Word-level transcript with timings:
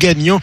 gagnant 0.00 0.40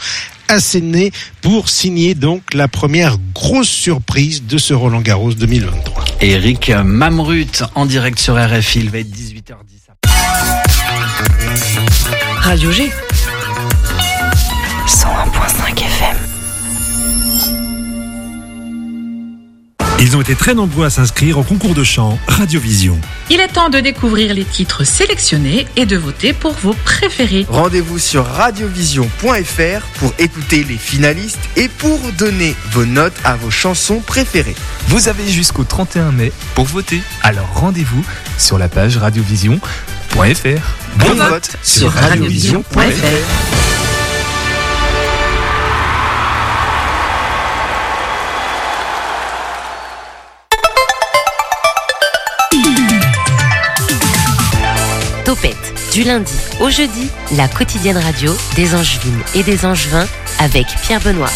asséné 0.47 1.11
pour 1.41 1.67
signer 1.67 2.15
donc 2.15 2.53
la 2.53 2.69
première 2.69 3.17
grosse 3.33 3.67
surprise 3.67 4.43
de 4.45 4.57
ce 4.57 4.73
Roland 4.73 5.01
Garros 5.01 5.33
2023. 5.33 6.05
Eric 6.21 6.71
Mamrut 6.85 7.63
en 7.75 7.85
direct 7.85 8.19
sur 8.19 8.35
RFI, 8.35 8.79
il 8.79 8.89
va 8.89 8.99
être 8.99 9.09
18h10. 9.09 9.77
Radio 12.39 12.71
G. 12.71 12.89
101.5 14.87 15.79
FM. 15.79 16.16
Ils 19.99 20.15
ont 20.15 20.21
été 20.21 20.35
très 20.35 20.53
nombreux 20.53 20.85
à 20.85 20.91
s'inscrire 20.91 21.39
au 21.39 21.43
concours 21.43 21.73
de 21.73 21.83
chant 21.83 22.19
Radiovision. 22.27 22.99
Il 23.31 23.39
est 23.39 23.47
temps 23.47 23.69
de 23.69 23.79
découvrir 23.79 24.35
les 24.35 24.45
titres 24.45 24.83
sélectionnés 24.83 25.67
et 25.75 25.87
de 25.87 25.97
voter 25.97 26.33
pour 26.33 26.53
vos 26.53 26.73
préférés. 26.85 27.47
Rendez-vous 27.49 27.97
sur 27.97 28.23
radiovision.fr 28.23 29.85
pour 29.99 30.13
écouter 30.19 30.63
les 30.63 30.77
finalistes 30.77 31.39
et 31.55 31.67
pour 31.67 31.99
donner 32.17 32.55
vos 32.71 32.85
notes 32.85 33.17
à 33.23 33.35
vos 33.35 33.49
chansons 33.49 33.99
préférées. 33.99 34.55
Vous 34.87 35.09
avez 35.09 35.27
jusqu'au 35.27 35.63
31 35.63 36.11
mai 36.11 36.31
pour 36.53 36.65
voter. 36.65 37.01
Alors 37.23 37.49
rendez-vous 37.55 38.05
sur 38.37 38.59
la 38.59 38.69
page 38.69 38.97
radiovision.fr. 38.97 40.17
Bon, 40.97 41.15
vote 41.15 41.57
sur 41.63 41.91
radiovision.fr. 41.91 43.76
du 55.97 56.03
lundi 56.03 56.31
au 56.59 56.69
jeudi, 56.69 57.07
la 57.37 57.47
quotidienne 57.47 57.97
radio 57.97 58.31
des 58.55 58.75
Angevines 58.75 59.19
et 59.33 59.41
des 59.41 59.65
Angevins 59.65 60.05
avec 60.37 60.67
Pierre 60.83 61.01
Benoît. 61.01 61.31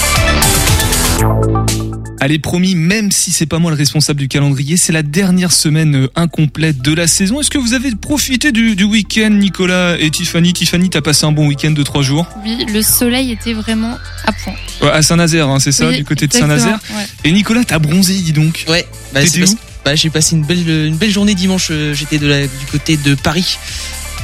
Allez, 2.19 2.37
promis, 2.37 2.75
même 2.75 3.11
si 3.11 3.31
c'est 3.31 3.47
pas 3.47 3.57
moi 3.57 3.71
le 3.71 3.77
responsable 3.77 4.19
du 4.19 4.27
calendrier, 4.27 4.77
c'est 4.77 4.93
la 4.93 5.01
dernière 5.01 5.51
semaine 5.51 5.95
euh, 6.03 6.07
incomplète 6.15 6.79
de 6.79 6.93
la 6.93 7.07
saison. 7.07 7.41
Est-ce 7.41 7.49
que 7.49 7.57
vous 7.57 7.73
avez 7.73 7.95
profité 7.95 8.51
du, 8.51 8.75
du 8.75 8.83
week-end, 8.83 9.31
Nicolas 9.31 9.97
et 9.99 10.11
Tiffany? 10.11 10.53
Tiffany, 10.53 10.91
t'as 10.91 11.01
passé 11.01 11.25
un 11.25 11.31
bon 11.31 11.47
week-end 11.47 11.71
de 11.71 11.81
trois 11.81 12.03
jours? 12.03 12.27
Oui, 12.45 12.63
le 12.71 12.83
soleil 12.83 13.31
était 13.31 13.53
vraiment 13.53 13.97
à 14.27 14.31
point. 14.31 14.53
Ouais, 14.83 14.91
À 14.91 15.01
Saint-Nazaire, 15.01 15.49
hein, 15.49 15.59
c'est 15.59 15.71
ça, 15.71 15.87
Oui, 15.87 15.97
du 15.97 16.05
côté 16.05 16.27
de 16.27 16.33
Saint-Nazaire? 16.33 16.77
ouais. 16.95 17.07
Et 17.23 17.31
Nicolas, 17.31 17.63
t'as 17.63 17.79
bronzé, 17.79 18.13
dis 18.13 18.31
donc. 18.33 18.65
Ouais, 18.69 18.85
bah, 19.11 19.25
c'est 19.25 19.39
parce- 19.39 19.55
bah, 19.83 19.95
j'ai 19.95 20.11
passé 20.11 20.35
une 20.35 20.43
belle, 20.43 20.69
une 20.69 20.97
belle 20.97 21.09
journée 21.09 21.33
dimanche. 21.33 21.69
euh, 21.71 21.95
J'étais 21.95 22.19
du 22.19 22.47
côté 22.71 22.97
de 22.97 23.15
Paris, 23.15 23.57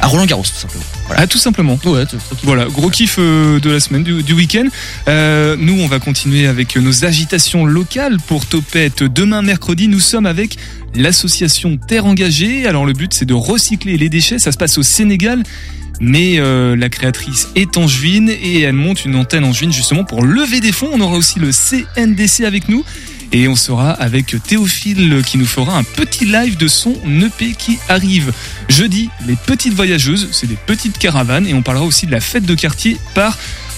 à 0.01 0.07
Roland 0.07 0.25
Garros, 0.25 0.43
tout 0.43 0.49
simplement. 0.53 0.83
Voilà. 1.07 1.21
Ah, 1.23 1.27
tout 1.27 1.37
simplement. 1.37 1.79
Ouais, 1.85 2.05
tout- 2.05 2.17
tranquille. 2.17 2.37
Voilà, 2.43 2.65
gros 2.65 2.89
kiff 2.89 3.15
euh, 3.19 3.59
de 3.59 3.69
la 3.71 3.79
semaine, 3.79 4.03
du, 4.03 4.21
du 4.23 4.33
week-end. 4.33 4.67
Euh, 5.07 5.55
nous, 5.59 5.79
on 5.79 5.87
va 5.87 5.99
continuer 5.99 6.47
avec 6.47 6.75
nos 6.77 7.03
agitations 7.05 7.65
locales 7.65 8.17
pour 8.27 8.45
Topette. 8.45 9.03
Demain, 9.03 9.41
mercredi, 9.41 9.87
nous 9.87 9.99
sommes 9.99 10.25
avec 10.25 10.57
l'association 10.95 11.77
Terre 11.77 12.05
Engagée. 12.05 12.67
Alors, 12.67 12.85
le 12.85 12.93
but, 12.93 13.13
c'est 13.13 13.25
de 13.25 13.33
recycler 13.33 13.97
les 13.97 14.09
déchets. 14.09 14.39
Ça 14.39 14.51
se 14.51 14.57
passe 14.57 14.77
au 14.77 14.83
Sénégal. 14.83 15.43
Mais 15.99 16.35
euh, 16.37 16.75
la 16.75 16.89
créatrice 16.89 17.47
est 17.55 17.75
angevine 17.75 18.29
et 18.29 18.61
elle 18.61 18.73
monte 18.75 19.03
une 19.03 19.15
antenne 19.15 19.43
angevine 19.43 19.71
justement 19.73 20.03
pour 20.03 20.23
lever 20.23 20.59
des 20.59 20.71
fonds. 20.71 20.89
On 20.93 21.01
aura 21.01 21.17
aussi 21.17 21.39
le 21.39 21.49
CNDC 21.51 22.41
avec 22.45 22.69
nous. 22.69 22.83
Et 23.31 23.47
on 23.47 23.56
sera 23.56 23.92
avec 23.92 24.36
Théophile 24.44 25.22
qui 25.25 25.38
nous 25.38 25.45
fera 25.45 25.78
un 25.78 25.83
petit 25.83 26.25
live 26.25 26.58
de 26.58 26.67
son 26.67 26.94
EP 27.22 27.53
qui 27.53 27.78
arrive 27.89 28.31
jeudi. 28.70 29.09
Les 29.25 29.36
petites 29.36 29.73
voyageuses, 29.73 30.30
c'est 30.31 30.47
des 30.47 30.58
petites 30.66 30.97
caravanes 30.97 31.45
et 31.45 31.53
on 31.53 31.61
parlera 31.61 31.86
aussi 31.86 32.05
de 32.05 32.11
la 32.11 32.22
fête 32.22 32.45
de 32.45 32.55
quartier 32.55 32.98
par 33.14 33.38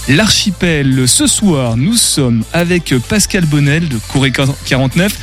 l'archipel. 0.10 1.08
Ce 1.08 1.28
soir, 1.28 1.78
nous 1.78 1.96
sommes 1.96 2.44
avec 2.52 2.94
Pascal 3.08 3.46
Bonnel 3.46 3.88
de 3.88 3.98
Corée 4.12 4.32
49, 4.32 5.16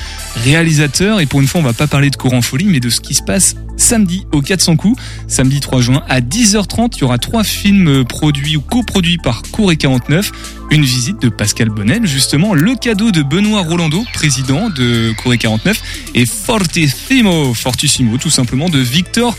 réalisateur. 0.45 1.21
Et 1.21 1.27
pour 1.27 1.41
une 1.41 1.49
fois, 1.49 1.61
on 1.61 1.65
va 1.65 1.73
pas 1.73 1.87
parler 1.87 2.09
de 2.11 2.17
courant 2.17 2.41
folie, 2.41 2.67
mais 2.67 2.81
de 2.81 2.89
ce 2.89 3.01
qui 3.01 3.15
se 3.15 3.23
passe 3.23 3.57
samedi 3.77 4.27
au 4.33 4.41
400 4.41 4.77
coups. 4.77 5.01
Samedi 5.29 5.61
3 5.61 5.81
juin 5.81 6.03
à 6.09 6.21
10h30, 6.21 6.93
il 6.97 7.01
y 7.01 7.05
aura 7.05 7.19
trois 7.19 7.45
films 7.45 8.05
produits 8.05 8.57
ou 8.57 8.61
coproduits 8.61 9.19
par 9.19 9.43
Corée 9.51 9.77
49. 9.77 10.31
Une 10.71 10.85
visite 10.85 11.21
de 11.21 11.29
Pascal 11.29 11.69
Bonnel, 11.69 12.07
justement, 12.07 12.55
le 12.55 12.75
cadeau 12.77 13.11
de 13.11 13.23
Benoît 13.23 13.63
Rolando, 13.63 14.03
président 14.15 14.71
de 14.71 15.13
Corée 15.23 15.39
49, 15.39 15.81
et 16.15 16.27
Fortissimo, 16.27 17.55
Fortissimo, 17.55 18.19
tout 18.19 18.31
simplement, 18.31 18.69
de 18.69 18.79
Victor 18.79 19.37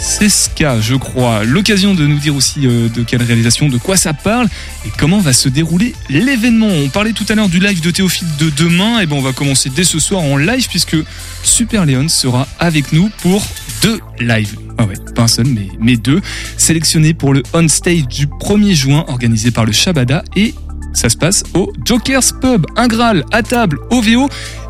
Seska, 0.00 0.80
je 0.80 0.94
crois. 0.94 1.44
L'occasion 1.44 1.94
de 1.94 2.06
nous 2.06 2.18
dire 2.18 2.34
aussi 2.34 2.66
euh, 2.66 2.88
de 2.88 3.02
quelle 3.02 3.22
réalisation, 3.22 3.68
de 3.68 3.78
quoi 3.78 3.96
ça 3.96 4.12
parle 4.12 4.48
et 4.86 4.90
comment 4.98 5.18
va 5.18 5.32
se 5.32 5.48
dérouler 5.48 5.94
l'événement. 6.08 6.68
On 6.68 6.88
parlait 6.88 7.12
tout 7.12 7.24
à 7.28 7.34
l'heure 7.34 7.48
du 7.48 7.58
live 7.58 7.80
de 7.80 7.90
Théophile 7.90 8.28
de 8.38 8.50
demain, 8.50 9.00
et 9.00 9.06
ben 9.06 9.16
on 9.16 9.20
va 9.20 9.32
commencer 9.32 9.70
dès 9.70 9.84
ce 9.84 9.98
soir 9.98 10.22
en 10.22 10.36
live 10.36 10.68
puisque 10.68 10.96
Super 11.42 11.86
Léon 11.86 12.08
sera 12.08 12.46
avec 12.58 12.92
nous 12.92 13.10
pour 13.22 13.44
deux 13.82 14.00
lives. 14.20 14.56
Ah 14.78 14.84
ouais, 14.84 14.96
pas 15.14 15.22
un 15.22 15.28
seul, 15.28 15.46
mais, 15.80 15.96
deux, 15.96 16.20
sélectionnés 16.56 17.14
pour 17.14 17.32
le 17.32 17.42
on 17.54 17.66
stage 17.68 18.06
du 18.08 18.26
1er 18.26 18.74
juin 18.74 19.04
organisé 19.08 19.50
par 19.50 19.64
le 19.64 19.72
Shabada 19.72 20.22
et 20.36 20.54
ça 20.92 21.08
se 21.08 21.16
passe 21.16 21.42
au 21.54 21.72
Joker's 21.84 22.32
Pub, 22.40 22.66
un 22.76 22.88
Graal, 22.88 23.24
à 23.32 23.42
table, 23.42 23.78
OVO. 23.90 24.28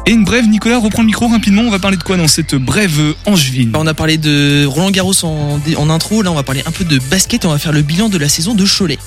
Et 0.08 0.12
une 0.12 0.22
brève, 0.22 0.46
Nicolas, 0.46 0.78
reprends 0.78 1.02
le 1.02 1.06
micro 1.06 1.26
rapidement. 1.26 1.62
On 1.62 1.70
va 1.70 1.80
parler 1.80 1.96
de 1.96 2.02
quoi 2.04 2.16
dans 2.16 2.28
cette 2.28 2.54
brève 2.54 3.00
euh, 3.00 3.14
angevine? 3.26 3.70
Bah, 3.70 3.80
on 3.82 3.88
a 3.88 3.94
parlé 3.94 4.18
de 4.18 4.64
Roland 4.64 4.92
Garros 4.92 5.24
en, 5.24 5.90
intro. 5.90 6.22
Là, 6.22 6.30
on 6.30 6.36
va 6.36 6.44
parler 6.44 6.62
un 6.64 6.70
peu 6.70 6.84
de 6.84 7.00
basket. 7.10 7.42
et 7.42 7.46
On 7.48 7.50
va 7.50 7.58
faire 7.58 7.72
le 7.72 7.82
bilan 7.82 8.08
de 8.08 8.16
la 8.16 8.28
saison 8.28 8.54
de 8.54 8.64
Cholet. 8.64 8.98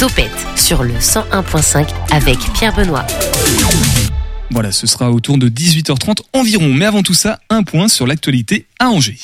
Topette 0.00 0.32
sur 0.56 0.82
le 0.82 0.94
101.5 0.94 1.86
avec 2.10 2.38
Pierre 2.54 2.74
Benoît. 2.74 3.06
Voilà, 4.50 4.72
ce 4.72 4.88
sera 4.88 5.12
autour 5.12 5.38
de 5.38 5.48
18h30 5.48 6.16
environ. 6.32 6.74
Mais 6.74 6.86
avant 6.86 7.04
tout 7.04 7.14
ça, 7.14 7.38
un 7.48 7.62
point 7.62 7.86
sur 7.86 8.08
l'actualité 8.08 8.66
à 8.80 8.88
Angers. 8.88 9.18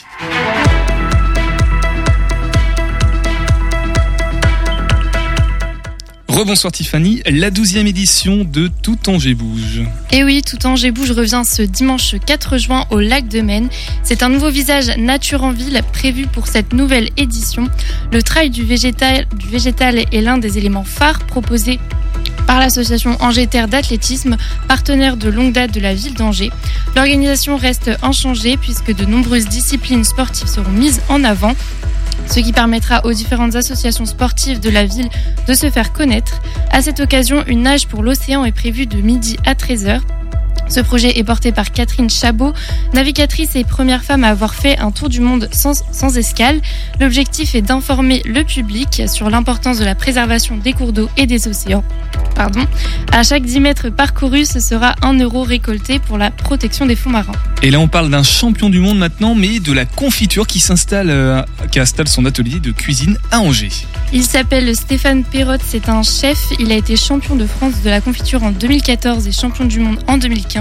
Rebonsoir 6.33 6.73
Tiffany, 6.73 7.21
la 7.27 7.51
douzième 7.51 7.87
édition 7.87 8.43
de 8.51 8.71
Tout 8.81 9.11
Angers 9.11 9.35
Bouge. 9.35 9.83
Et 10.13 10.25
oui, 10.25 10.41
tout 10.41 10.65
Angers 10.65 10.91
Bouge 10.91 11.11
revient 11.11 11.43
ce 11.45 11.61
dimanche 11.61 12.15
4 12.25 12.57
juin 12.57 12.87
au 12.91 13.01
lac 13.01 13.29
de 13.29 13.43
Maine. 13.43 13.69
C'est 14.03 14.23
un 14.23 14.31
nouveau 14.31 14.49
visage 14.49 14.97
nature 14.97 15.45
en 15.45 15.53
ville 15.53 15.79
prévu 15.93 16.27
pour 16.27 16.47
cette 16.47 16.73
nouvelle 16.73 17.11
édition. 17.19 17.69
Le 18.13 18.23
trail 18.23 18.49
du 18.49 18.65
végétal, 18.65 19.27
du 19.37 19.47
végétal 19.47 19.99
est 20.11 20.21
l'un 20.23 20.39
des 20.39 20.57
éléments 20.57 20.85
phares 20.85 21.19
proposés 21.27 21.79
par 22.47 22.61
l'association 22.61 23.15
Angers 23.21 23.47
Terre 23.47 23.69
d'athlétisme, 23.69 24.39
partenaire 24.69 25.19
de 25.19 25.29
longue 25.29 25.53
date 25.53 25.75
de 25.75 25.81
la 25.81 25.93
ville 25.93 26.15
d'Angers. 26.15 26.51
L'organisation 26.97 27.59
reste 27.59 27.91
inchangée 28.03 28.57
puisque 28.57 28.95
de 28.95 29.05
nombreuses 29.05 29.49
disciplines 29.49 30.05
sportives 30.05 30.49
seront 30.49 30.71
mises 30.71 31.03
en 31.11 31.25
avant 31.25 31.55
ce 32.27 32.41
qui 32.41 32.53
permettra 32.53 33.05
aux 33.05 33.13
différentes 33.13 33.55
associations 33.55 34.07
sportives 34.07 34.61
de 34.61 34.71
la 34.71 34.85
ville 34.85 35.09
de 35.47 35.55
se 35.55 35.71
faire 35.71 35.93
connaître. 35.93 36.41
À 36.71 36.83
cette 36.83 37.01
occasion, 37.01 37.45
une 37.47 37.63
nage 37.63 37.87
pour 37.87 38.03
l'océan 38.03 38.45
est 38.45 38.53
prévue 38.53 38.87
de 38.87 39.01
midi 39.01 39.37
à 39.45 39.55
13h. 39.55 40.01
Ce 40.69 40.81
projet 40.81 41.19
est 41.19 41.25
porté 41.25 41.53
par 41.53 41.71
Catherine 41.73 42.09
Chabot, 42.09 42.53
navigatrice 42.95 43.57
et 43.57 43.65
première 43.65 44.03
femme 44.03 44.25
à 44.25 44.29
avoir 44.29 44.55
fait 44.55 44.79
un 44.79 44.91
tour 44.91 45.09
du 45.09 45.21
monde 45.21 45.49
sans, 45.53 45.85
sans 45.93 46.17
escale. 46.17 46.61
L'objectif 47.01 47.55
est 47.55 47.63
d'informer 47.63 48.23
le 48.25 48.45
public 48.45 49.03
sur 49.07 49.29
l'importance 49.31 49.79
de 49.79 49.85
la 49.85 49.95
préservation 49.95 50.57
des 50.57 50.73
cours 50.73 50.93
d'eau 50.93 51.09
et 51.17 51.27
des 51.27 51.49
océans. 51.49 51.85
Pardon. 52.35 52.65
À 53.13 53.23
chaque 53.23 53.45
10 53.45 53.61
mètres 53.61 53.91
parcourus, 53.91 54.47
ce 54.47 54.61
sera 54.61 54.95
1 55.03 55.19
euro 55.19 55.43
récolté 55.43 55.99
pour 55.99 56.17
la 56.17 56.31
protection 56.31 56.87
des 56.87 56.97
fonds 56.97 57.11
marins. 57.11 57.33
Et 57.63 57.71
là, 57.71 57.79
on 57.79 57.89
parle 57.89 58.11
d'un 58.11 58.23
champion 58.23 58.71
du 58.71 58.79
monde 58.79 58.99
maintenant, 58.99 59.35
mais 59.35 59.61
de 59.61 59.73
la 59.73 59.85
confiture 59.85 60.47
qui 60.47 60.59
s'installe, 60.59 61.11
euh, 61.11 61.43
qui 61.71 61.79
installe 61.79 62.09
son 62.09 62.25
atelier 62.25 62.59
de 62.59 62.73
cuisine 62.73 63.19
à 63.31 63.41
Angers. 63.41 63.69
Il 64.13 64.25
s'appelle 64.25 64.75
Stéphane 64.75 65.25
Perrotte, 65.25 65.61
c'est 65.67 65.89
un 65.89 66.03
chef. 66.03 66.39
Il 66.59 66.73
a 66.73 66.77
été 66.77 66.97
champion 66.97 67.37
de 67.37 67.47
France 67.47 67.83
de 67.85 67.91
la 67.91 68.01
confiture 68.01 68.43
en 68.43 68.51
2014 68.51 69.29
et 69.29 69.33
champion 69.33 69.65
du 69.65 69.81
monde 69.81 69.99
en 70.09 70.17
2015. 70.17 70.52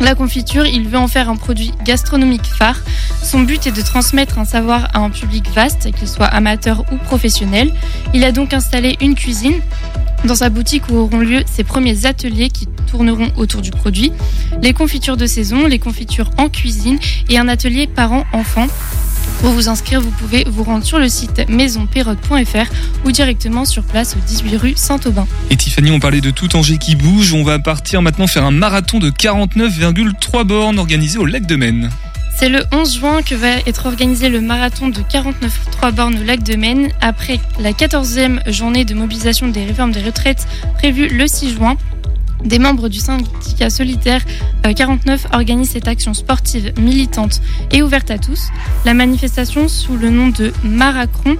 La 0.00 0.14
confiture, 0.14 0.66
il 0.66 0.88
veut 0.88 0.98
en 0.98 1.08
faire 1.08 1.28
un 1.28 1.36
produit 1.36 1.72
gastronomique 1.84 2.46
phare. 2.46 2.80
Son 3.22 3.40
but 3.40 3.66
est 3.66 3.72
de 3.72 3.82
transmettre 3.82 4.38
un 4.38 4.44
savoir 4.44 4.88
à 4.94 5.00
un 5.00 5.10
public 5.10 5.48
vaste, 5.50 5.90
qu'il 5.92 6.08
soit 6.08 6.26
amateur 6.26 6.84
ou 6.90 6.96
professionnel. 6.96 7.72
Il 8.14 8.24
a 8.24 8.32
donc 8.32 8.54
installé 8.54 8.96
une 9.00 9.14
cuisine 9.14 9.60
dans 10.24 10.34
sa 10.34 10.48
boutique 10.48 10.88
où 10.88 10.96
auront 10.96 11.18
lieu 11.18 11.42
ses 11.46 11.64
premiers 11.64 12.06
ateliers 12.06 12.48
qui 12.48 12.66
tourneront 12.86 13.30
autour 13.36 13.60
du 13.60 13.70
produit, 13.70 14.10
les 14.62 14.72
confitures 14.72 15.18
de 15.18 15.26
saison, 15.26 15.66
les 15.66 15.78
confitures 15.78 16.30
en 16.38 16.48
cuisine 16.48 16.98
et 17.28 17.38
un 17.38 17.48
atelier 17.48 17.86
parents-enfants. 17.86 18.68
Pour 19.40 19.52
vous 19.52 19.68
inscrire, 19.68 20.00
vous 20.00 20.10
pouvez 20.10 20.44
vous 20.46 20.64
rendre 20.64 20.84
sur 20.84 20.98
le 20.98 21.08
site 21.08 21.48
maisonperrotte.fr 21.48 22.72
ou 23.04 23.12
directement 23.12 23.64
sur 23.64 23.82
place 23.82 24.16
au 24.16 24.20
18 24.26 24.56
rue 24.56 24.72
Saint-Aubin. 24.76 25.26
Et 25.50 25.56
Tiffany, 25.56 25.90
on 25.90 26.00
parlait 26.00 26.20
de 26.20 26.30
tout 26.30 26.56
Angers 26.56 26.78
qui 26.78 26.96
bouge. 26.96 27.34
On 27.34 27.44
va 27.44 27.58
partir 27.58 28.02
maintenant 28.02 28.26
faire 28.26 28.44
un 28.44 28.50
marathon 28.50 28.98
de 28.98 29.10
49,3 29.10 30.44
bornes 30.44 30.78
organisé 30.78 31.18
au 31.18 31.26
lac 31.26 31.46
de 31.46 31.56
Maine. 31.56 31.90
C'est 32.36 32.48
le 32.48 32.64
11 32.72 32.96
juin 32.98 33.22
que 33.22 33.34
va 33.34 33.58
être 33.66 33.86
organisé 33.86 34.28
le 34.28 34.40
marathon 34.40 34.88
de 34.88 35.00
49.3 35.00 35.92
bornes 35.92 36.18
au 36.18 36.24
lac 36.24 36.42
de 36.42 36.56
Maine, 36.56 36.90
après 37.00 37.38
la 37.60 37.72
14e 37.72 38.50
journée 38.50 38.84
de 38.84 38.94
mobilisation 38.94 39.48
des 39.48 39.64
réformes 39.64 39.92
des 39.92 40.02
retraites 40.02 40.46
prévue 40.74 41.08
le 41.08 41.28
6 41.28 41.54
juin. 41.54 41.76
Des 42.44 42.58
membres 42.58 42.88
du 42.88 42.98
syndicat 42.98 43.70
solitaire 43.70 44.22
euh, 44.66 44.72
49 44.72 45.28
organisent 45.32 45.70
cette 45.70 45.88
action 45.88 46.12
sportive 46.12 46.72
militante 46.78 47.40
et 47.72 47.82
ouverte 47.82 48.10
à 48.10 48.18
tous. 48.18 48.48
La 48.84 48.94
manifestation 48.94 49.66
sous 49.68 49.96
le 49.96 50.10
nom 50.10 50.28
de 50.28 50.52
Maracron 50.62 51.36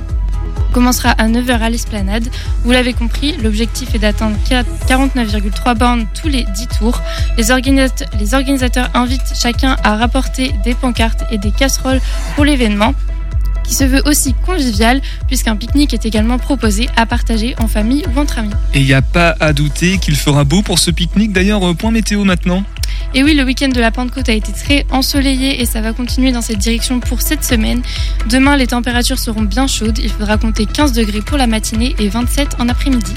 commencera 0.73 1.11
à 1.11 1.29
9h 1.29 1.61
à 1.61 1.71
l'esplanade. 1.71 2.29
Vous 2.65 2.73
l'avez 2.73 2.95
compris, 2.95 3.37
l'objectif 3.43 3.95
est 3.95 3.99
d'atteindre 3.99 4.37
49,3 4.49 5.79
bornes 5.79 6.07
tous 6.21 6.29
les 6.29 6.43
10 6.43 6.69
tours. 6.79 7.01
Les 7.39 7.53
organisateurs 7.53 8.91
invitent 8.95 9.35
chacun 9.41 9.77
à 9.85 9.97
rapporter 9.97 10.53
des 10.65 10.75
pancartes 10.75 11.25
et 11.31 11.39
des 11.39 11.53
casseroles 11.53 12.01
pour 12.35 12.45
l'événement 12.45 12.95
qui 13.65 13.75
se 13.75 13.85
veut 13.85 14.03
aussi 14.05 14.35
convivial 14.47 15.01
puisqu'un 15.27 15.57
pique-nique 15.57 15.95
est 15.95 16.07
également 16.07 16.39
proposé 16.39 16.89
à 16.97 17.07
partager 17.07 17.55
en 17.59 17.69
famille 17.69 18.05
ou 18.15 18.21
entre 18.21 18.39
amis. 18.39 18.55
Et 18.75 18.81
il 18.81 18.87
n'y 18.87 18.95
a 18.95 19.03
pas 19.03 19.35
à 19.41 19.53
douter 19.53 19.99
qu'il 19.99 20.17
fera 20.17 20.45
beau 20.45 20.63
pour 20.63 20.79
ce 20.79 20.91
pique-nique. 20.91 21.33
D'ailleurs, 21.33 21.67
euh, 21.69 21.75
point 21.75 21.91
météo 21.91 22.25
maintenant. 22.25 22.63
Et 23.15 23.23
oui, 23.23 23.35
le 23.35 23.45
week-end 23.45 23.69
de 23.69 23.81
la 23.81 23.91
Pentecôte 23.91 24.29
a 24.29 24.33
été 24.33 24.53
très 24.53 24.87
ensoleillé 24.91 25.61
et 25.61 25.67
ça 25.67 25.81
va 25.81 25.93
continuer 25.93 26.33
dans 26.33 26.43
cette 26.43 26.59
direction 26.59 27.01
pour 27.01 27.23
cette 27.23 27.45
semaine. 27.45 27.83
Demain, 28.29 28.57
les 28.57 28.67
températures 28.67 29.19
seront 29.19 29.43
bien 29.43 29.67
chaudes. 29.67 29.99
Il 29.99 30.11
faudra 30.11 30.37
compter 30.37 30.67
15 30.67 30.93
degrés 30.93 31.21
pour 31.21 31.39
la 31.39 31.47
matinée 31.47 31.95
et 31.99 32.09
27 32.09 32.57
en 32.59 32.69
après-midi. 32.69 33.15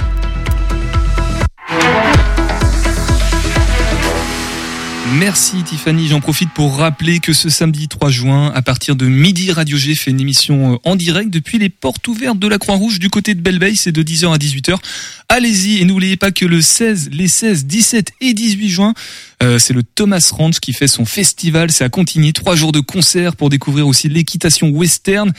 Merci 5.15 5.63
Tiffany, 5.63 6.07
j'en 6.07 6.19
profite 6.19 6.51
pour 6.51 6.77
rappeler 6.77 7.19
que 7.19 7.33
ce 7.33 7.49
samedi 7.49 7.87
3 7.87 8.09
juin, 8.09 8.51
à 8.53 8.61
partir 8.61 8.95
de 8.95 9.05
midi, 9.05 9.51
Radio 9.51 9.77
G 9.77 9.95
fait 9.95 10.11
une 10.11 10.19
émission 10.19 10.73
euh, 10.73 10.77
en 10.83 10.95
direct 10.95 11.29
depuis 11.29 11.57
les 11.57 11.69
portes 11.69 12.07
ouvertes 12.07 12.39
de 12.39 12.47
la 12.47 12.57
Croix-Rouge 12.57 12.99
du 12.99 13.09
côté 13.09 13.33
de 13.33 13.41
Belle 13.41 13.57
c'est 13.75 13.91
de 13.91 14.03
10h 14.03 14.33
à 14.33 14.37
18h. 14.37 14.75
Allez-y 15.29 15.81
et 15.81 15.85
n'oubliez 15.85 16.17
pas 16.17 16.31
que 16.31 16.45
le 16.45 16.61
16, 16.61 17.09
les 17.11 17.27
16, 17.27 17.65
17 17.65 18.11
et 18.21 18.33
18 18.33 18.69
juin, 18.69 18.93
euh, 19.41 19.59
c'est 19.59 19.73
le 19.73 19.83
Thomas 19.83 20.29
Ranch 20.33 20.59
qui 20.59 20.73
fait 20.73 20.87
son 20.87 21.05
festival, 21.05 21.71
c'est 21.71 21.85
à 21.85 21.89
Contigny, 21.89 22.33
trois 22.33 22.55
jours 22.55 22.71
de 22.71 22.81
concert 22.81 23.35
pour 23.35 23.49
découvrir 23.49 23.87
aussi 23.87 24.09
l'équitation 24.09 24.69
western. 24.69 25.31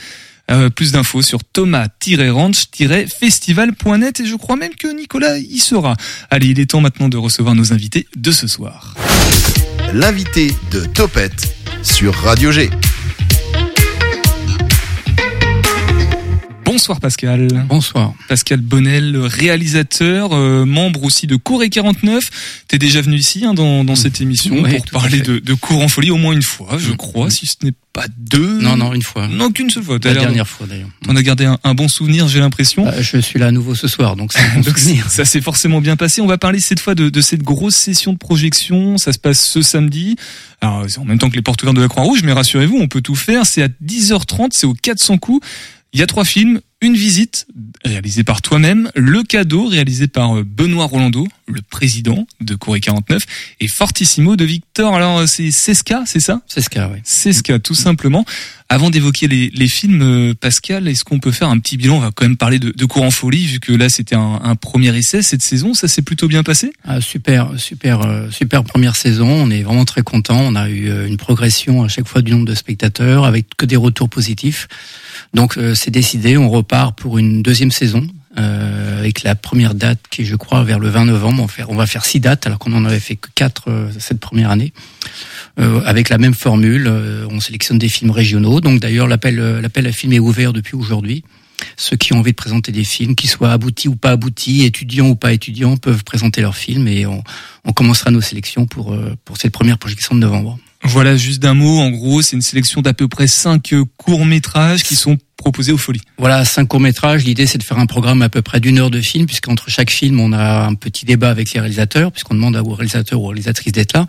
Euh, 0.51 0.71
plus 0.71 0.93
d'infos 0.93 1.21
sur 1.21 1.43
thomas-ranch-festival.net 1.43 4.19
et 4.19 4.25
je 4.25 4.35
crois 4.35 4.55
même 4.55 4.73
que 4.73 4.87
Nicolas 4.87 5.37
y 5.37 5.59
sera. 5.59 5.95
Allez, 6.31 6.47
il 6.47 6.59
est 6.59 6.71
temps 6.71 6.81
maintenant 6.81 7.07
de 7.07 7.17
recevoir 7.17 7.53
nos 7.53 7.71
invités 7.71 8.07
de 8.15 8.31
ce 8.31 8.47
soir. 8.47 8.95
L'invité 9.93 10.53
de 10.71 10.85
Topette 10.85 11.55
sur 11.81 12.13
Radio 12.13 12.51
G. 12.51 12.69
Bonsoir 16.89 17.01
Pascal. 17.01 17.65
Bonsoir. 17.69 18.13
Pascal 18.27 18.61
Bonnel, 18.61 19.15
réalisateur, 19.15 20.33
euh, 20.33 20.65
membre 20.65 21.03
aussi 21.03 21.27
de 21.27 21.35
Cour 21.35 21.61
et 21.61 21.69
49. 21.69 22.63
T'es 22.67 22.79
déjà 22.79 22.99
venu 22.99 23.15
ici 23.15 23.45
hein, 23.45 23.53
dans, 23.53 23.83
dans, 23.83 23.95
cette 23.95 24.21
émission 24.21 24.55
Oui, 24.63 24.77
pour 24.77 24.99
parler 24.99 25.21
de, 25.21 25.37
de 25.37 25.53
Cour 25.53 25.83
en 25.83 25.87
folie 25.87 26.09
au 26.09 26.17
moins 26.17 26.33
une 26.33 26.41
fois, 26.41 26.79
je 26.79 26.89
Mm. 26.93 26.97
crois, 26.97 27.29
si 27.29 27.45
ce 27.45 27.57
n'est 27.63 27.73
pas 27.93 28.05
deux. 28.17 28.59
Non, 28.61 28.75
non, 28.75 28.95
une 28.95 29.03
fois. 29.03 29.27
Non, 29.27 29.51
qu'une 29.51 29.69
seule 29.69 29.83
fois. 29.83 29.99
La 30.03 30.15
dernière 30.15 30.47
fois 30.47 30.65
d'ailleurs. 30.65 30.89
T'en 31.03 31.15
as 31.15 31.21
gardé 31.21 31.45
un, 31.45 31.59
un 31.63 31.75
bon 31.75 31.87
souvenir, 31.87 32.27
j'ai 32.27 32.39
l'impression. 32.39 32.85
Bah, 32.85 32.99
je 33.03 33.19
suis 33.19 33.37
là 33.37 33.45
à 33.45 33.51
nouveau 33.51 33.75
ce 33.75 33.87
soir, 33.87 34.15
donc 34.15 34.33
c'est 34.33 34.39
un 34.39 34.55
bon 34.55 34.63
souvenir. 34.63 35.11
ça 35.11 35.25
s'est 35.25 35.41
forcément 35.41 35.81
bien 35.81 35.95
passé. 35.95 36.21
On 36.21 36.27
va 36.27 36.39
parler 36.39 36.59
cette 36.59 36.79
fois 36.79 36.95
de, 36.95 37.09
de 37.09 37.21
cette 37.21 37.43
grosse 37.43 37.75
session 37.75 38.13
de 38.13 38.17
projection. 38.17 38.97
Ça 38.97 39.13
se 39.13 39.19
passe 39.19 39.39
ce 39.45 39.61
samedi. 39.61 40.15
Alors 40.59 40.85
c'est 40.87 40.97
en 40.97 41.05
même 41.05 41.19
temps 41.19 41.29
que 41.29 41.35
les 41.35 41.43
portes 41.43 41.61
ouvertes 41.61 41.75
de 41.77 41.83
la 41.83 41.87
Croix-Rouge, 41.87 42.23
mais 42.23 42.33
rassurez-vous, 42.33 42.77
on 42.79 42.87
peut 42.87 43.01
tout 43.01 43.13
faire. 43.13 43.45
C'est 43.45 43.61
à 43.61 43.67
10h30, 43.67 44.47
c'est 44.53 44.65
au 44.65 44.73
400 44.73 45.19
coups. 45.19 45.45
Il 45.93 45.99
y 45.99 46.03
a 46.03 46.05
trois 46.05 46.23
films, 46.23 46.61
une 46.81 46.95
visite 46.95 47.45
réalisée 47.83 48.23
par 48.23 48.41
toi-même, 48.41 48.89
le 48.95 49.23
cadeau 49.23 49.67
réalisé 49.67 50.07
par 50.07 50.37
euh, 50.37 50.43
Benoît 50.45 50.85
Rolando, 50.85 51.27
le 51.45 51.61
président 51.61 52.25
de 52.39 52.55
Corée 52.55 52.79
49, 52.79 53.21
et 53.59 53.67
Fortissimo 53.67 54.37
de 54.37 54.45
Victor. 54.45 54.95
Alors 54.95 55.19
euh, 55.19 55.27
c'est 55.27 55.51
Sesca, 55.51 56.03
c'est 56.05 56.21
ça? 56.21 56.41
C'est 56.47 56.61
ce 56.61 56.69
cas, 56.69 56.89
oui. 56.93 56.99
Sesca, 57.03 57.59
tout 57.59 57.75
simplement. 57.75 58.23
Avant 58.69 58.89
d'évoquer 58.89 59.27
les, 59.27 59.49
les 59.49 59.67
films, 59.67 60.01
euh, 60.01 60.33
Pascal, 60.39 60.87
est-ce 60.87 61.03
qu'on 61.03 61.19
peut 61.19 61.31
faire 61.31 61.49
un 61.49 61.59
petit 61.59 61.75
bilan? 61.75 61.97
On 61.97 61.99
va 61.99 62.11
quand 62.15 62.23
même 62.23 62.37
parler 62.37 62.59
de, 62.59 62.71
de 62.71 62.85
Cours 62.85 63.03
en 63.03 63.11
folie, 63.11 63.45
vu 63.45 63.59
que 63.59 63.73
là 63.73 63.89
c'était 63.89 64.15
un, 64.15 64.39
un 64.41 64.55
premier 64.55 64.95
essai 64.95 65.21
cette 65.21 65.41
saison. 65.41 65.73
Ça 65.73 65.89
s'est 65.89 66.01
plutôt 66.01 66.29
bien 66.29 66.43
passé? 66.43 66.71
Ah, 66.85 67.01
super, 67.01 67.51
super, 67.57 68.27
super 68.31 68.63
première 68.63 68.95
saison. 68.95 69.27
On 69.27 69.51
est 69.51 69.63
vraiment 69.63 69.85
très 69.85 70.01
content. 70.01 70.39
On 70.39 70.55
a 70.55 70.69
eu 70.69 71.07
une 71.07 71.17
progression 71.17 71.83
à 71.83 71.89
chaque 71.89 72.07
fois 72.07 72.21
du 72.21 72.31
nombre 72.31 72.45
de 72.45 72.55
spectateurs, 72.55 73.25
avec 73.25 73.47
que 73.57 73.65
des 73.65 73.75
retours 73.75 74.09
positifs. 74.09 74.67
Donc 75.33 75.57
euh, 75.57 75.75
c'est 75.75 75.91
décidé. 75.91 76.37
On 76.37 76.49
repart 76.49 76.97
pour 76.97 77.17
une 77.17 77.41
deuxième 77.41 77.71
saison. 77.71 78.07
euh, 78.37 78.99
avec 78.99 79.23
la 79.23 79.33
première 79.35 79.73
date 79.73 79.99
qui 80.11 80.21
est, 80.21 80.25
je 80.25 80.35
crois, 80.35 80.63
vers 80.63 80.77
le 80.79 80.87
20 80.87 81.05
novembre. 81.05 81.47
On, 81.67 81.75
va 81.75 81.85
faire- 81.87 82.05
six 82.05 82.19
dates, 82.19 82.45
alors 82.45 82.59
qu'on 82.59 82.73
en 82.73 82.85
avait 82.85 82.99
fait 82.99 83.15
que 83.15 83.27
quatre 83.33 83.69
euh, 83.69 83.89
cette 83.97 84.19
première 84.19 84.49
année. 84.51 84.71
Avec 85.57 86.07
la 86.07 86.17
même 86.17 86.33
formule, 86.35 86.87
on 87.29 87.41
sélectionne 87.41 87.77
des 87.79 87.89
films 87.89 88.11
régionaux. 88.11 88.61
Donc 88.61 88.79
d'ailleurs, 88.79 89.07
l'appel, 89.07 89.35
l'appel 89.61 89.87
à 89.87 89.91
films 89.91 90.13
est 90.13 90.19
ouvert 90.19 90.53
depuis 90.53 90.75
aujourd'hui. 90.75 91.23
Ceux 91.75 91.97
qui 91.97 92.13
ont 92.13 92.19
envie 92.19 92.31
de 92.31 92.37
présenter 92.37 92.71
des 92.71 92.85
films, 92.85 93.13
qu'ils 93.15 93.29
soient 93.29 93.51
aboutis 93.51 93.89
ou 93.89 93.97
pas 93.97 94.11
aboutis, 94.11 94.63
étudiants 94.63 95.09
ou 95.09 95.15
pas 95.15 95.33
étudiants, 95.33 95.75
peuvent 95.75 96.05
présenter 96.05 96.39
leurs 96.41 96.55
films 96.55 96.87
et 96.87 97.05
on, 97.05 97.21
on 97.65 97.73
commencera 97.73 98.09
nos 98.11 98.21
sélections 98.21 98.65
pour, 98.67 98.95
pour 99.25 99.35
cette 99.35 99.51
première 99.51 99.77
projection 99.77 100.15
de 100.15 100.21
novembre. 100.21 100.57
Voilà, 100.83 101.17
juste 101.17 101.41
d'un 101.41 101.53
mot. 101.53 101.79
En 101.79 101.89
gros, 101.89 102.21
c'est 102.21 102.35
une 102.35 102.41
sélection 102.41 102.81
d'à 102.81 102.93
peu 102.93 103.07
près 103.07 103.27
cinq 103.27 103.73
euh, 103.73 103.83
courts 103.97 104.25
métrages 104.25 104.83
qui 104.83 104.95
sont 104.95 105.17
proposés 105.35 105.71
aux 105.71 105.77
folies. 105.77 106.01
Voilà, 106.17 106.45
cinq 106.45 106.67
courts-métrages. 106.67 107.23
L'idée, 107.25 107.45
c'est 107.47 107.57
de 107.57 107.63
faire 107.63 107.79
un 107.79 107.85
programme 107.85 108.21
à 108.21 108.29
peu 108.29 108.41
près 108.41 108.59
d'une 108.59 108.77
heure 108.77 108.89
de 108.89 109.01
film, 109.01 109.25
puisqu'entre 109.25 109.69
chaque 109.69 109.89
film, 109.89 110.19
on 110.19 110.31
a 110.31 110.65
un 110.65 110.75
petit 110.75 111.05
débat 111.05 111.29
avec 111.29 111.51
les 111.53 111.59
réalisateurs, 111.59 112.11
puisqu'on 112.11 112.35
demande 112.35 112.55
aux 112.55 112.73
réalisateurs 112.73 113.19
ou 113.19 113.25
aux 113.25 113.27
réalisatrices 113.27 113.73
d'être 113.73 113.93
là. 113.93 114.07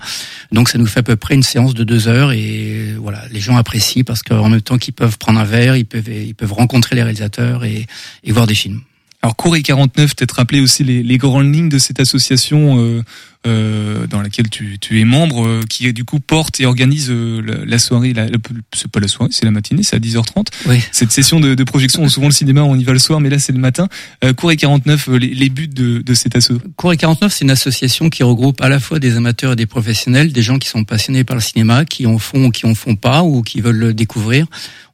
Donc, 0.52 0.68
ça 0.68 0.78
nous 0.78 0.86
fait 0.86 1.00
à 1.00 1.04
peu 1.04 1.16
près 1.16 1.34
une 1.34 1.42
séance 1.42 1.74
de 1.74 1.82
deux 1.82 2.08
heures 2.08 2.32
et 2.32 2.94
voilà, 2.98 3.24
les 3.32 3.40
gens 3.40 3.56
apprécient 3.56 4.04
parce 4.04 4.22
qu'en 4.22 4.48
même 4.48 4.62
temps 4.62 4.78
qu'ils 4.78 4.94
peuvent 4.94 5.18
prendre 5.18 5.40
un 5.40 5.44
verre, 5.44 5.76
ils 5.76 5.86
peuvent, 5.86 6.08
ils 6.08 6.34
peuvent 6.34 6.52
rencontrer 6.52 6.94
les 6.94 7.02
réalisateurs 7.02 7.64
et, 7.64 7.86
et 8.24 8.32
voir 8.32 8.46
des 8.46 8.54
films. 8.54 8.80
Alors 9.22 9.36
Corée 9.36 9.62
49, 9.62 10.16
peut-être 10.16 10.36
rappeler 10.36 10.60
aussi 10.60 10.82
les, 10.82 11.02
les 11.02 11.18
grandes 11.18 11.54
lignes 11.54 11.68
de 11.68 11.78
cette 11.78 12.00
association 12.00 12.78
euh, 12.80 13.02
euh, 13.46 14.06
dans 14.06 14.20
laquelle 14.20 14.50
tu, 14.50 14.78
tu 14.78 15.00
es 15.00 15.04
membre, 15.04 15.46
euh, 15.46 15.60
qui 15.68 15.90
du 15.94 16.04
coup 16.04 16.20
porte 16.20 16.60
et 16.60 16.66
organise 16.66 17.08
euh, 17.10 17.40
la, 17.40 17.64
la 17.64 17.78
soirée, 17.78 18.12
la, 18.12 18.26
la- 18.26 18.36
c'est 18.74 18.90
pas 18.90 19.00
la 19.00 19.08
soirée, 19.08 19.30
c'est 19.32 19.46
la 19.46 19.50
matinée, 19.50 19.82
c'est 19.82 19.96
à 19.96 19.98
10h30. 19.98 20.46
Oui. 20.66 20.80
Cette 20.92 21.10
session 21.10 21.40
de, 21.40 21.54
de 21.54 21.64
projection, 21.64 22.06
souvent 22.08 22.26
le 22.26 22.32
cinéma 22.32 22.62
on 22.62 22.76
y 22.76 22.84
va 22.84 22.92
le 22.92 22.98
soir, 22.98 23.18
mais 23.20 23.30
là 23.30 23.38
c'est 23.38 23.52
le 23.52 23.58
matin. 23.58 23.88
Euh, 24.24 24.34
Corée 24.34 24.56
49, 24.56 25.08
euh, 25.08 25.16
les, 25.18 25.28
les 25.34 25.48
buts 25.48 25.68
de, 25.68 26.00
de 26.00 26.14
cette 26.14 26.36
asso. 26.36 26.52
Cour 26.76 26.92
et 26.92 26.96
49, 26.98 27.32
c'est 27.32 27.44
une 27.44 27.50
association 27.50 28.10
qui 28.10 28.22
regroupe 28.22 28.60
à 28.60 28.68
la 28.68 28.78
fois 28.78 28.98
des 28.98 29.16
amateurs 29.16 29.52
et 29.52 29.56
des 29.56 29.66
professionnels, 29.66 30.32
des 30.32 30.42
gens 30.42 30.58
qui 30.58 30.68
sont 30.68 30.84
passionnés 30.84 31.24
par 31.24 31.36
le 31.36 31.42
cinéma, 31.42 31.86
qui 31.86 32.06
en 32.06 32.18
font 32.18 32.46
ou 32.46 32.50
qui 32.50 32.66
en 32.66 32.74
font 32.74 32.96
pas, 32.96 33.22
ou 33.22 33.42
qui 33.42 33.60
veulent 33.62 33.78
le 33.78 33.94
découvrir. 33.94 34.46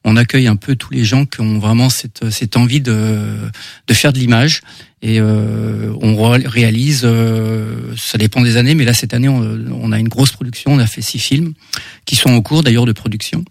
On 0.04 0.16
accueille 0.16 0.46
un 0.46 0.54
peu 0.54 0.76
tous 0.76 0.92
les 0.92 1.04
gens 1.04 1.26
qui 1.26 1.40
ont 1.40 1.58
vraiment 1.58 1.90
cette, 1.90 2.30
cette 2.30 2.56
envie 2.56 2.80
de, 2.80 3.38
de 3.88 3.94
faire 3.94 4.12
de 4.12 4.20
l'image. 4.20 4.60
Et 5.08 5.20
euh, 5.20 5.92
on 6.00 6.16
ré- 6.30 6.48
réalise, 6.48 7.02
euh, 7.04 7.94
ça 7.96 8.18
dépend 8.18 8.42
des 8.42 8.56
années, 8.56 8.74
mais 8.74 8.84
là 8.84 8.92
cette 8.92 9.14
année 9.14 9.28
on, 9.28 9.40
on 9.84 9.92
a 9.92 10.00
une 10.00 10.08
grosse 10.08 10.32
production, 10.32 10.72
on 10.72 10.80
a 10.80 10.86
fait 10.94 11.02
six 11.02 11.20
films 11.20 11.52
qui 12.06 12.16
sont 12.16 12.30
en 12.30 12.42
cours 12.42 12.64
d'ailleurs 12.64 12.86
de 12.86 12.92
production. 13.02 13.44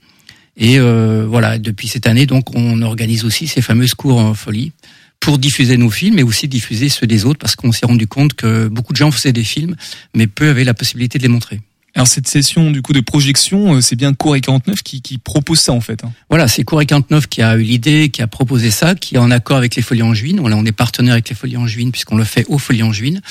Et 0.58 0.80
euh, 0.80 1.26
voilà, 1.26 1.58
depuis 1.58 1.88
cette 1.88 2.08
année, 2.08 2.26
donc 2.26 2.54
on 2.56 2.82
organise 2.82 3.24
aussi 3.24 3.48
ces 3.48 3.62
fameuses 3.62 3.94
cours 3.94 4.18
en 4.20 4.34
folie 4.34 4.74
pour 5.22 5.38
diffuser 5.38 5.78
nos 5.78 5.90
films, 5.90 6.16
mais 6.16 6.24
aussi 6.24 6.48
diffuser 6.50 6.90
ceux 6.90 7.08
des 7.08 7.24
autres, 7.24 7.40
parce 7.40 7.56
qu'on 7.56 7.72
s'est 7.72 7.86
rendu 7.86 8.06
compte 8.06 8.34
que 8.34 8.68
beaucoup 8.68 8.92
de 8.92 8.98
gens 8.98 9.12
faisaient 9.12 9.34
des 9.34 9.46
films, 9.46 9.76
mais 10.14 10.28
peu 10.28 10.50
avaient 10.50 10.66
la 10.66 10.74
possibilité 10.74 11.18
de 11.20 11.24
les 11.24 11.30
montrer. 11.30 11.62
Alors 11.96 12.08
cette 12.08 12.28
session 12.28 12.72
du 12.72 12.82
coup 12.82 12.92
de 12.92 13.00
projection, 13.00 13.76
euh, 13.76 13.82
c'est 13.82 13.96
bien 13.96 14.14
Corée 14.14 14.42
49 14.42 14.84
qui, 14.84 15.02
qui 15.02 15.18
propose 15.18 15.60
ça 15.60 15.72
en 15.72 15.80
fait. 15.80 16.04
hein. 16.04 16.12
Voilà, 16.30 16.50
c'est 16.50 16.66
Corée 16.66 16.86
49 16.86 17.28
qui 17.28 17.42
a 17.42 17.56
eu 17.56 17.62
l'idée, 17.62 18.10
qui 18.10 18.22
a 18.22 18.28
proposé 18.28 18.70
ça, 18.70 18.96
qui 18.96 19.16
est 19.16 19.18
en 19.18 19.32
accord 19.32 19.56
avec 19.56 19.76
les 19.76 19.82
Folies 19.82 20.04
Angevines. 20.04 20.42
Voilà, 20.42 20.58
on 20.58 20.66
est 20.66 20.74
partenaire 20.74 21.14
avec 21.14 21.30
les 21.30 21.36
Folies 21.36 21.56
Angevines 21.56 21.94
puisqu'on 21.94 22.18
le 22.18 22.26
fait 22.26 22.46
aux 22.50 22.58
Folies 22.58 22.84
Angevines. 22.84 23.22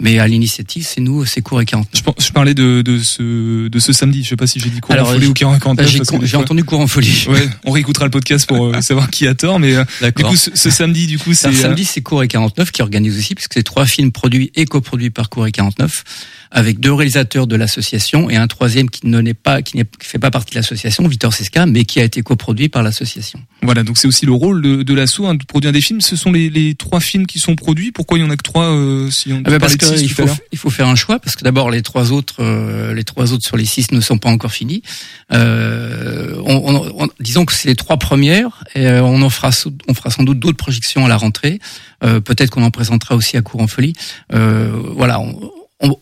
Mais 0.00 0.18
à 0.20 0.28
l'initiative, 0.28 0.86
c'est 0.86 1.00
nous, 1.00 1.24
c'est 1.24 1.40
Corée 1.42 1.64
49. 1.64 1.90
Je, 1.92 2.02
par- 2.02 2.14
je 2.18 2.30
parlais 2.30 2.54
de, 2.54 2.82
de 2.82 2.98
ce 3.00 3.66
de 3.68 3.78
ce 3.80 3.92
samedi. 3.92 4.22
Je 4.22 4.28
sais 4.28 4.36
pas 4.36 4.46
si 4.46 4.60
j'ai 4.60 4.70
dit 4.70 4.78
Corée 4.80 4.94
Alors, 4.94 5.08
en 5.08 5.12
folie 5.14 5.26
ou 5.26 5.34
Corée 5.34 5.58
49. 5.58 5.96
Bah, 6.12 6.18
J'ai 6.22 6.36
entendu 6.36 6.62
Cours 6.64 6.80
en 6.80 6.86
Folie. 6.86 7.26
Ouais, 7.28 7.48
on 7.64 7.72
réécoutera 7.72 8.04
le 8.04 8.10
podcast 8.12 8.46
pour 8.46 8.66
euh, 8.66 8.80
savoir 8.80 9.10
qui 9.10 9.26
a 9.26 9.34
tort, 9.34 9.58
mais 9.58 9.74
euh, 9.74 9.84
du 10.16 10.22
coup 10.22 10.36
ce, 10.36 10.50
ce 10.54 10.70
samedi, 10.70 11.06
du 11.08 11.18
coup 11.18 11.34
c'est 11.34 11.48
Alors, 11.48 11.58
euh, 11.58 11.62
samedi, 11.62 11.84
c'est 11.84 12.00
Cour 12.00 12.22
et 12.22 12.28
49 12.28 12.70
qui 12.70 12.82
organise 12.82 13.18
aussi, 13.18 13.34
puisque 13.34 13.54
c'est 13.54 13.62
trois 13.64 13.86
films 13.86 14.12
produits 14.12 14.52
et 14.54 14.66
coproduits 14.66 15.10
par 15.10 15.30
Cour 15.30 15.46
et 15.48 15.52
49, 15.52 16.04
avec 16.52 16.78
deux 16.80 16.92
réalisateurs 16.92 17.46
de 17.48 17.56
l'association 17.56 18.30
et 18.30 18.36
un 18.36 18.46
troisième 18.46 18.88
qui 18.90 19.06
ne 19.08 19.20
n'est 19.20 19.34
pas, 19.34 19.62
qui 19.62 19.76
ne 19.76 19.82
fait 20.00 20.18
pas 20.20 20.30
partie 20.30 20.52
de 20.52 20.58
l'association, 20.60 21.06
Victor 21.08 21.34
Sesca, 21.34 21.66
mais 21.66 21.84
qui 21.84 21.98
a 22.00 22.04
été 22.04 22.22
coproduit 22.22 22.68
par 22.68 22.82
l'association. 22.84 23.40
Voilà, 23.62 23.82
donc 23.82 23.98
c'est 23.98 24.06
aussi 24.06 24.24
le 24.26 24.32
rôle 24.32 24.62
de, 24.62 24.82
de 24.84 24.94
l'asso 24.94 25.22
hein, 25.24 25.34
de 25.34 25.44
produire 25.44 25.72
des 25.72 25.80
films. 25.80 26.00
Ce 26.00 26.14
sont 26.14 26.30
les, 26.30 26.48
les 26.48 26.74
trois 26.76 27.00
films 27.00 27.26
qui 27.26 27.38
sont 27.40 27.56
produits. 27.56 27.90
Pourquoi 27.90 28.16
il 28.18 28.20
y 28.22 28.24
en 28.24 28.30
a 28.30 28.36
que 28.36 28.42
trois 28.44 28.66
euh, 28.72 29.10
si 29.10 29.32
on 29.32 29.42
Ah 29.44 29.50
bah 29.50 29.58
parce 29.58 29.76
que 29.76 29.87
il, 29.96 30.08
tout 30.08 30.26
faut, 30.26 30.34
il 30.52 30.58
faut 30.58 30.70
faire 30.70 30.86
un 30.88 30.94
choix 30.94 31.18
parce 31.18 31.36
que 31.36 31.44
d'abord 31.44 31.70
les 31.70 31.82
trois 31.82 32.12
autres, 32.12 32.36
euh, 32.40 32.92
les 32.94 33.04
trois 33.04 33.32
autres 33.32 33.44
sur 33.44 33.56
les 33.56 33.64
six 33.64 33.90
ne 33.92 34.00
sont 34.00 34.18
pas 34.18 34.28
encore 34.30 34.52
finis. 34.52 34.82
Euh, 35.32 36.34
on, 36.44 36.56
on- 36.76 37.04
on- 37.04 37.08
disons 37.20 37.44
que 37.44 37.52
c'est 37.52 37.68
les 37.68 37.76
trois 37.76 37.96
premières. 37.96 38.64
Et 38.74 38.86
euh, 38.86 39.02
on 39.02 39.22
en 39.22 39.30
fera, 39.30 39.50
on 39.88 39.94
fera 39.94 40.10
sans 40.10 40.22
doute 40.22 40.38
d'autres 40.38 40.56
projections 40.56 41.04
à 41.04 41.08
la 41.08 41.16
rentrée. 41.16 41.58
Euh, 42.04 42.20
Peut-être 42.20 42.50
qu'on 42.50 42.62
en 42.64 42.70
présentera 42.70 43.14
aussi 43.16 43.36
à 43.36 43.42
Cours 43.42 43.60
en 43.62 43.66
Folie. 43.66 43.94
Euh, 44.34 44.70
voilà. 44.96 45.20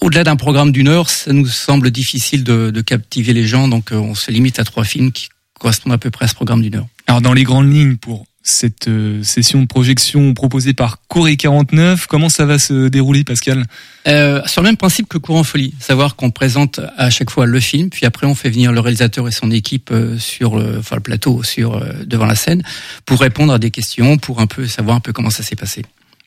Au-delà 0.01 0.25
d'un 0.25 0.37
programme 0.37 0.73
d'une 0.73 0.89
heure, 0.89 1.11
ça 1.11 1.33
nous 1.35 1.47
semble 1.47 1.91
difficile 1.91 2.45
de, 2.45 2.71
de 2.71 2.81
captiver 2.81 3.35
les 3.35 3.47
gens, 3.47 3.69
donc 3.69 3.93
euh, 3.93 3.97
on 3.97 4.15
se 4.15 4.31
limite 4.31 4.59
à 4.59 4.65
trois 4.65 4.85
films 4.85 5.13
qui 5.13 5.29
correspondent 5.61 5.93
à 5.93 5.99
peu 5.99 6.09
près 6.11 6.25
à 6.25 6.29
ce 6.29 6.35
programme 6.35 6.63
d'une 6.63 6.77
heure. 6.77 6.87
Alors 7.07 7.21
dans 7.21 7.35
les 7.35 7.45
grandes 7.45 7.71
lignes 7.71 7.97
pour 7.97 8.25
cette 8.47 8.87
euh, 8.87 9.25
session 9.25 9.61
de 9.61 9.67
projection 9.67 10.33
proposée 10.33 10.73
par 10.73 11.01
Corée 11.09 11.37
49, 11.37 12.07
comment 12.07 12.29
ça 12.29 12.47
va 12.47 12.61
se 12.61 12.87
dérouler 12.87 13.25
Pascal? 13.25 13.65
Euh, 14.07 14.41
sur 14.47 14.63
le 14.63 14.69
même 14.69 14.77
principe 14.77 15.09
que 15.09 15.19
Courant 15.19 15.43
Folie, 15.43 15.75
savoir 15.81 16.15
qu'on 16.15 16.31
présente 16.31 16.81
à 16.97 17.11
chaque 17.11 17.31
fois 17.31 17.45
le 17.47 17.59
film, 17.59 17.91
puis 17.91 18.07
après 18.07 18.25
on 18.25 18.37
fait 18.37 18.49
venir 18.49 18.71
le 18.71 18.79
réalisateur 18.79 19.27
et 19.27 19.33
son 19.33 19.51
équipe 19.51 19.91
euh, 19.91 20.17
sur 20.19 20.57
le, 20.57 20.79
enfin, 20.79 20.95
le 20.95 21.03
plateau, 21.03 21.43
sur 21.43 21.75
euh, 21.75 21.93
devant 22.07 22.25
la 22.25 22.37
scène, 22.37 22.63
pour 23.05 23.21
répondre 23.21 23.53
à 23.53 23.59
des 23.59 23.73
questions, 23.73 24.17
pour 24.17 24.41
un 24.41 24.47
peu 24.47 24.69
savoir 24.69 24.97
un 24.97 25.01
peu 25.01 25.13
comment 25.13 25.31
ça 25.31 25.43
s'est 25.43 25.57
passé. 25.57 25.83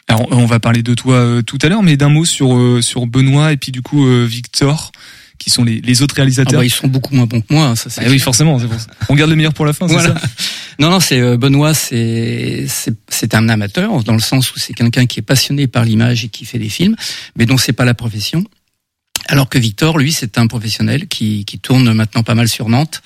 Alors 0.10 0.28
on 0.32 0.46
va 0.46 0.60
parler 0.60 0.84
de 0.84 0.94
toi 0.96 1.16
euh, 1.16 1.42
tout 1.42 1.60
à 1.62 1.70
l'heure, 1.70 1.84
mais 1.84 1.96
d'un 1.96 2.10
mot 2.10 2.26
sur 2.26 2.58
euh, 2.58 2.82
sur 2.82 3.08
Benoît 3.08 3.54
et 3.54 3.58
puis 3.58 3.72
du 3.72 3.82
coup 3.82 4.06
Victor, 4.26 4.92
qui 5.40 5.50
sont 5.50 5.64
les, 5.64 5.82
les 5.82 6.02
autres 6.04 6.14
Ah 6.18 6.22
réalisateurs. 6.22 6.60
bah, 6.60 6.66
ils 6.66 6.70
sont 6.70 6.88
beaucoup 6.88 7.16
moins 7.16 7.26
bons 7.26 7.42
que 7.42 7.52
moi, 7.52 7.66
hein, 7.66 7.76
ça 7.76 7.90
c'est 7.90 8.02
Ah 8.06 8.10
oui, 8.10 8.20
forcément. 8.20 8.60
c'est 8.60 8.68
pour 8.68 8.80
ça. 8.80 8.88
On 9.10 9.16
garde 9.16 9.30
le 9.32 9.36
meilleur 9.36 9.54
pour 9.54 9.66
la 9.66 9.74
fin, 9.74 9.88
c'est 9.88 10.00
ça 10.00 10.14
Non, 10.80 10.90
non, 10.92 11.00
c'est 11.00 11.20
euh, 11.20 11.36
Benoît, 11.38 11.74
c'est 11.74 12.66
c'est 12.68 12.94
c'est 13.10 13.34
un 13.34 13.50
amateur 13.50 14.04
dans 14.04 14.14
le 14.14 14.20
sens 14.20 14.54
où 14.54 14.60
c'est 14.60 14.74
quelqu'un 14.74 15.06
qui 15.08 15.20
est 15.20 15.24
passionné 15.24 15.68
par 15.68 15.84
l'image 15.84 16.24
et 16.26 16.30
qui 16.30 16.46
fait 16.46 16.60
des 16.60 16.70
films, 16.70 16.96
mais 17.36 17.46
dont 17.46 17.58
c'est 17.58 17.74
pas 17.74 17.86
la 17.86 17.94
profession. 17.94 18.44
Alors 19.28 19.50
que 19.50 19.58
Victor, 19.60 19.98
lui, 19.98 20.12
c'est 20.12 20.38
un 20.38 20.48
professionnel 20.48 21.08
qui 21.08 21.44
qui 21.46 21.60
tourne 21.60 21.92
maintenant 21.94 22.24
pas 22.24 22.36
mal 22.36 22.48
sur 22.48 22.70
Nantes 22.70 23.02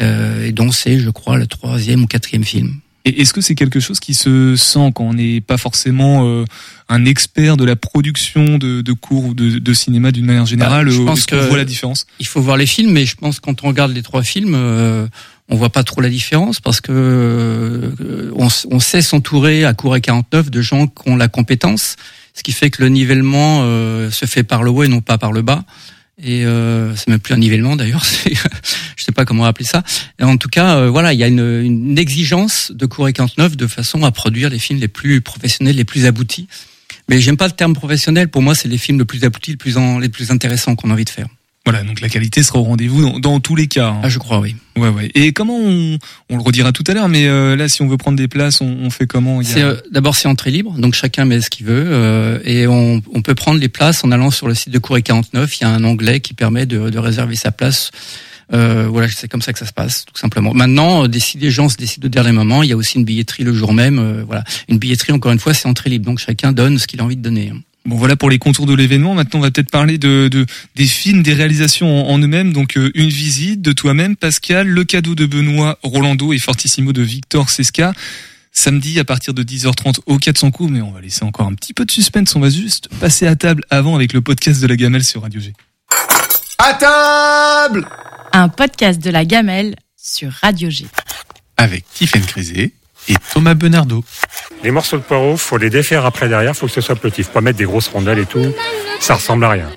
euh, 0.00 0.46
et 0.46 0.52
dont 0.52 0.72
c'est, 0.72 0.98
je 0.98 1.10
crois, 1.10 1.36
le 1.36 1.46
troisième 1.46 2.02
ou 2.02 2.06
quatrième 2.06 2.44
film. 2.44 2.80
Et 3.04 3.20
est-ce 3.20 3.32
que 3.34 3.40
c'est 3.40 3.54
quelque 3.56 3.80
chose 3.80 3.98
qui 3.98 4.14
se 4.14 4.54
sent 4.56 4.92
quand 4.94 5.04
on 5.04 5.14
n'est 5.14 5.40
pas 5.40 5.56
forcément 5.58 6.24
euh, 6.26 6.44
un 6.88 7.04
expert 7.04 7.56
de 7.56 7.64
la 7.64 7.74
production 7.74 8.58
de, 8.58 8.80
de 8.80 8.92
cours 8.92 9.24
ou 9.26 9.34
de, 9.34 9.58
de 9.58 9.74
cinéma 9.74 10.12
d'une 10.12 10.24
manière 10.26 10.46
générale 10.46 10.86
Bah, 10.86 10.92
je 10.92 11.00
euh, 11.02 11.04
pense 11.06 11.26
qu'on 11.26 11.36
que- 11.36 11.48
voit 11.48 11.56
la 11.56 11.64
différence? 11.64 12.06
Il 12.20 12.26
faut 12.26 12.40
voir 12.40 12.56
les 12.56 12.66
films, 12.66 12.92
mais 12.92 13.04
je 13.04 13.16
pense 13.16 13.40
que 13.40 13.44
quand 13.46 13.64
on 13.64 13.68
regarde 13.68 13.92
les 13.92 14.02
trois 14.02 14.22
films, 14.22 14.54
euh, 14.54 15.06
on 15.48 15.56
voit 15.56 15.70
pas 15.70 15.82
trop 15.82 16.00
la 16.00 16.08
différence 16.10 16.60
parce 16.60 16.80
que 16.80 16.92
euh, 16.92 18.30
on, 18.36 18.48
on 18.70 18.80
sait 18.80 19.02
s'entourer 19.02 19.64
à 19.64 19.74
Cour 19.74 19.96
et 19.96 20.00
49 20.00 20.50
de 20.50 20.60
gens 20.62 20.86
qui 20.86 21.08
ont 21.10 21.16
la 21.16 21.28
compétence, 21.28 21.96
ce 22.34 22.42
qui 22.42 22.52
fait 22.52 22.70
que 22.70 22.82
le 22.82 22.88
nivellement 22.88 23.60
euh, 23.64 24.10
se 24.10 24.26
fait 24.26 24.44
par 24.44 24.62
le 24.62 24.70
haut 24.70 24.82
et 24.84 24.88
non 24.88 25.00
pas 25.00 25.18
par 25.18 25.32
le 25.32 25.42
bas. 25.42 25.64
Et 26.24 26.46
euh, 26.46 26.94
c'est 26.94 27.08
même 27.08 27.18
plus 27.18 27.34
un 27.34 27.38
nivellement 27.38 27.74
d'ailleurs, 27.74 28.04
je 28.96 29.04
sais 29.04 29.10
pas 29.10 29.24
comment 29.24 29.44
appeler 29.44 29.64
ça. 29.64 29.82
En 30.20 30.36
tout 30.36 30.48
cas, 30.48 30.76
euh, 30.76 30.88
voilà, 30.88 31.12
il 31.12 31.18
y 31.18 31.24
a 31.24 31.26
une, 31.26 31.40
une 31.40 31.98
exigence 31.98 32.70
de 32.72 32.86
Cour 32.86 33.08
et 33.08 33.12
49 33.12 33.56
de 33.56 33.66
façon 33.66 34.04
à 34.04 34.12
produire 34.12 34.48
les 34.48 34.60
films 34.60 34.78
les 34.78 34.88
plus 34.88 35.20
professionnels, 35.20 35.74
les 35.74 35.84
plus 35.84 36.06
aboutis. 36.06 36.46
Mais 37.08 37.20
j'aime 37.20 37.36
pas 37.36 37.46
le 37.46 37.52
terme 37.52 37.74
professionnel. 37.74 38.28
Pour 38.28 38.42
moi, 38.42 38.54
c'est 38.54 38.68
les 38.68 38.78
films 38.78 38.98
les 38.98 39.04
plus 39.04 39.24
aboutis, 39.24 39.50
les 39.50 39.56
plus 39.56 39.76
les 40.00 40.08
plus 40.08 40.30
intéressants 40.30 40.76
qu'on 40.76 40.90
a 40.90 40.92
envie 40.92 41.04
de 41.04 41.10
faire. 41.10 41.26
Voilà, 41.64 41.84
donc 41.84 42.00
la 42.00 42.08
qualité 42.08 42.42
sera 42.42 42.58
au 42.58 42.64
rendez-vous 42.64 43.02
dans, 43.02 43.20
dans 43.20 43.38
tous 43.38 43.54
les 43.54 43.68
cas. 43.68 43.88
hein. 43.90 44.00
Ah, 44.02 44.08
je 44.08 44.18
crois, 44.18 44.40
oui. 44.40 44.56
Ouais, 44.76 44.88
ouais. 44.88 45.10
Et 45.14 45.32
comment 45.32 45.56
on, 45.60 45.96
on 46.28 46.36
le 46.36 46.42
redira 46.42 46.72
tout 46.72 46.82
à 46.88 46.92
l'heure, 46.94 47.08
mais 47.08 47.26
euh, 47.28 47.54
là, 47.54 47.68
si 47.68 47.82
on 47.82 47.88
veut 47.88 47.96
prendre 47.96 48.16
des 48.18 48.26
places, 48.26 48.60
on, 48.60 48.66
on 48.82 48.90
fait 48.90 49.06
comment 49.06 49.38
a- 49.38 49.44
euh, 49.66 49.76
d'abord 49.92 50.16
c'est 50.16 50.26
entrée 50.26 50.50
libre, 50.50 50.72
donc 50.78 50.94
chacun 50.94 51.24
met 51.24 51.40
ce 51.40 51.50
qu'il 51.50 51.66
veut 51.66 51.84
euh, 51.86 52.40
et 52.44 52.66
on, 52.66 53.00
on 53.14 53.22
peut 53.22 53.36
prendre 53.36 53.60
les 53.60 53.68
places 53.68 54.02
en 54.02 54.10
allant 54.10 54.32
sur 54.32 54.48
le 54.48 54.54
site 54.54 54.70
de 54.70 54.78
Courrier 54.80 55.02
49. 55.04 55.56
Il 55.60 55.62
y 55.62 55.66
a 55.66 55.70
un 55.70 55.84
onglet 55.84 56.18
qui 56.18 56.34
permet 56.34 56.66
de, 56.66 56.90
de 56.90 56.98
réserver 56.98 57.36
sa 57.36 57.52
place. 57.52 57.92
Euh, 58.52 58.88
voilà, 58.90 59.08
c'est 59.08 59.28
comme 59.28 59.40
ça 59.40 59.52
que 59.52 59.58
ça 59.60 59.66
se 59.66 59.72
passe, 59.72 60.04
tout 60.04 60.18
simplement. 60.18 60.52
Maintenant, 60.52 61.04
euh, 61.04 61.06
des- 61.08 61.20
si 61.20 61.38
les 61.38 61.50
gens 61.52 61.68
se 61.68 61.76
décident 61.76 62.06
au 62.06 62.10
dernier 62.10 62.32
moment, 62.32 62.64
il 62.64 62.70
y 62.70 62.72
a 62.72 62.76
aussi 62.76 62.98
une 62.98 63.04
billetterie 63.04 63.44
le 63.44 63.54
jour 63.54 63.72
même. 63.72 63.98
euh, 64.00 64.24
voilà, 64.26 64.42
une 64.68 64.78
billetterie 64.78 65.12
encore 65.12 65.30
une 65.32 65.38
fois, 65.38 65.54
c'est 65.54 65.68
entrée 65.68 65.90
libre, 65.90 66.06
donc 66.06 66.18
chacun 66.18 66.50
donne 66.52 66.78
ce 66.78 66.88
qu'il 66.88 67.00
a 67.00 67.04
envie 67.04 67.16
de 67.16 67.22
donner. 67.22 67.52
Bon, 67.84 67.96
voilà 67.96 68.14
pour 68.14 68.30
les 68.30 68.38
contours 68.38 68.66
de 68.66 68.74
l'événement. 68.74 69.14
Maintenant, 69.14 69.40
on 69.40 69.42
va 69.42 69.50
peut-être 69.50 69.70
parler 69.70 69.98
de, 69.98 70.28
de 70.28 70.46
des 70.76 70.86
films, 70.86 71.22
des 71.22 71.34
réalisations 71.34 72.08
en, 72.08 72.14
en 72.14 72.18
eux-mêmes. 72.20 72.52
Donc, 72.52 72.76
euh, 72.76 72.90
une 72.94 73.08
visite 73.08 73.60
de 73.60 73.72
toi-même, 73.72 74.14
Pascal, 74.16 74.68
le 74.68 74.84
cadeau 74.84 75.14
de 75.16 75.26
Benoît 75.26 75.78
Rolando 75.82 76.32
et 76.32 76.38
Fortissimo 76.38 76.92
de 76.92 77.02
Victor 77.02 77.50
Sesca. 77.50 77.92
Samedi 78.54 79.00
à 79.00 79.04
partir 79.04 79.32
de 79.34 79.42
10h30 79.42 80.00
au 80.06 80.18
400 80.18 80.50
coups, 80.50 80.70
mais 80.70 80.82
on 80.82 80.90
va 80.92 81.00
laisser 81.00 81.24
encore 81.24 81.46
un 81.46 81.54
petit 81.54 81.72
peu 81.72 81.84
de 81.86 81.90
suspense. 81.90 82.36
On 82.36 82.40
va 82.40 82.50
juste 82.50 82.88
passer 83.00 83.26
à 83.26 83.34
table 83.34 83.64
avant 83.70 83.96
avec 83.96 84.12
le 84.12 84.20
podcast 84.20 84.60
de 84.60 84.66
la 84.66 84.76
gamelle 84.76 85.02
sur 85.04 85.22
Radio 85.22 85.40
G. 85.40 85.54
À 86.58 86.74
table 86.74 87.88
Un 88.32 88.48
podcast 88.48 89.02
de 89.02 89.10
la 89.10 89.24
gamelle 89.24 89.74
sur 89.96 90.30
Radio 90.32 90.68
G. 90.70 90.84
avec 91.56 91.84
Tiffaine 91.94 92.24
Crisé 92.26 92.72
et 93.08 93.16
Thomas 93.32 93.54
Benardo. 93.54 94.04
Les 94.62 94.70
morceaux 94.70 94.96
de 94.96 95.02
poireaux, 95.02 95.36
faut 95.36 95.58
les 95.58 95.70
défaire 95.70 96.06
après 96.06 96.28
derrière, 96.28 96.56
faut 96.56 96.66
que 96.66 96.72
ce 96.72 96.80
soit 96.80 96.96
petit. 96.96 97.22
Faut 97.22 97.32
pas 97.32 97.40
mettre 97.40 97.58
des 97.58 97.64
grosses 97.64 97.88
rondelles 97.88 98.20
et 98.20 98.26
tout. 98.26 98.52
Ça 99.00 99.14
ressemble 99.14 99.44
à 99.44 99.50
rien. 99.50 99.68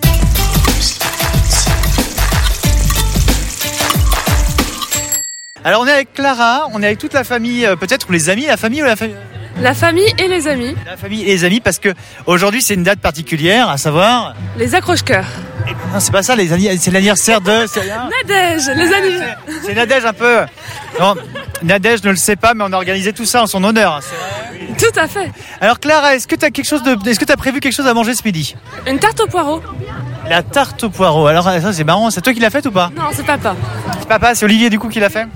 Alors 5.64 5.82
on 5.82 5.88
est 5.88 5.92
avec 5.92 6.14
Clara, 6.14 6.68
on 6.74 6.84
est 6.84 6.86
avec 6.86 7.00
toute 7.00 7.14
la 7.14 7.24
famille, 7.24 7.66
euh, 7.66 7.76
peut-être 7.76 8.08
ou 8.10 8.12
les 8.12 8.30
amis, 8.30 8.46
la 8.46 8.56
famille 8.56 8.84
ou 8.84 8.86
la 8.86 8.96
famille 8.96 9.16
La 9.62 9.74
famille 9.74 10.14
et 10.18 10.28
les 10.28 10.48
amis. 10.48 10.76
La 10.86 10.98
famille 10.98 11.22
et 11.24 11.28
les 11.28 11.44
amis 11.46 11.62
parce 11.62 11.80
que 11.80 11.90
aujourd'hui 12.26 12.62
c'est 12.62 12.74
une 12.74 12.84
date 12.84 13.00
particulière, 13.00 13.70
à 13.70 13.78
savoir. 13.78 14.36
Les 14.58 14.76
accroche-cœurs. 14.76 15.26
Non, 15.94 16.00
c'est 16.00 16.12
pas 16.12 16.24
ça, 16.24 16.36
les 16.36 16.52
anni- 16.54 16.78
c'est 16.78 16.92
l'anniversaire 16.92 17.40
de. 17.42 17.66
c'est- 17.68 17.82
Nadège, 17.88 18.68
les 18.76 18.94
anniversaires. 18.94 19.38
C'est 19.66 19.74
Nadège 19.74 20.06
un 20.06 20.14
peu. 20.14 20.40
Non, 21.00 21.16
Nadège 21.64 22.04
ne 22.04 22.10
le 22.12 22.16
sait 22.18 22.36
pas, 22.36 22.54
mais 22.54 22.64
on 22.68 22.74
a 22.74 22.76
organisé 22.76 23.14
tout 23.14 23.26
ça 23.26 23.44
en 23.44 23.48
son 23.48 23.64
honneur. 23.64 24.00
c'est 24.02 24.16
vrai. 24.16 24.76
Tout 24.78 25.00
à 25.00 25.08
fait. 25.08 25.32
Alors 25.62 25.80
Clara, 25.80 26.16
est-ce 26.16 26.28
que 26.28 26.36
tu 26.36 26.44
as 26.46 26.52
quelque 26.52 26.68
chose 26.68 26.84
de, 26.84 26.98
est-ce 27.10 27.20
que 27.20 27.26
tu 27.26 27.32
as 27.32 27.38
prévu 27.38 27.60
quelque 27.62 27.74
chose 27.74 27.88
à 27.88 27.94
manger 27.94 28.14
ce 28.14 28.24
midi? 28.26 28.56
Une 28.88 29.00
tarte 29.00 29.22
au 29.22 29.28
poireau. 29.28 29.62
La 30.30 30.44
tarte 30.44 30.84
au 30.84 30.90
poireau. 30.90 31.28
Alors 31.28 31.46
ça 31.46 31.72
c'est 31.74 31.84
marrant, 31.86 32.12
c'est 32.12 32.22
toi 32.22 32.34
qui 32.34 32.40
l'as 32.42 32.50
faite 32.50 32.66
ou 32.66 32.72
pas? 32.72 32.92
Non, 32.96 33.04
c'est 33.14 33.26
papa. 33.26 33.56
C'est 34.00 34.08
papa, 34.08 34.36
c'est 34.36 34.44
Olivier 34.46 34.70
du 34.70 34.80
coup 34.80 34.90
qui 34.90 35.00
l'a 35.00 35.10
fait? 35.10 35.28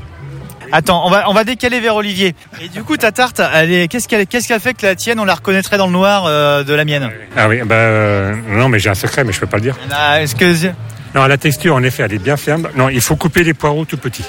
Attends, 0.72 1.06
on 1.06 1.10
va, 1.10 1.30
on 1.30 1.34
va 1.34 1.44
décaler 1.44 1.80
vers 1.80 1.96
Olivier. 1.96 2.36
Et 2.62 2.70
du 2.70 2.84
coup, 2.84 2.98
ta 2.98 3.12
tarte, 3.12 3.42
elle 3.54 3.72
est, 3.72 3.88
qu'est-ce 3.88 4.08
qu'elle, 4.08 4.28
qu'est-ce 4.28 4.48
qu'elle 4.48 4.60
fait 4.60 4.74
que 4.74 4.86
la 4.86 4.96
tienne, 4.96 5.20
on 5.20 5.26
la 5.26 5.36
reconnaîtrait 5.36 5.78
dans 5.78 5.88
le 5.88 5.92
noir 5.94 6.26
euh, 6.28 6.64
de 6.64 6.74
la 6.74 6.86
mienne? 6.86 7.10
Ah 7.36 7.48
oui, 7.48 7.62
bah 7.66 7.76
euh, 7.76 8.36
non, 8.50 8.70
mais 8.70 8.80
j'ai 8.80 8.90
un 8.90 8.96
secret, 8.96 9.24
mais 9.24 9.34
je 9.34 9.40
peux 9.40 9.48
pas 9.48 9.58
le 9.58 9.64
dire. 9.64 9.76
Ah, 9.92 10.20
que 10.38 10.68
Non, 11.16 11.26
la 11.26 11.38
texture, 11.38 11.76
en 11.76 11.84
effet, 11.84 12.04
elle 12.04 12.14
est 12.14 12.20
bien 12.20 12.38
ferme. 12.38 12.70
Non, 12.76 12.90
il 12.90 13.02
faut 13.02 13.16
couper 13.16 13.44
les 13.44 13.54
poireaux 13.54 13.86
tout 13.86 13.98
petits. 13.98 14.26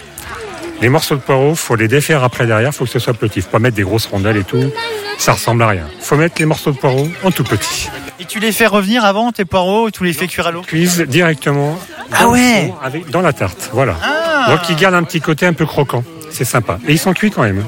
Les 0.80 0.88
morceaux 0.88 1.16
de 1.16 1.20
poireaux, 1.20 1.54
faut 1.54 1.76
les 1.76 1.88
défaire 1.88 2.24
après 2.24 2.46
derrière, 2.46 2.72
faut 2.74 2.84
que 2.86 2.90
ce 2.90 2.98
soit 2.98 3.12
petit. 3.12 3.42
Faut 3.42 3.50
pas 3.50 3.58
mettre 3.58 3.76
des 3.76 3.82
grosses 3.82 4.06
rondelles 4.06 4.38
et 4.38 4.44
tout. 4.44 4.72
Ça 5.18 5.32
ressemble 5.32 5.62
à 5.62 5.68
rien. 5.68 5.86
Faut 6.00 6.16
mettre 6.16 6.36
les 6.38 6.46
morceaux 6.46 6.72
de 6.72 6.78
poireaux 6.78 7.06
en 7.22 7.30
tout 7.30 7.44
petit. 7.44 7.90
Et 8.18 8.24
tu 8.24 8.40
les 8.40 8.50
fais 8.50 8.66
revenir 8.66 9.04
avant 9.04 9.30
tes 9.30 9.44
poireaux 9.44 9.88
et 9.88 9.92
tu 9.92 10.04
les 10.04 10.14
fais 10.14 10.26
cuire 10.26 10.46
à 10.46 10.50
l'eau? 10.52 10.62
Cuise 10.62 11.02
directement 11.02 11.78
dans, 12.10 12.16
Ah 12.16 12.22
le 12.22 12.28
ouais 12.30 12.72
avec, 12.82 13.10
dans 13.10 13.20
la 13.20 13.34
tarte. 13.34 13.68
Voilà. 13.74 13.96
Ah. 14.02 14.46
Donc 14.50 14.70
ils 14.70 14.76
gardent 14.76 14.94
un 14.94 15.02
petit 15.02 15.20
côté 15.20 15.44
un 15.44 15.52
peu 15.52 15.66
croquant. 15.66 16.02
C'est 16.30 16.44
sympa. 16.44 16.78
Et 16.86 16.92
ils 16.92 16.98
sont 16.98 17.12
cuits 17.12 17.30
quand 17.30 17.42
même. 17.42 17.64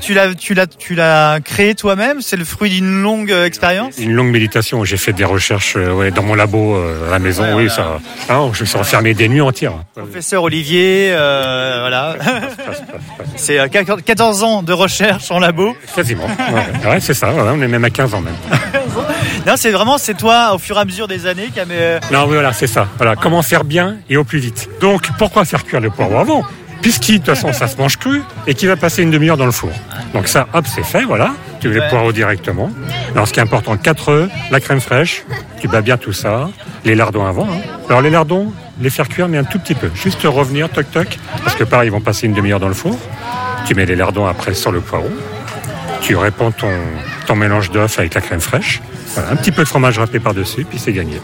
Tu, 0.00 0.14
l'as, 0.14 0.34
tu 0.34 0.54
l'as, 0.54 0.66
tu 0.66 0.94
l'as 0.94 1.40
créé 1.40 1.74
toi-même? 1.74 2.20
C'est 2.20 2.36
le 2.36 2.44
fruit 2.44 2.70
d'une 2.70 3.02
longue 3.02 3.32
euh, 3.32 3.46
expérience? 3.46 3.98
Une 3.98 4.12
longue 4.12 4.28
méditation. 4.30 4.84
J'ai 4.84 4.96
fait 4.96 5.12
des 5.12 5.24
recherches 5.24 5.74
euh, 5.76 5.92
ouais, 5.92 6.10
dans 6.10 6.22
mon 6.22 6.34
labo 6.34 6.76
euh, 6.76 7.08
à 7.08 7.12
la 7.12 7.18
maison. 7.18 7.42
Ouais, 7.42 7.64
oui, 7.64 7.68
voilà. 7.74 7.98
ça. 8.28 8.34
Ah, 8.34 8.40
je 8.52 8.60
me 8.60 8.66
suis 8.66 8.78
enfermé 8.78 9.14
des 9.14 9.28
nuits 9.28 9.40
entières. 9.40 9.72
Professeur 9.94 10.44
Olivier, 10.44 11.10
euh, 11.12 11.78
voilà. 11.80 12.16
C'est 13.36 13.58
euh, 13.58 13.66
14 13.68 14.42
ans 14.44 14.62
de 14.62 14.72
recherche 14.72 15.30
en 15.30 15.38
labo. 15.38 15.74
Quasiment. 15.96 16.26
Ouais, 16.26 16.88
ouais, 16.90 17.00
c'est 17.00 17.14
ça. 17.14 17.30
on 17.34 17.60
est 17.60 17.68
même 17.68 17.84
à 17.84 17.90
15 17.90 18.14
ans 18.14 18.20
même. 18.20 18.34
Non, 19.44 19.54
c'est 19.56 19.72
vraiment, 19.72 19.98
c'est 19.98 20.14
toi, 20.14 20.54
au 20.54 20.58
fur 20.58 20.76
et 20.76 20.80
à 20.80 20.84
mesure 20.84 21.08
des 21.08 21.26
années, 21.26 21.50
qui 21.52 21.58
a... 21.58 21.64
Non, 22.12 22.26
oui, 22.26 22.34
voilà, 22.34 22.52
c'est 22.52 22.68
ça. 22.68 22.86
Voilà, 22.96 23.16
comment 23.16 23.42
faire 23.42 23.64
bien 23.64 23.96
et 24.08 24.16
au 24.16 24.22
plus 24.22 24.38
vite. 24.38 24.68
Donc, 24.80 25.08
pourquoi 25.18 25.44
faire 25.44 25.64
cuire 25.64 25.80
le 25.80 25.90
poireau 25.90 26.18
avant 26.18 26.44
Puisqu'il, 26.82 27.12
de 27.20 27.24
toute 27.24 27.34
façon, 27.34 27.52
ça 27.52 27.68
se 27.68 27.76
mange 27.76 27.96
cru 27.96 28.22
et 28.46 28.54
qu'il 28.54 28.68
va 28.68 28.76
passer 28.76 29.02
une 29.02 29.10
demi-heure 29.10 29.36
dans 29.36 29.46
le 29.46 29.52
four. 29.52 29.70
Donc 30.14 30.28
ça, 30.28 30.48
hop, 30.52 30.66
c'est 30.66 30.82
fait, 30.84 31.04
voilà. 31.04 31.32
Tu 31.60 31.70
les 31.72 31.80
poireaux 31.88 32.10
directement. 32.12 32.70
Alors, 33.14 33.28
ce 33.28 33.32
qui 33.32 33.38
est 33.38 33.42
important, 33.42 33.76
4 33.76 34.08
œufs, 34.10 34.30
la 34.50 34.58
crème 34.58 34.80
fraîche, 34.80 35.24
tu 35.60 35.68
bats 35.68 35.80
bien 35.80 35.96
tout 35.96 36.12
ça, 36.12 36.50
les 36.84 36.96
lardons 36.96 37.24
avant. 37.24 37.46
hein. 37.48 37.58
Alors, 37.88 38.02
les 38.02 38.10
lardons, 38.10 38.52
les 38.80 38.90
faire 38.90 39.08
cuire, 39.08 39.28
mais 39.28 39.38
un 39.38 39.44
tout 39.44 39.60
petit 39.60 39.74
peu. 39.76 39.90
Juste 39.94 40.22
revenir, 40.24 40.68
toc 40.70 40.90
toc, 40.90 41.18
parce 41.44 41.54
que 41.54 41.62
pareil, 41.62 41.88
ils 41.88 41.92
vont 41.92 42.00
passer 42.00 42.26
une 42.26 42.32
demi-heure 42.34 42.58
dans 42.60 42.66
le 42.68 42.74
four. 42.74 42.98
Tu 43.64 43.76
mets 43.76 43.86
les 43.86 43.94
lardons 43.94 44.26
après 44.26 44.54
sur 44.54 44.72
le 44.72 44.80
poireau. 44.80 45.10
Tu 46.00 46.16
répands 46.16 46.50
ton, 46.50 46.72
ton 47.28 47.36
mélange 47.36 47.70
d'œufs 47.70 47.96
avec 48.00 48.14
la 48.14 48.20
crème 48.20 48.40
fraîche. 48.40 48.82
Voilà, 49.14 49.30
un 49.30 49.36
petit 49.36 49.52
peu 49.52 49.62
de 49.62 49.68
fromage 49.68 50.00
râpé 50.00 50.18
par-dessus, 50.18 50.64
puis 50.64 50.80
c'est 50.80 50.92
gagné. 50.92 51.20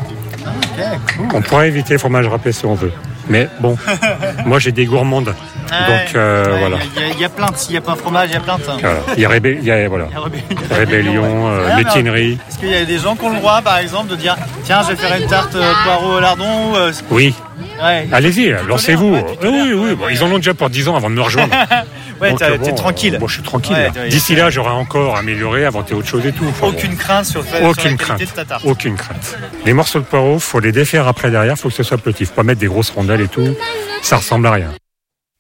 On 1.35 1.43
pourrait 1.43 1.67
éviter 1.67 1.95
le 1.95 1.99
fromage 1.99 2.29
râpé 2.29 2.53
si 2.53 2.65
on 2.65 2.75
veut. 2.75 2.93
Mais 3.29 3.49
bon, 3.61 3.77
moi 4.47 4.59
j'ai 4.59 4.73
des 4.73 4.87
gourmandes. 4.87 5.27
Donc 5.71 6.15
euh, 6.15 6.53
Ouais, 6.55 6.59
voilà. 6.61 6.77
Il 6.97 7.03
y, 7.03 7.05
a- 7.05 7.09
il 7.15 7.21
y 7.21 7.25
a 7.25 7.29
plainte, 7.29 7.59
s'il 7.59 7.73
n'y 7.73 7.77
a 7.79 7.81
pas 7.83 7.93
un 7.93 7.97
fromage, 7.97 8.31
il 8.31 8.35
y 8.35 8.37
a 8.37 8.41
plainte. 8.41 8.63
Voilà. 8.81 9.01
Il 9.17 9.23
y 9.23 9.27
a, 9.27 9.37
il 9.37 9.65
y 9.65 9.71
a- 9.71 9.89
voilà. 9.89 10.07
Y 10.11 10.73
a 10.73 10.77
rébellion, 10.77 11.49
euh, 11.49 11.69
mais 11.77 11.85
métinerie. 11.85 12.39
Est-ce 12.49 12.59
qu'il 12.59 12.71
y 12.71 12.75
a 12.77 12.85
des 12.87 12.99
gens 12.99 13.17
qui 13.17 13.25
ont 13.25 13.31
le 13.31 13.37
droit, 13.39 13.61
par 13.61 13.77
exemple, 13.79 14.09
de 14.11 14.17
dire 14.17 14.37
tiens, 14.65 14.81
je 14.83 14.95
vais 14.95 14.97
faire 14.97 15.15
une 15.21 15.27
tarte 15.29 15.55
euh, 15.57 15.73
poireau 15.85 16.17
au 16.17 16.21
lardon 16.21 16.71
ou, 16.73 16.77
euh, 16.77 16.93
Oui. 17.11 17.35
Ouais. 17.83 18.09
Allez-y, 18.13 18.55
lancez-vous. 18.67 19.15
oui, 19.43 19.73
oui, 19.75 19.95
bon, 19.95 20.07
ils 20.11 20.23
en 20.25 20.31
ont 20.33 20.37
déjà 20.37 20.55
pour 20.55 20.71
10 20.71 20.89
ans 20.89 20.97
avant 20.97 21.11
de 21.11 21.15
me 21.15 21.21
rejoindre. 21.23 21.53
Ouais, 22.21 22.35
euh, 22.43 22.59
t'es 22.59 22.71
bon, 22.71 22.75
tranquille. 22.77 23.15
euh, 23.15 23.19
Bon, 23.19 23.29
je 23.29 23.35
suis 23.35 23.43
tranquille. 23.43 23.77
Ouais, 23.95 24.09
D'ici 24.09 24.35
là, 24.35 24.51
j'aurai 24.51 24.71
encore 24.71 25.17
amélioré, 25.17 25.65
inventé 25.65 25.95
autre 25.95 26.09
chose 26.09 26.25
et 26.27 26.33
tout. 26.33 26.45
Enfin, 26.49 26.69
Aucune 26.69 26.97
crainte 26.97 27.27
sur, 27.27 27.45
sur 27.45 27.61
bon. 27.61 27.71
Aucune 27.71 27.91
la 27.93 27.97
crainte. 27.97 28.21
de 28.21 28.27
ta 28.27 28.45
tarte. 28.45 28.65
Aucune 28.65 28.97
crainte. 28.97 29.37
Les 29.65 29.73
morceaux 29.73 30.01
de 30.01 30.05
poireau, 30.05 30.39
faut 30.39 30.61
les 30.61 30.73
défaire 30.73 31.07
après 31.09 31.31
derrière, 31.31 31.57
faut 31.59 31.69
que 31.69 31.75
ce 31.75 31.83
soit 31.83 31.99
petit. 31.99 32.25
Faut 32.25 32.35
pas 32.35 32.43
mettre 32.43 32.61
des 32.61 32.67
grosses 32.67 32.91
rondelles 32.91 33.21
et 33.23 33.29
tout. 33.29 33.55
Ça 34.03 34.17
ressemble 34.17 34.47
à 34.47 34.53
rien. 34.53 34.73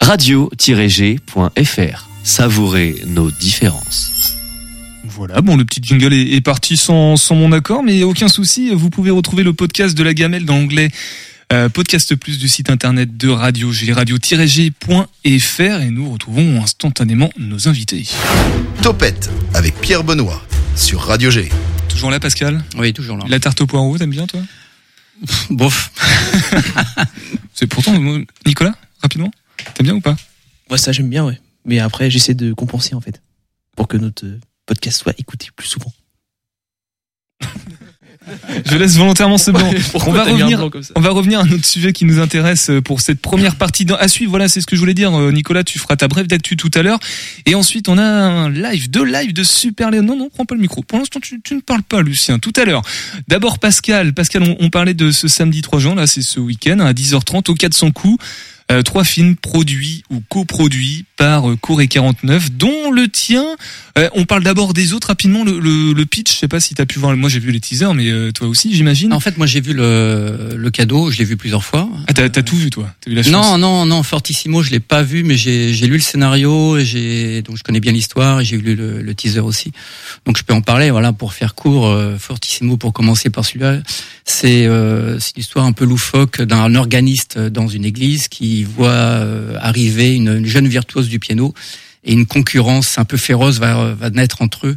radio-g.fr. 0.00 2.08
Savourez 2.24 2.96
nos 3.06 3.30
différences. 3.30 4.12
Voilà, 5.04 5.40
bon, 5.40 5.56
le 5.56 5.64
petit 5.64 5.80
jingle 5.82 6.12
est, 6.12 6.34
est 6.34 6.40
parti 6.40 6.76
sans, 6.76 7.16
sans 7.16 7.34
mon 7.34 7.52
accord, 7.52 7.82
mais 7.82 8.02
aucun 8.02 8.28
souci, 8.28 8.70
vous 8.74 8.90
pouvez 8.90 9.10
retrouver 9.10 9.42
le 9.42 9.52
podcast 9.54 9.96
de 9.96 10.02
la 10.02 10.12
gamelle 10.14 10.44
dans 10.44 10.56
l'onglet 10.56 10.88
euh, 11.52 11.68
podcast 11.68 12.14
plus 12.14 12.38
du 12.38 12.48
site 12.48 12.70
internet 12.70 13.16
de 13.16 13.28
Radio 13.28 13.72
G, 13.72 13.92
radio-g.fr, 13.92 14.80
et 15.22 15.90
nous 15.90 16.12
retrouvons 16.12 16.62
instantanément 16.62 17.30
nos 17.38 17.68
invités. 17.68 18.06
Topette 18.82 19.30
avec 19.54 19.80
Pierre 19.80 20.04
Benoît 20.04 20.42
sur 20.76 21.00
Radio 21.00 21.30
G. 21.30 21.48
Toujours 21.88 22.10
là, 22.10 22.20
Pascal? 22.20 22.62
Oui, 22.76 22.92
toujours 22.92 23.16
là. 23.16 23.24
La 23.28 23.40
tarte 23.40 23.60
au 23.60 23.66
poireau, 23.66 23.96
t'aimes 23.96 24.10
bien, 24.10 24.26
toi? 24.26 24.40
Bof. 25.50 25.90
C'est 27.54 27.66
pourtant, 27.66 27.98
moi, 27.98 28.18
Nicolas, 28.46 28.74
rapidement, 29.02 29.30
t'aimes 29.74 29.86
bien 29.86 29.96
ou 29.96 30.00
pas? 30.00 30.16
Moi, 30.68 30.78
ça, 30.78 30.92
j'aime 30.92 31.08
bien, 31.08 31.24
ouais. 31.24 31.40
Mais 31.64 31.78
après, 31.78 32.10
j'essaie 32.10 32.34
de 32.34 32.52
compenser, 32.52 32.94
en 32.94 33.00
fait. 33.00 33.22
Pour 33.74 33.88
que 33.88 33.96
notre 33.96 34.26
euh, 34.26 34.40
podcast 34.66 35.00
soit 35.00 35.14
écouté 35.18 35.48
plus 35.56 35.66
souvent. 35.66 35.92
Je 38.64 38.76
laisse 38.76 38.96
volontairement 38.96 39.38
ce 39.38 39.50
blanc. 39.50 39.70
On 40.06 40.12
va 40.12 40.24
revenir, 40.24 40.58
blanc 40.58 40.70
on 40.96 41.00
va 41.00 41.10
revenir 41.10 41.40
à 41.40 41.42
un 41.44 41.50
autre 41.50 41.64
sujet 41.64 41.92
qui 41.92 42.04
nous 42.04 42.18
intéresse 42.20 42.70
euh, 42.70 42.80
pour 42.80 43.00
cette 43.00 43.20
première 43.20 43.56
partie 43.56 43.86
à 43.98 44.08
suivre. 44.08 44.30
Voilà, 44.30 44.48
c'est 44.48 44.60
ce 44.60 44.66
que 44.66 44.76
je 44.76 44.80
voulais 44.80 44.94
dire. 44.94 45.14
Euh, 45.18 45.32
Nicolas, 45.32 45.64
tu 45.64 45.78
feras 45.78 45.96
ta 45.96 46.08
brève 46.08 46.26
d'actu 46.26 46.56
tout 46.56 46.70
à 46.74 46.82
l'heure. 46.82 46.98
Et 47.46 47.54
ensuite, 47.54 47.88
on 47.88 47.98
a 47.98 48.02
un 48.02 48.50
live, 48.50 48.90
deux 48.90 49.04
lives 49.04 49.32
de 49.32 49.42
Super 49.42 49.90
Léon. 49.90 50.02
Non, 50.02 50.16
non, 50.16 50.28
prends 50.32 50.44
pas 50.44 50.54
le 50.54 50.60
micro. 50.60 50.82
Pour 50.82 50.98
l'instant, 50.98 51.20
tu, 51.20 51.40
tu 51.42 51.54
ne 51.54 51.60
parles 51.60 51.82
pas, 51.82 52.02
Lucien. 52.02 52.38
Tout 52.38 52.52
à 52.56 52.64
l'heure. 52.64 52.82
D'abord, 53.28 53.58
Pascal. 53.58 54.12
Pascal, 54.12 54.42
on, 54.42 54.56
on 54.60 54.70
parlait 54.70 54.94
de 54.94 55.10
ce 55.10 55.28
samedi 55.28 55.62
3 55.62 55.78
juin. 55.78 55.94
Là, 55.94 56.06
c'est 56.06 56.22
ce 56.22 56.40
week-end 56.40 56.80
à 56.80 56.92
10h30 56.92 57.50
au 57.50 57.54
400 57.54 57.90
coups. 57.92 58.22
Euh, 58.70 58.82
trois 58.82 59.04
films 59.04 59.34
produits 59.34 60.04
ou 60.10 60.20
coproduits 60.28 61.06
par 61.16 61.48
euh, 61.48 61.56
Cour 61.56 61.80
et 61.80 61.88
49, 61.88 62.52
dont 62.52 62.90
le 62.90 63.08
tien. 63.08 63.46
Euh, 63.98 64.08
on 64.14 64.24
parle 64.24 64.44
d'abord 64.44 64.74
des 64.74 64.92
autres 64.92 65.08
rapidement. 65.08 65.44
Le, 65.44 65.58
le, 65.58 65.92
le 65.92 66.06
pitch, 66.06 66.32
je 66.32 66.38
sais 66.38 66.48
pas 66.48 66.60
si 66.60 66.74
t'as 66.74 66.86
pu 66.86 66.98
voir. 66.98 67.16
Moi, 67.16 67.28
j'ai 67.28 67.40
vu 67.40 67.50
les 67.50 67.60
teasers, 67.60 67.94
mais 67.94 68.08
euh, 68.10 68.30
toi 68.30 68.46
aussi, 68.46 68.74
j'imagine. 68.74 69.12
En 69.12 69.20
fait, 69.20 69.36
moi, 69.36 69.46
j'ai 69.46 69.60
vu 69.60 69.72
le, 69.72 70.54
le 70.56 70.70
cadeau, 70.70 71.10
je 71.10 71.18
l'ai 71.18 71.24
vu 71.24 71.36
plusieurs 71.36 71.64
fois. 71.64 71.88
Ah, 72.06 72.12
t'as, 72.12 72.28
tout 72.28 72.56
vu, 72.56 72.70
toi? 72.70 72.94
Eu 73.06 73.14
la 73.14 73.22
Non, 73.22 73.58
non, 73.58 73.86
non, 73.86 74.02
Fortissimo, 74.02 74.62
je 74.62 74.70
l'ai 74.70 74.80
pas 74.80 75.02
vu, 75.02 75.24
mais 75.24 75.36
j'ai 75.36 75.72
lu 75.72 75.94
le 75.94 76.00
scénario 76.00 76.76
et 76.76 76.84
j'ai 76.84 77.42
donc 77.42 77.56
je 77.56 77.62
connais 77.62 77.80
bien 77.80 77.92
l'histoire 77.92 78.40
et 78.40 78.44
j'ai 78.44 78.56
lu 78.56 78.76
le, 78.76 79.02
le 79.02 79.14
teaser 79.14 79.40
aussi. 79.40 79.72
Donc 80.26 80.38
je 80.38 80.44
peux 80.44 80.54
en 80.54 80.60
parler. 80.60 80.90
Voilà, 80.90 81.12
pour 81.12 81.32
faire 81.32 81.54
court, 81.54 81.88
euh, 81.88 82.16
Fortissimo, 82.18 82.76
pour 82.76 82.92
commencer 82.92 83.30
par 83.30 83.44
celui-là, 83.44 83.80
c'est 84.24 84.66
euh, 84.66 85.18
c'est 85.18 85.36
l'histoire 85.36 85.64
un 85.64 85.72
peu 85.72 85.84
loufoque 85.84 86.42
d'un 86.42 86.74
organiste 86.74 87.38
dans 87.38 87.66
une 87.66 87.84
église 87.84 88.28
qui 88.28 88.64
voit 88.64 88.88
euh, 88.88 89.56
arriver 89.60 90.14
une, 90.14 90.38
une 90.38 90.46
jeune 90.46 90.68
virtuose 90.68 91.08
du 91.08 91.18
piano 91.18 91.54
et 92.08 92.12
une 92.12 92.26
concurrence 92.26 92.98
un 92.98 93.04
peu 93.04 93.16
féroce 93.16 93.58
va 93.58 94.10
naître 94.10 94.42
entre 94.42 94.66
eux. 94.66 94.76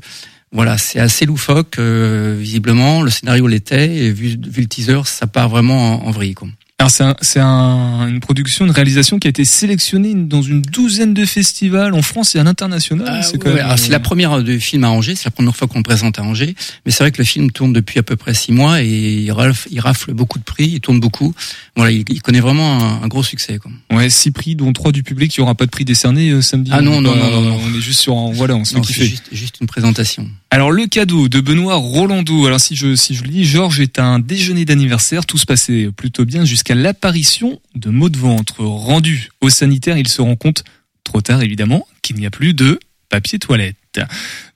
Voilà, 0.54 0.78
c'est 0.78 1.00
assez 1.00 1.26
loufoque, 1.26 1.80
euh, 1.80 2.36
visiblement. 2.38 3.02
Le 3.02 3.10
scénario 3.10 3.48
l'était, 3.48 3.96
et 3.96 4.12
vu, 4.12 4.38
vu 4.38 4.62
le 4.62 4.68
teaser, 4.68 5.02
ça 5.06 5.26
part 5.26 5.48
vraiment 5.48 6.04
en, 6.04 6.08
en 6.08 6.12
vrille. 6.12 6.36
Alors 6.82 6.90
c'est 6.90 7.04
un, 7.04 7.16
c'est 7.22 7.40
un, 7.40 8.08
une 8.08 8.20
production, 8.22 8.66
une 8.66 8.72
réalisation 8.72 9.20
qui 9.20 9.28
a 9.28 9.30
été 9.30 9.46
sélectionnée 9.46 10.16
dans 10.16 10.42
une 10.42 10.64
douzaine 10.64 11.14
de 11.14 11.26
festivals 11.26 11.94
en 11.94 12.02
France 12.02 12.34
et 12.34 12.40
à 12.40 12.44
l'international. 12.44 13.24
c'est 13.24 13.38
quand 13.38 13.50
Ouais, 13.50 13.58
même, 13.58 13.66
alors, 13.66 13.78
c'est 13.78 13.92
la 13.92 14.00
première 14.00 14.42
du 14.42 14.60
film 14.60 14.84
à 14.84 14.90
Angers, 14.90 15.14
c'est 15.14 15.26
la 15.26 15.32
première 15.32 15.56
fois 15.56 15.68
qu'on 15.68 15.78
le 15.78 15.84
présente 15.84 16.18
à 16.18 16.24
Angers. 16.24 16.56
Mais 16.84 16.92
c'est 16.92 17.04
vrai 17.04 17.12
que 17.12 17.20
le 17.20 17.24
film 17.24 17.52
tourne 17.52 17.72
depuis 17.72 18.00
à 18.00 18.04
peu 18.04 18.16
près 18.16 18.34
six 18.34 18.52
mois 18.52 18.82
et 18.82 18.88
il 18.88 19.32
rafle, 19.32 19.68
il 19.70 19.80
rafle 19.80 20.14
beaucoup 20.16 20.40
de 20.40 20.44
prix, 20.44 20.70
il 20.70 20.80
tourne 20.82 21.00
beaucoup. 21.00 21.36
Voilà, 21.76 21.92
il, 21.92 22.04
il 22.10 22.20
connaît 22.24 22.40
vraiment 22.40 22.82
un, 22.82 23.04
un 23.04 23.08
gros 23.08 23.22
succès. 23.22 23.60
Quoi. 23.60 23.72
Ouais, 23.96 24.10
six 24.10 24.32
prix, 24.32 24.56
dont 24.56 24.74
trois 24.74 24.92
du 24.92 25.04
public. 25.04 25.38
Il 25.38 25.42
n'y 25.42 25.44
aura 25.44 25.54
pas 25.54 25.68
de 25.68 25.72
prix 25.72 25.86
décerné 25.86 26.32
euh, 26.32 26.42
samedi. 26.42 26.72
Ah 26.74 26.82
non, 26.82 27.00
non, 27.00 27.16
non, 27.16 27.30
non, 27.30 27.42
non. 27.44 27.60
On 27.64 27.78
est 27.78 27.82
juste 27.82 28.00
sur, 28.00 28.18
un- 28.18 28.32
voilà, 28.32 28.56
on 28.56 28.66
se 28.66 28.74
Non, 28.76 28.82
c'est 28.82 29.06
juste, 29.06 29.26
juste 29.32 29.58
une 29.62 29.68
présentation. 29.68 30.28
Alors 30.54 30.74
le 30.74 30.86
cadeau 30.86 31.30
de 31.30 31.40
Benoît 31.40 31.76
Rolando. 31.76 32.46
Alors 32.46 32.60
si 32.60 32.76
je 32.76 32.94
si 32.94 33.16
je 33.16 33.24
lis, 33.24 33.46
Georges 33.46 33.80
est 33.80 33.98
à 34.00 34.04
un 34.04 34.20
déjeuner 34.20 34.66
d'anniversaire. 34.66 35.26
Tout 35.26 35.38
se 35.38 35.46
passait 35.46 35.90
plutôt 35.96 36.26
bien 36.26 36.44
jusqu'à 36.44 36.76
l'apparition 36.76 37.62
de 37.76 37.90
maux 37.90 38.10
de 38.10 38.18
ventre. 38.18 38.62
Rendu 38.62 39.30
au 39.40 39.50
sanitaire, 39.50 39.98
il 39.98 40.10
se 40.10 40.22
rend 40.22 40.36
compte 40.36 40.66
trop 41.06 41.22
tard 41.22 41.42
évidemment 41.42 41.88
qu'il 42.02 42.18
n'y 42.18 42.26
a 42.26 42.30
plus 42.30 42.54
de 42.54 42.80
papier 43.08 43.40
toilette. 43.40 43.78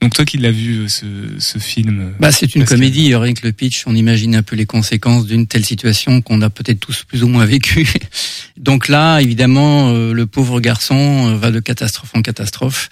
Donc 0.02 0.14
toi 0.14 0.26
qui 0.26 0.38
l'as 0.38 0.52
vu 0.52 0.80
euh, 0.80 0.88
ce, 0.90 1.06
ce 1.40 1.60
film. 1.60 2.14
Bah, 2.20 2.32
c'est 2.32 2.56
une 2.56 2.62
Pascal. 2.62 2.80
comédie, 2.80 3.16
rien 3.16 3.34
que 3.34 3.46
le 3.46 3.54
pitch, 3.54 3.84
on 3.86 3.96
imagine 3.96 4.36
un 4.36 4.44
peu 4.44 4.56
les 4.56 4.66
conséquences 4.66 5.26
d'une 5.26 5.48
telle 5.48 5.66
situation 5.66 6.22
qu'on 6.22 6.42
a 6.42 6.50
peut-être 6.50 6.80
tous 6.80 7.04
plus 7.04 7.24
ou 7.24 7.28
moins 7.28 7.46
vécu. 7.46 7.88
Donc 8.58 8.88
là, 8.90 9.20
évidemment, 9.20 9.90
euh, 9.90 10.14
le 10.14 10.26
pauvre 10.26 10.60
garçon 10.60 11.30
euh, 11.30 11.38
va 11.38 11.52
de 11.52 11.60
catastrophe 11.60 12.12
en 12.16 12.22
catastrophe. 12.22 12.90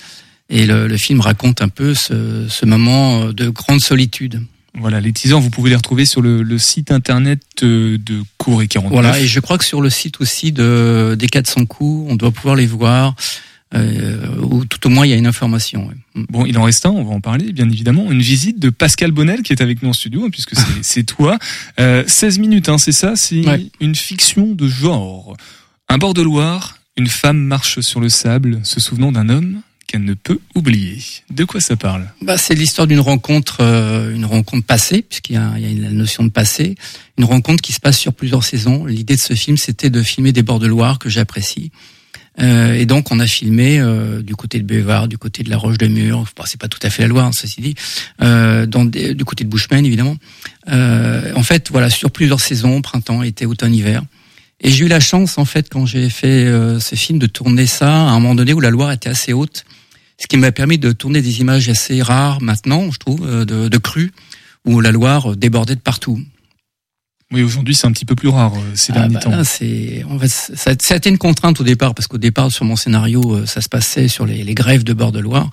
Et 0.55 0.65
le, 0.67 0.87
le 0.87 0.97
film 0.97 1.19
raconte 1.19 1.61
un 1.61 1.69
peu 1.69 1.93
ce, 1.95 2.45
ce 2.47 2.65
moment 2.65 3.23
euh, 3.23 3.33
de 3.33 3.49
grande 3.49 3.79
solitude. 3.81 4.41
Voilà, 4.75 5.01
les 5.01 5.11
teasers, 5.13 5.39
vous 5.39 5.49
pouvez 5.49 5.69
les 5.71 5.75
retrouver 5.75 6.05
sur 6.05 6.21
le, 6.21 6.41
le 6.43 6.57
site 6.57 6.91
internet 6.91 7.41
euh, 7.63 7.97
de 7.97 8.21
Cour 8.37 8.61
et 8.61 8.67
49. 8.67 8.91
Voilà, 8.93 9.19
et 9.19 9.25
je 9.27 9.39
crois 9.39 9.57
que 9.57 9.65
sur 9.65 9.81
le 9.81 9.89
site 9.89 10.21
aussi 10.21 10.51
de 10.51 11.15
des 11.17 11.27
400 11.27 11.65
coups, 11.65 12.07
on 12.11 12.15
doit 12.15 12.31
pouvoir 12.31 12.55
les 12.55 12.65
voir, 12.67 13.15
euh, 13.75 14.27
ou 14.41 14.65
tout 14.65 14.85
au 14.85 14.89
moins 14.89 15.05
il 15.05 15.09
y 15.09 15.13
a 15.13 15.15
une 15.15 15.25
information. 15.27 15.87
ouais. 15.87 16.23
Bon, 16.29 16.45
il 16.45 16.57
en 16.59 16.63
reste 16.63 16.85
un, 16.85 16.91
on 16.91 17.03
va 17.03 17.13
en 17.15 17.21
parler, 17.21 17.51
bien 17.51 17.67
évidemment. 17.69 18.11
Une 18.11 18.21
visite 18.21 18.59
de 18.59 18.69
Pascal 18.69 19.11
Bonnel 19.11 19.41
qui 19.41 19.53
est 19.53 19.61
avec 19.61 19.81
nous 19.81 19.89
en 19.89 19.93
studio, 19.93 20.25
hein, 20.25 20.29
puisque 20.31 20.55
c'est- 20.55 20.65
c'est 20.83 21.03
toi. 21.03 21.37
Euh, 21.79 22.03
16 22.07 22.37
minutes, 22.39 22.69
hein, 22.69 22.77
c'est 22.77 22.91
ça? 22.91 23.15
C'est 23.15 23.45
Ouais. 23.47 23.65
une 23.79 23.95
fiction 23.95 24.53
de 24.53 24.67
genre. 24.67 25.35
Un 25.89 25.97
bord 25.97 26.13
de 26.13 26.21
Loire, 26.21 26.77
une 26.97 27.07
femme 27.07 27.37
marche 27.39 27.79
sur 27.81 27.99
le 27.99 28.09
sable, 28.09 28.59
se 28.63 28.79
souvenant 28.79 29.11
d'un 29.11 29.29
homme 29.29 29.61
qu'elle 29.93 30.05
ne 30.05 30.15
peut 30.15 30.39
oublier. 30.55 30.97
De 31.29 31.45
quoi 31.45 31.61
ça 31.61 31.75
parle? 31.75 32.09
Bah, 32.23 32.35
c'est 32.39 32.55
l'histoire 32.55 32.87
d'une 32.87 32.99
rencontre, 32.99 33.57
euh, 33.59 34.11
une 34.11 34.25
rencontre 34.25 34.65
passée, 34.65 35.03
puisqu'il 35.03 35.33
y 35.33 35.37
a, 35.37 35.53
il 35.57 35.71
y 35.71 35.85
a 35.85 35.87
la 35.87 35.91
notion 35.91 36.23
de 36.23 36.29
passé, 36.29 36.73
une 37.19 37.25
rencontre 37.25 37.61
qui 37.61 37.73
se 37.73 37.79
passe 37.79 37.99
sur 37.99 38.11
plusieurs 38.11 38.43
saisons. 38.43 38.87
L'idée 38.87 39.15
de 39.15 39.21
ce 39.21 39.35
film, 39.35 39.55
c'était 39.55 39.91
de 39.91 40.01
filmer 40.01 40.31
des 40.31 40.41
bords 40.41 40.57
de 40.57 40.65
Loire 40.65 40.97
que 40.97 41.09
j'apprécie. 41.09 41.69
Euh, 42.39 42.73
et 42.73 42.87
donc, 42.87 43.11
on 43.11 43.19
a 43.19 43.27
filmé 43.27 43.79
euh, 43.79 44.23
du 44.23 44.35
côté 44.35 44.57
de 44.57 44.63
Bévard, 44.63 45.07
du 45.07 45.19
côté 45.19 45.43
de 45.43 45.51
la 45.51 45.57
Roche 45.57 45.77
de 45.77 45.85
Mur. 45.85 46.25
Bon, 46.35 46.43
c'est 46.47 46.59
pas 46.59 46.67
tout 46.67 46.79
à 46.81 46.89
fait 46.89 47.03
la 47.03 47.09
Loire, 47.09 47.27
hein, 47.27 47.31
ceci 47.31 47.61
dit. 47.61 47.75
Euh, 48.23 48.65
dans 48.65 48.85
du 48.85 49.23
côté 49.25 49.43
de 49.43 49.49
Bushman, 49.49 49.85
évidemment. 49.85 50.17
Euh, 50.69 51.33
en 51.35 51.43
fait, 51.43 51.69
voilà, 51.69 51.91
sur 51.91 52.09
plusieurs 52.09 52.41
saisons, 52.41 52.81
printemps, 52.81 53.21
été, 53.21 53.45
automne, 53.45 53.75
hiver. 53.75 54.01
Et 54.59 54.71
j'ai 54.71 54.85
eu 54.85 54.87
la 54.87 54.99
chance, 54.99 55.37
en 55.37 55.45
fait, 55.45 55.69
quand 55.69 55.85
j'ai 55.85 56.09
fait 56.09 56.45
euh, 56.45 56.79
ce 56.79 56.95
film, 56.95 57.19
de 57.19 57.27
tourner 57.27 57.67
ça 57.67 57.91
à 57.91 58.09
un 58.09 58.19
moment 58.19 58.33
donné 58.33 58.53
où 58.53 58.59
la 58.59 58.71
Loire 58.71 58.91
était 58.91 59.09
assez 59.09 59.33
haute, 59.33 59.65
ce 60.17 60.27
qui 60.27 60.37
m'a 60.37 60.51
permis 60.51 60.77
de 60.77 60.91
tourner 60.91 61.21
des 61.21 61.39
images 61.41 61.69
assez 61.69 62.01
rares 62.01 62.41
maintenant, 62.41 62.91
je 62.91 62.97
trouve, 62.99 63.25
euh, 63.27 63.45
de, 63.45 63.67
de 63.67 63.77
crues, 63.77 64.11
où 64.65 64.79
la 64.81 64.91
Loire 64.91 65.35
débordait 65.35 65.75
de 65.75 65.81
partout. 65.81 66.19
Oui, 67.31 67.41
aujourd'hui, 67.41 67.73
c'est 67.73 67.87
un 67.87 67.91
petit 67.91 68.05
peu 68.05 68.15
plus 68.15 68.29
rare 68.29 68.53
euh, 68.55 68.59
ces 68.75 68.91
Ah, 68.93 68.99
derniers 68.99 69.15
bah, 69.15 69.19
temps. 69.21 69.43
c'est, 69.43 70.03
en 70.07 70.19
fait, 70.19 70.27
ça, 70.27 70.73
ça 70.79 70.93
a 70.93 70.97
été 70.97 71.09
une 71.09 71.17
contrainte 71.17 71.59
au 71.59 71.63
départ, 71.63 71.95
parce 71.95 72.07
qu'au 72.07 72.19
départ, 72.19 72.51
sur 72.51 72.63
mon 72.65 72.75
scénario, 72.75 73.21
euh, 73.37 73.45
ça 73.47 73.59
se 73.61 73.69
passait 73.69 74.07
sur 74.07 74.25
les, 74.25 74.43
les 74.43 74.53
grèves 74.53 74.83
de 74.83 74.93
bord 74.93 75.11
de 75.11 75.19
Loire. 75.19 75.49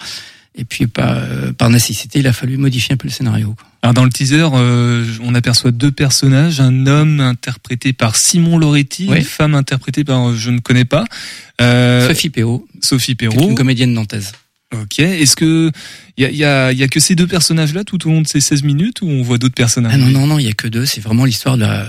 Et 0.57 0.65
puis, 0.65 0.87
par, 0.89 1.13
euh, 1.13 1.53
par 1.53 1.71
nécessité, 1.71 2.19
il 2.19 2.27
a 2.27 2.33
fallu 2.35 2.57
modifier 2.59 2.93
un 2.93 2.97
peu 2.97 3.07
le 3.09 3.13
scénario. 3.13 3.55
Alors 3.83 3.95
dans 3.95 4.05
le 4.05 4.11
teaser, 4.11 4.47
euh, 4.53 5.07
on 5.23 5.35
aperçoit 5.35 5.71
deux 5.71 5.93
personnages, 5.93 6.61
un 6.61 6.87
homme 6.87 7.21
interprété 7.21 7.93
par 7.95 8.15
Simon 8.17 8.59
Loretti, 8.59 9.07
Oui. 9.09 9.19
une 9.19 9.25
femme 9.25 9.55
interprétée 9.55 10.05
par 10.05 10.29
euh, 10.31 10.37
je 10.37 10.51
ne 10.51 10.59
connais 10.59 10.85
pas. 10.85 11.05
Euh, 11.63 12.07
Sophie 12.09 12.29
Perrault, 12.31 12.67
Sophie 12.83 13.15
Perrault. 13.15 13.49
une 13.49 13.55
comédienne 13.55 13.93
nantaise. 13.95 14.33
Ok. 14.73 15.01
Est-ce 15.01 15.35
que 15.35 15.71
il 16.17 16.23
y 16.23 16.27
a, 16.27 16.31
y, 16.31 16.45
a, 16.45 16.73
y 16.73 16.83
a 16.83 16.89
que 16.89 17.01
ces 17.01 17.15
deux 17.17 17.27
personnages-là 17.27 17.83
tout 17.83 18.07
au 18.07 18.11
long 18.11 18.21
de 18.21 18.27
ces 18.29 18.41
16 18.41 18.63
minutes 18.63 19.03
ou 19.03 19.09
on 19.09 19.23
voit 19.23 19.39
d'autres 19.39 19.55
personnages? 19.55 19.93
Ah 19.95 19.99
non, 19.99 20.09
non, 20.09 20.27
non, 20.27 20.39
il 20.39 20.47
y 20.47 20.49
a 20.51 20.53
que 20.53 20.69
deux. 20.69 20.87
C'est 20.87 21.01
vraiment 21.01 21.25
l'histoire 21.25 21.57
de 21.57 21.63
la, 21.63 21.87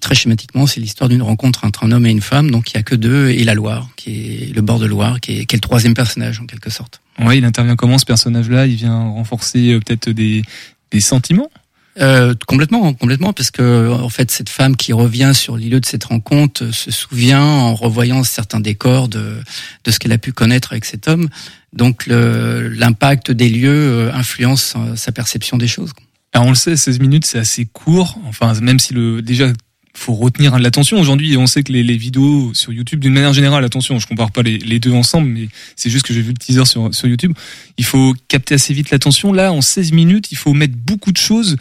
très 0.00 0.14
schématiquement, 0.14 0.66
c'est 0.66 0.80
l'histoire 0.80 1.08
d'une 1.08 1.22
rencontre 1.22 1.64
entre 1.64 1.84
un 1.84 1.90
homme 1.90 2.06
et 2.06 2.10
une 2.10 2.20
femme. 2.20 2.50
Donc, 2.50 2.70
il 2.70 2.74
y 2.74 2.78
a 2.78 2.82
que 2.82 2.94
deux 2.94 3.30
et 3.30 3.42
la 3.42 3.54
Loire, 3.54 3.88
qui 3.96 4.10
est 4.10 4.54
le 4.54 4.62
bord 4.62 4.78
de 4.78 4.86
Loire, 4.86 5.20
qui 5.20 5.38
est, 5.38 5.44
qui 5.44 5.56
est 5.56 5.58
le 5.58 5.62
troisième 5.62 5.94
personnage, 5.94 6.40
en 6.40 6.46
quelque 6.46 6.70
sorte. 6.70 7.00
Ouais, 7.18 7.38
il 7.38 7.44
intervient 7.44 7.76
comment 7.76 7.98
ce 7.98 8.06
personnage-là 8.06 8.66
Il 8.66 8.76
vient 8.76 8.98
renforcer 8.98 9.72
euh, 9.72 9.80
peut-être 9.80 10.10
des, 10.10 10.42
des 10.90 11.00
sentiments? 11.00 11.50
Euh, 11.98 12.34
complètement, 12.46 12.94
complètement, 12.94 13.32
parce 13.32 13.50
que 13.50 13.90
en 13.90 14.08
fait, 14.08 14.30
cette 14.30 14.48
femme 14.48 14.76
qui 14.76 14.92
revient 14.92 15.32
sur 15.34 15.56
les 15.56 15.68
de 15.68 15.84
cette 15.84 16.04
rencontre 16.04 16.64
euh, 16.64 16.72
se 16.72 16.90
souvient 16.90 17.42
en 17.42 17.74
revoyant 17.74 18.22
certains 18.22 18.60
décors 18.60 19.08
de, 19.08 19.36
de 19.84 19.90
ce 19.90 19.98
qu'elle 19.98 20.12
a 20.12 20.18
pu 20.18 20.32
connaître 20.32 20.72
avec 20.72 20.84
cet 20.84 21.08
homme. 21.08 21.28
Donc, 21.72 22.06
l'impact 22.06 23.30
des 23.30 23.48
lieux 23.48 23.70
euh, 23.70 24.12
influence 24.12 24.74
euh, 24.76 24.96
sa 24.96 25.12
perception 25.12 25.56
des 25.56 25.68
choses. 25.68 25.92
Alors 26.32 26.46
on 26.46 26.50
le 26.50 26.56
sait, 26.56 26.76
16 26.76 27.00
minutes 27.00 27.26
c'est 27.26 27.38
assez 27.38 27.66
court. 27.66 28.18
Enfin, 28.26 28.52
même 28.60 28.78
si 28.78 28.94
le 28.94 29.20
déjà 29.20 29.52
faut 30.00 30.14
retenir 30.14 30.58
l'attention 30.58 30.98
aujourd'hui. 30.98 31.36
On 31.36 31.46
sait 31.46 31.62
que 31.62 31.72
les, 31.72 31.82
les 31.82 31.96
vidéos 31.96 32.52
sur 32.54 32.72
YouTube, 32.72 33.00
d'une 33.00 33.12
manière 33.12 33.32
générale, 33.32 33.64
attention, 33.64 33.98
je 33.98 34.06
compare 34.06 34.30
pas 34.30 34.42
les, 34.42 34.58
les 34.58 34.78
deux 34.78 34.92
ensemble, 34.92 35.28
mais 35.28 35.48
c'est 35.76 35.90
juste 35.90 36.06
que 36.06 36.14
j'ai 36.14 36.22
vu 36.22 36.28
le 36.32 36.38
teaser 36.38 36.64
sur, 36.64 36.94
sur 36.94 37.06
YouTube. 37.08 37.32
Il 37.78 37.84
faut 37.84 38.14
capter 38.28 38.54
assez 38.54 38.72
vite 38.74 38.90
l'attention. 38.90 39.32
Là, 39.32 39.52
en 39.52 39.60
16 39.60 39.92
minutes, 39.92 40.32
il 40.32 40.36
faut 40.36 40.52
mettre 40.54 40.74
beaucoup 40.76 41.12
de 41.12 41.16
choses. 41.18 41.56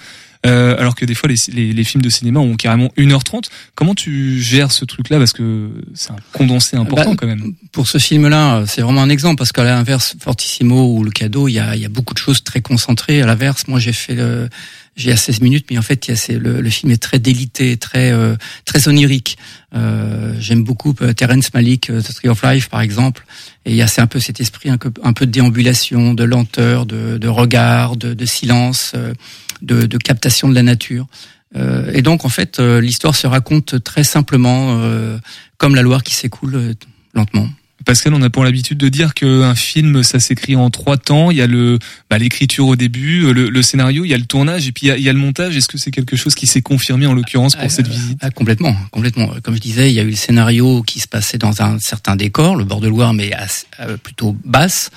euh, 0.46 0.78
alors 0.80 0.96
que 0.96 1.04
des 1.04 1.16
fois 1.16 1.28
les, 1.28 1.36
les, 1.52 1.74
les 1.74 1.84
films 1.84 2.02
de 2.02 2.10
cinéma 2.10 2.40
ont 2.40 2.56
carrément 2.56 2.88
1h30. 2.98 3.50
Comment 3.76 3.94
tu 3.94 4.40
gères 4.42 4.72
ce 4.72 4.86
truc-là? 4.86 5.18
Parce 5.18 5.34
que 5.34 5.70
c'est 5.94 6.12
un 6.12 6.16
condensé 6.32 6.78
important 6.78 7.10
Bah, 7.12 7.16
quand 7.18 7.28
même. 7.28 7.54
Pour 7.74 7.88
ce 7.90 7.98
film-là, 7.98 8.64
c'est 8.66 8.82
vraiment 8.82 9.02
un 9.02 9.10
exemple 9.10 9.36
parce 9.38 9.52
qu'à 9.52 9.66
l'inverse, 9.66 10.16
Fortissimo 10.22 10.96
ou 10.96 11.04
Le 11.04 11.12
Cadeau, 11.12 11.50
il 11.50 11.54
y 11.56 11.60
a, 11.60 11.76
il 11.76 11.82
y 11.82 11.86
a 11.86 11.90
beaucoup 11.90 12.14
de 12.14 12.20
choses 12.20 12.42
très 12.42 12.62
concentrées. 12.62 13.22
À 13.22 13.26
l'inverse, 13.26 13.68
moi 13.68 13.80
j'ai 13.80 13.92
fait 13.92 14.16
le, 14.16 14.48
j'ai 14.96 15.12
à 15.12 15.18
16 15.18 15.42
minutes, 15.42 15.68
mais 15.70 15.78
en 15.78 15.82
fait, 15.82 16.08
il 16.08 16.16
y 16.16 16.36
a, 16.36 16.38
le, 16.38 16.62
le 16.62 16.70
film 16.70 16.92
est 16.92 17.02
très 17.02 17.20
délité, 17.20 17.78
très 17.78 18.12
euh, 18.12 18.36
très 18.66 18.88
onirique. 18.88 19.38
Euh, 19.76 20.34
j'aime 20.40 20.64
beaucoup 20.64 20.96
euh, 21.02 21.14
Terrence 21.14 21.54
Malick, 21.54 21.90
euh, 21.90 22.02
The 22.02 22.14
Tree 22.14 22.30
of 22.30 22.44
Life 22.44 22.70
par 22.70 22.82
exemple, 22.82 23.26
et 23.66 23.72
il 23.72 23.76
y 23.76 23.82
a 23.82 23.88
c'est 23.88 24.02
un 24.02 24.08
peu 24.08 24.20
cet 24.20 24.42
esprit 24.42 24.70
un 24.70 24.78
peu, 24.78 24.92
un 25.04 25.14
peu 25.14 25.26
de 25.26 25.32
déambulation, 25.32 26.14
de 26.14 26.24
lenteur, 26.24 26.86
de, 26.86 27.18
de 27.18 27.28
regard, 27.28 27.96
de, 27.96 28.14
de 28.14 28.26
silence, 28.26 28.94
euh, 28.96 29.14
de, 29.62 29.86
de 29.86 29.98
captation 29.98 30.50
de 30.50 30.56
la 30.56 30.64
nature. 30.64 31.08
Et 31.94 32.04
donc 32.04 32.26
en 32.26 32.30
fait, 32.30 32.60
l'histoire 32.60 33.16
se 33.16 33.26
raconte 33.26 33.84
très 33.84 34.04
simplement, 34.04 34.80
comme 35.58 35.74
la 35.74 35.82
Loire 35.82 36.04
qui 36.04 36.14
s'écoule 36.14 36.76
lentement. 37.16 37.50
Pascal, 37.90 38.14
on 38.14 38.22
a 38.22 38.30
pour 38.30 38.44
l'habitude 38.44 38.78
de 38.78 38.88
dire 38.88 39.16
qu'un 39.16 39.56
film, 39.56 40.04
ça 40.04 40.20
s'écrit 40.20 40.56
en 40.56 40.70
trois 40.70 40.98
temps. 40.98 41.32
Il 41.32 41.38
y 41.38 41.42
a 41.42 41.48
le 41.48 41.80
bah, 42.08 42.20
l'écriture 42.20 42.68
au 42.68 42.76
début, 42.76 43.34
le, 43.34 43.50
le 43.50 43.62
scénario, 43.64 44.06
il 44.06 44.10
y 44.10 44.14
a 44.14 44.18
le 44.18 44.26
tournage 44.26 44.68
et 44.68 44.72
puis 44.72 44.86
il 44.86 44.90
y 44.90 44.92
a, 44.92 44.98
il 44.98 45.04
y 45.04 45.10
a 45.10 45.14
le 45.14 45.18
montage. 45.18 45.58
Est-ce 45.58 45.68
que 45.68 45.80
c'est 45.80 45.90
quelque 45.90 46.16
chose 46.16 46.36
qui 46.36 46.46
s'est 46.46 46.62
confirmé 46.62 47.08
en 47.08 47.14
l'occurrence 47.14 47.56
pour 47.56 47.72
cette 47.72 47.88
visite? 47.88 48.20
Ah, 48.22 48.30
complètement, 48.30 48.76
complètement. 48.92 49.32
Comme 49.42 49.56
je 49.56 49.60
disais, 49.60 49.90
il 49.90 49.96
y 49.96 50.00
a 50.00 50.04
eu 50.04 50.12
le 50.12 50.16
scénario 50.16 50.84
qui 50.84 51.00
se 51.00 51.08
passait 51.08 51.40
dans 51.40 51.64
un 51.64 51.80
certain 51.80 52.16
décor, 52.16 52.56
le 52.56 52.64
bord 52.64 52.80
de 52.80 52.88
Loire, 52.88 53.16
mais 53.16 53.34
assez- 53.34 53.66
euh, 53.80 53.98
plutôt 53.98 54.38
basse. 54.46 54.92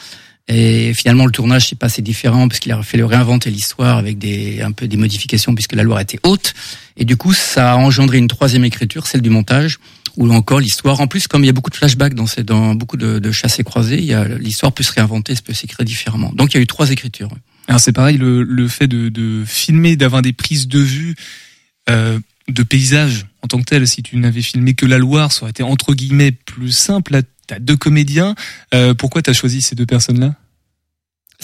Et 0.49 0.93
finalement, 0.93 1.25
le 1.25 1.33
tournage 1.33 1.69
s'est 1.69 1.77
passé 1.77 2.03
différent 2.03 2.47
parce 2.47 2.61
qu'il 2.61 2.73
a 2.73 2.83
fait 2.83 2.99
le 2.99 3.07
réinventer 3.07 3.49
l'histoire 3.51 3.97
avec 3.97 4.19
des 4.19 4.61
un 4.61 4.73
peu 4.73 4.87
des 4.87 4.99
modifications 4.99 5.55
puisque 5.55 5.73
la 5.75 5.83
Loire 5.83 6.01
était 6.01 6.19
haute. 6.25 6.53
Et 6.99 7.07
du 7.07 7.17
coup, 7.17 7.33
ça 7.33 7.73
a 7.73 7.77
engendré 7.77 8.19
une 8.19 8.29
troisième 8.29 8.67
écriture, 8.67 9.07
celle 9.07 9.23
du 9.23 9.31
montage, 9.31 9.79
où 10.17 10.31
encore 10.33 10.61
l'histoire. 10.61 11.01
En 11.01 11.07
plus, 11.07 11.27
comme 11.27 11.43
il 11.45 11.47
y 11.47 11.51
a 11.51 11.53
beaucoup 11.53 11.71
de 11.71 11.77
flashbacks 11.77 12.15
dans, 12.15 12.27
ces, 12.27 12.43
dans 12.45 12.75
beaucoup 12.75 12.97
de, 12.97 13.19
de 13.19 13.31
y 14.01 14.13
a 14.13 14.29
l'histoire 14.29 14.73
peut 14.73 14.83
se 14.83 14.93
réinventer, 14.93 15.35
peut 15.45 15.55
s'écrire 15.55 15.85
différemment. 15.85 16.33
Donc, 16.35 16.53
il 16.53 16.57
y 16.57 16.61
a 16.61 16.63
eu 16.63 16.67
trois 16.67 16.91
écritures. 16.91 17.31
Alors 17.69 17.81
c'est 17.81 17.93
pareil, 17.93 18.19
le, 18.19 18.43
le 18.43 18.69
fait 18.69 18.89
de, 18.89 19.09
de 19.09 19.45
filmer, 19.47 19.97
d'avoir 19.97 20.21
des 20.21 20.33
prises 20.33 20.67
de 20.67 20.81
vue 20.81 21.15
euh, 21.89 22.19
de 22.49 22.63
paysages 22.65 23.27
en 23.43 23.47
tant 23.49 23.59
que 23.59 23.65
tel. 23.65 23.87
Si 23.87 24.03
tu 24.03 24.17
n'avais 24.17 24.43
filmé 24.43 24.75
que 24.75 24.85
la 24.85 24.99
Loire, 24.99 25.33
ça 25.33 25.43
aurait 25.43 25.51
été 25.51 25.63
entre 25.63 25.95
guillemets 25.95 26.33
plus 26.33 26.73
simple. 26.73 27.13
Là, 27.13 27.23
t'as 27.47 27.61
deux 27.61 27.77
comédiens. 27.77 28.35
Euh, 28.75 28.95
pourquoi 28.95 29.23
t'as 29.23 29.33
choisi 29.33 29.63
ces 29.63 29.77
deux 29.77 29.87
personnes-là? 29.87 30.35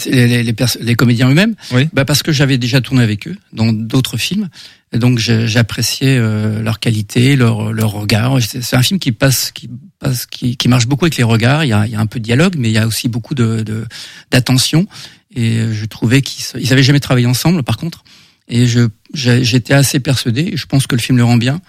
Les, 0.05 0.27
les, 0.27 0.43
les, 0.43 0.55
les 0.81 0.95
comédiens 0.95 1.29
eux-mêmes 1.29 1.55
Oui. 1.71 1.87
bah 1.93 2.05
Parce 2.05 2.23
que 2.23 2.31
j'avais 2.31 2.57
déjà 2.57 2.81
tourné 2.81 3.03
avec 3.03 3.27
eux 3.27 3.35
dans 3.53 3.71
d'autres 3.73 4.17
films. 4.17 4.49
Et 4.91 4.97
donc 4.97 5.19
j'appréciais 5.19 6.17
euh, 6.17 6.61
leur 6.63 6.79
qualité, 6.79 7.35
leur, 7.35 7.71
leur 7.73 7.91
regard. 7.91 8.37
C'est 8.41 8.75
un 8.75 8.81
film 8.81 8.99
qui 8.99 9.11
passe, 9.11 9.51
qui 9.51 9.69
passe, 9.99 10.25
qui, 10.25 10.57
qui 10.57 10.67
marche 10.67 10.87
beaucoup 10.87 11.05
avec 11.05 11.17
les 11.17 11.23
regards. 11.23 11.63
Il 11.63 11.67
y 11.67 11.73
a, 11.73 11.85
il 11.85 11.91
y 11.91 11.95
a 11.95 11.99
un 11.99 12.07
peu 12.07 12.19
de 12.19 12.23
dialogue, 12.23 12.55
mais 12.57 12.69
il 12.69 12.73
y 12.73 12.77
a 12.79 12.87
aussi 12.87 13.07
beaucoup 13.07 13.35
de 13.35 13.61
de- 13.61 13.85
d'attention. 14.31 14.87
Et 15.35 15.71
je 15.71 15.85
trouvais 15.85 16.21
qu'ils 16.23 16.43
ils 16.59 16.73
avaient 16.73 16.81
jamais 16.81 16.99
travaillé 16.99 17.27
ensemble, 17.27 17.61
par 17.61 17.77
contre. 17.77 18.03
Et 18.47 18.65
je 18.65 18.87
j'étais 19.13 19.75
assez 19.75 19.99
persuadé. 19.99 20.49
Et 20.53 20.57
je 20.57 20.65
pense 20.65 20.87
que 20.87 20.95
le 20.95 21.01
film 21.01 21.19
le 21.19 21.23
rend 21.23 21.37
bien, 21.37 21.61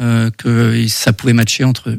euh, 0.00 0.30
que 0.30 0.86
ça 0.86 1.12
pouvait 1.12 1.32
matcher 1.32 1.64
entre 1.64 1.90
eux. 1.90 1.98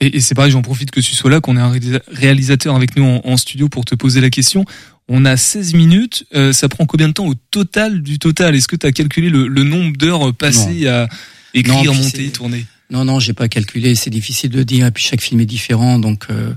Et, 0.00 0.16
et 0.16 0.20
c'est 0.20 0.34
pareil, 0.34 0.52
j'en 0.52 0.62
profite 0.62 0.90
que 0.90 1.00
tu 1.00 1.14
sois 1.14 1.30
là, 1.30 1.40
qu'on 1.40 1.56
ait 1.56 1.60
un 1.60 1.72
réalisa- 1.72 2.02
réalisateur 2.08 2.76
avec 2.76 2.96
nous 2.96 3.04
en, 3.04 3.20
en 3.24 3.36
studio 3.36 3.68
pour 3.68 3.84
te 3.84 3.94
poser 3.94 4.20
la 4.20 4.30
question. 4.30 4.64
On 5.08 5.24
a 5.24 5.36
16 5.36 5.74
minutes, 5.74 6.24
euh, 6.34 6.52
ça 6.52 6.68
prend 6.68 6.84
combien 6.86 7.08
de 7.08 7.14
temps 7.14 7.26
au 7.26 7.34
total 7.50 8.02
du 8.02 8.18
total? 8.18 8.54
Est-ce 8.54 8.68
que 8.68 8.76
tu 8.76 8.86
as 8.86 8.92
calculé 8.92 9.30
le, 9.30 9.48
le 9.48 9.64
nombre 9.64 9.96
d'heures 9.96 10.34
passées 10.34 10.86
à 10.86 11.08
écrire, 11.54 11.92
Non, 11.92 11.94
monter, 11.94 12.28
tourner? 12.30 12.66
Non, 12.90 13.04
non, 13.04 13.18
j'ai 13.18 13.32
pas 13.32 13.48
calculé. 13.48 13.94
C'est 13.94 14.10
difficile 14.10 14.50
de 14.50 14.62
dire. 14.62 14.86
Et 14.86 14.90
puis 14.90 15.02
chaque 15.04 15.20
film 15.22 15.40
est 15.40 15.46
différent, 15.46 15.98
donc 15.98 16.26
euh, 16.30 16.54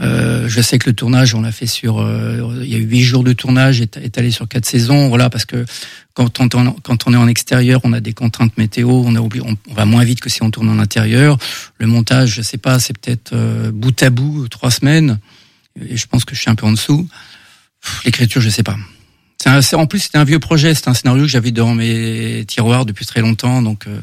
euh, 0.00 0.48
je 0.48 0.60
sais 0.60 0.78
que 0.78 0.90
le 0.90 0.94
tournage, 0.96 1.34
on 1.34 1.42
l'a 1.42 1.52
fait 1.52 1.66
sur. 1.66 2.00
euh, 2.00 2.60
il 2.62 2.68
y 2.68 2.74
a 2.74 2.78
eu 2.78 2.84
huit 2.84 3.02
jours 3.02 3.22
de 3.22 3.32
tournage, 3.32 3.80
éta- 3.80 4.02
étalé 4.02 4.30
sur 4.32 4.48
quatre 4.48 4.66
saisons. 4.66 5.08
Voilà, 5.08 5.30
parce 5.30 5.44
que 5.44 5.64
quand 6.14 6.40
on, 6.40 7.12
est 7.12 7.16
en 7.16 7.28
extérieur, 7.28 7.80
on 7.84 7.92
a 7.92 8.00
des 8.00 8.12
contraintes 8.12 8.56
météo. 8.58 8.88
On 8.90 9.14
a 9.14 9.20
oublié, 9.20 9.44
on, 9.46 9.74
va 9.74 9.84
moins 9.84 10.02
vite 10.04 10.20
que 10.20 10.28
si 10.30 10.42
on 10.42 10.50
tourne 10.50 10.68
en 10.68 10.78
intérieur. 10.80 11.38
Le 11.78 11.86
montage, 11.86 12.30
je 12.34 12.42
sais 12.42 12.58
pas, 12.58 12.78
c'est 12.80 12.96
peut-être 12.98 13.32
euh, 13.34 13.70
bout 13.72 14.02
à 14.02 14.10
bout 14.10 14.48
trois 14.48 14.70
semaines. 14.70 15.20
Et 15.80 15.96
je 15.96 16.06
pense 16.06 16.24
que 16.24 16.34
je 16.34 16.40
suis 16.40 16.50
un 16.50 16.54
peu 16.56 16.66
en 16.66 16.72
dessous. 16.72 17.08
L'écriture, 18.04 18.40
je 18.40 18.48
sais 18.50 18.62
pas. 18.62 18.76
Un- 19.46 19.60
en 19.74 19.86
plus, 19.86 20.00
c'était 20.00 20.18
un 20.18 20.24
vieux 20.24 20.38
projet. 20.40 20.74
C'est 20.74 20.88
un 20.88 20.94
scénario 20.94 21.22
que 21.24 21.28
j'avais 21.28 21.50
dans 21.52 21.74
mes 21.74 22.44
tiroirs 22.48 22.84
depuis 22.86 23.06
très 23.06 23.20
longtemps. 23.20 23.62
Donc, 23.62 23.86
euh, 23.86 24.00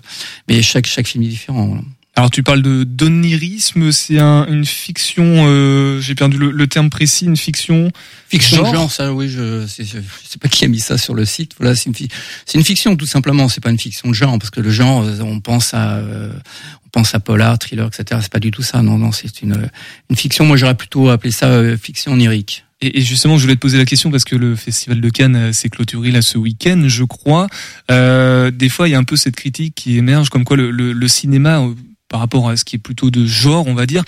mais 0.47 0.61
chaque 0.61 0.85
chaque 0.85 1.07
film 1.07 1.23
est 1.23 1.27
différent. 1.27 1.81
Alors 2.15 2.29
tu 2.29 2.43
parles 2.43 2.61
de 2.61 2.83
d'onirisme, 2.83 3.91
c'est 3.93 4.19
un, 4.19 4.45
une 4.47 4.65
fiction, 4.65 5.45
euh, 5.47 6.01
j'ai 6.01 6.13
perdu 6.13 6.37
le, 6.37 6.51
le 6.51 6.67
terme 6.67 6.89
précis, 6.89 7.23
une 7.25 7.37
fiction. 7.37 7.89
Fiction 8.29 8.65
genre, 8.73 8.91
ça, 8.91 9.13
oui, 9.13 9.29
je, 9.29 9.65
c'est- 9.65 9.85
je, 9.85 9.97
je 9.99 10.27
sais 10.29 10.37
pas 10.37 10.49
qui 10.49 10.65
a 10.65 10.67
mis 10.67 10.81
ça 10.81 10.97
sur 10.97 11.13
le 11.13 11.23
site. 11.23 11.53
Voilà, 11.57 11.73
c'est 11.75 11.85
une, 11.85 11.95
c'est 12.45 12.57
une 12.57 12.65
fiction 12.65 12.97
tout 12.97 13.05
simplement. 13.05 13.47
C'est 13.47 13.61
pas 13.63 13.69
une 13.71 13.79
fiction 13.79 14.09
de 14.09 14.13
genre 14.13 14.37
parce 14.37 14.49
que 14.49 14.59
le 14.59 14.71
genre, 14.71 15.03
euh, 15.03 15.19
on 15.21 15.39
pense 15.39 15.73
à, 15.73 15.95
euh, 15.99 16.33
on 16.85 16.89
pense 16.89 17.15
à 17.15 17.21
polar, 17.21 17.57
thriller, 17.57 17.87
etc. 17.87 18.19
C'est 18.21 18.31
pas 18.31 18.39
du 18.41 18.51
tout 18.51 18.61
ça. 18.63 18.81
Non, 18.81 18.97
non, 18.97 19.13
c'est 19.13 19.41
une, 19.41 19.69
une 20.09 20.15
fiction. 20.17 20.43
Moi, 20.45 20.57
j'aurais 20.57 20.75
plutôt 20.75 21.07
appelé 21.09 21.31
ça 21.31 21.47
euh, 21.47 21.77
fiction 21.77 22.11
onirique. 22.11 22.65
Et, 22.81 22.99
et 22.99 23.01
justement, 23.03 23.37
je 23.37 23.43
voulais 23.43 23.55
te 23.55 23.61
poser 23.61 23.77
la 23.77 23.85
question 23.85 24.11
parce 24.11 24.25
que 24.25 24.35
le 24.35 24.57
festival 24.57 24.99
de 24.99 25.09
Cannes 25.09 25.35
euh, 25.37 25.53
s'est 25.53 25.69
clôturé 25.69 26.11
là 26.11 26.21
ce 26.21 26.37
week-end, 26.37 26.83
je 26.87 27.05
crois. 27.05 27.47
Euh, 27.89 28.51
des 28.51 28.67
fois, 28.67 28.89
il 28.89 28.91
y 28.91 28.95
a 28.95 28.99
un 28.99 29.05
peu 29.05 29.15
cette 29.15 29.37
critique 29.37 29.75
qui 29.75 29.97
émerge, 29.97 30.29
comme 30.29 30.43
quoi 30.43 30.57
le, 30.57 30.71
le, 30.71 30.91
le 30.91 31.07
cinéma, 31.07 31.61
euh, 31.61 31.73
par 32.11 32.19
rapport 32.19 32.49
à 32.49 32.57
ce 32.57 32.65
qui 32.65 32.75
est 32.75 32.79
plutôt 32.79 33.09
de 33.09 33.25
genre, 33.25 33.65
on 33.67 33.73
va 33.73 33.85
dire, 33.85 34.03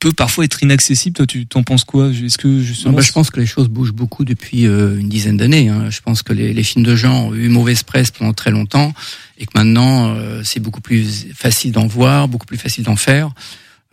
peut 0.00 0.12
parfois 0.12 0.44
être 0.44 0.62
inaccessible. 0.62 1.16
Toi, 1.16 1.26
tu 1.26 1.46
t'en 1.46 1.62
penses 1.62 1.84
quoi? 1.84 2.10
Est-ce 2.10 2.36
que 2.36 2.60
justement, 2.60 2.96
bah, 2.96 3.02
je 3.02 3.10
pense 3.10 3.30
que 3.30 3.40
les 3.40 3.46
choses 3.46 3.68
bougent 3.68 3.94
beaucoup 3.94 4.26
depuis 4.26 4.66
euh, 4.66 4.98
une 4.98 5.08
dizaine 5.08 5.38
d'années. 5.38 5.70
Hein. 5.70 5.88
Je 5.88 6.00
pense 6.02 6.22
que 6.22 6.34
les, 6.34 6.52
les 6.52 6.62
films 6.62 6.84
de 6.84 6.94
genre 6.94 7.28
ont 7.28 7.34
eu 7.34 7.48
mauvaise 7.48 7.82
presse 7.82 8.10
pendant 8.10 8.34
très 8.34 8.50
longtemps 8.50 8.92
et 9.38 9.46
que 9.46 9.52
maintenant 9.54 10.10
euh, 10.14 10.42
c'est 10.44 10.60
beaucoup 10.60 10.82
plus 10.82 11.28
facile 11.34 11.72
d'en 11.72 11.86
voir, 11.86 12.28
beaucoup 12.28 12.44
plus 12.46 12.58
facile 12.58 12.84
d'en 12.84 12.96
faire. 12.96 13.30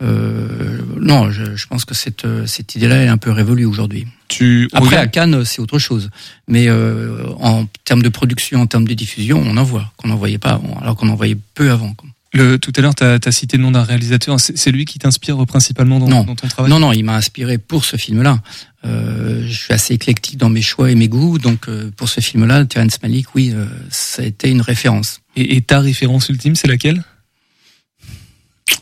Euh, 0.02 0.82
non, 1.00 1.30
je, 1.30 1.56
je 1.56 1.66
pense 1.66 1.86
que 1.86 1.94
cette, 1.94 2.26
euh, 2.26 2.44
cette 2.46 2.74
idée-là 2.74 3.04
est 3.04 3.08
un 3.08 3.16
peu 3.16 3.30
révolue 3.30 3.64
aujourd'hui. 3.64 4.06
Tu 4.28 4.68
Après 4.74 4.96
à 4.96 5.06
Cannes, 5.06 5.46
c'est 5.46 5.62
autre 5.62 5.78
chose. 5.78 6.10
Mais 6.46 6.68
en 6.70 7.66
termes 7.84 8.02
de 8.02 8.10
production, 8.10 8.60
en 8.60 8.66
termes 8.66 8.86
de 8.86 8.94
diffusion, 8.94 9.42
on 9.44 9.56
en 9.56 9.62
voit 9.62 9.90
qu'on 9.96 10.08
n'en 10.08 10.16
voyait 10.16 10.36
pas 10.36 10.50
avant, 10.50 10.76
alors 10.82 10.94
qu'on 10.96 11.08
en 11.08 11.14
voyait 11.14 11.38
peu 11.54 11.70
avant. 11.70 11.94
quoi. 11.94 12.10
Le, 12.36 12.58
tout 12.58 12.72
à 12.76 12.80
l'heure, 12.80 12.94
tu 12.94 13.04
as, 13.04 13.32
cité 13.32 13.56
le 13.56 13.62
nom 13.62 13.70
d'un 13.70 13.82
réalisateur. 13.82 14.38
C'est 14.40 14.56
c'est 14.56 14.70
lui 14.70 14.84
qui 14.84 14.98
t'inspire 14.98 15.44
principalement 15.46 15.98
dans, 15.98 16.08
Non. 16.08 16.24
dans 16.24 16.34
ton 16.36 16.46
travail? 16.48 16.70
Non, 16.70 16.78
non, 16.78 16.92
il 16.92 17.04
m'a 17.04 17.16
inspiré 17.16 17.58
pour 17.58 17.84
ce 17.84 17.96
film-là. 17.96 18.40
Euh, 18.84 19.44
je 19.46 19.52
suis 19.52 19.72
assez 19.72 19.94
éclectique 19.94 20.36
dans 20.36 20.48
mes 20.50 20.62
choix 20.62 20.90
et 20.90 20.94
mes 20.94 21.08
goûts, 21.08 21.38
donc 21.38 21.68
euh, 21.68 21.90
pour 21.96 22.08
ce 22.08 22.20
film-là, 22.20 22.64
Terrence 22.66 23.02
Malick, 23.02 23.34
oui, 23.34 23.52
euh, 23.52 23.66
ça 23.90 24.22
a 24.22 24.26
été 24.26 24.50
une 24.50 24.60
référence. 24.60 25.20
Et, 25.34 25.56
et 25.56 25.60
ta 25.60 25.80
référence 25.80 26.28
ultime, 26.28 26.54
c'est 26.54 26.68
laquelle? 26.68 27.02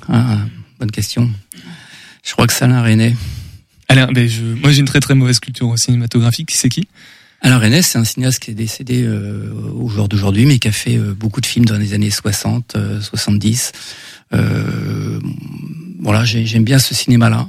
Ah, 0.09 0.39
bonne 0.79 0.91
question. 0.91 1.31
Je 2.23 2.33
crois 2.33 2.47
que 2.47 2.65
Alain 2.65 2.83
René. 2.83 3.17
Alain, 3.89 4.11
ben 4.13 4.29
je, 4.29 4.43
moi 4.43 4.71
j'ai 4.73 4.81
une 4.81 4.87
très 4.87 5.01
très 5.01 5.15
mauvaise 5.15 5.41
culture 5.41 5.73
cinématographique. 5.79 6.51
C'est 6.51 6.69
qui? 6.69 6.89
Alain 7.47 7.59
René, 7.59 7.83
c'est 7.83 7.99
un 7.99 8.05
cinéaste 8.05 8.39
qui 8.39 8.53
est 8.53 8.55
décédé 8.55 9.03
euh, 9.05 9.53
au 9.79 9.87
jour 9.91 10.09
d'aujourd'hui, 10.09 10.47
mais 10.47 10.59
qui 10.59 10.69
a 10.69 10.73
fait 10.73 10.97
euh, 10.97 11.13
beaucoup 11.13 11.43
de 11.43 11.47
films 11.47 11.67
dans 11.67 11.77
les 11.77 11.93
années 11.93 12.09
60, 12.11 12.75
euh, 12.77 13.03
70. 13.03 13.73
Euh, 14.33 15.21
voilà, 16.01 16.25
j'ai- 16.25 16.47
j'aime 16.47 16.65
bien 16.65 16.79
ce 16.79 16.95
cinéma-là. 16.95 17.47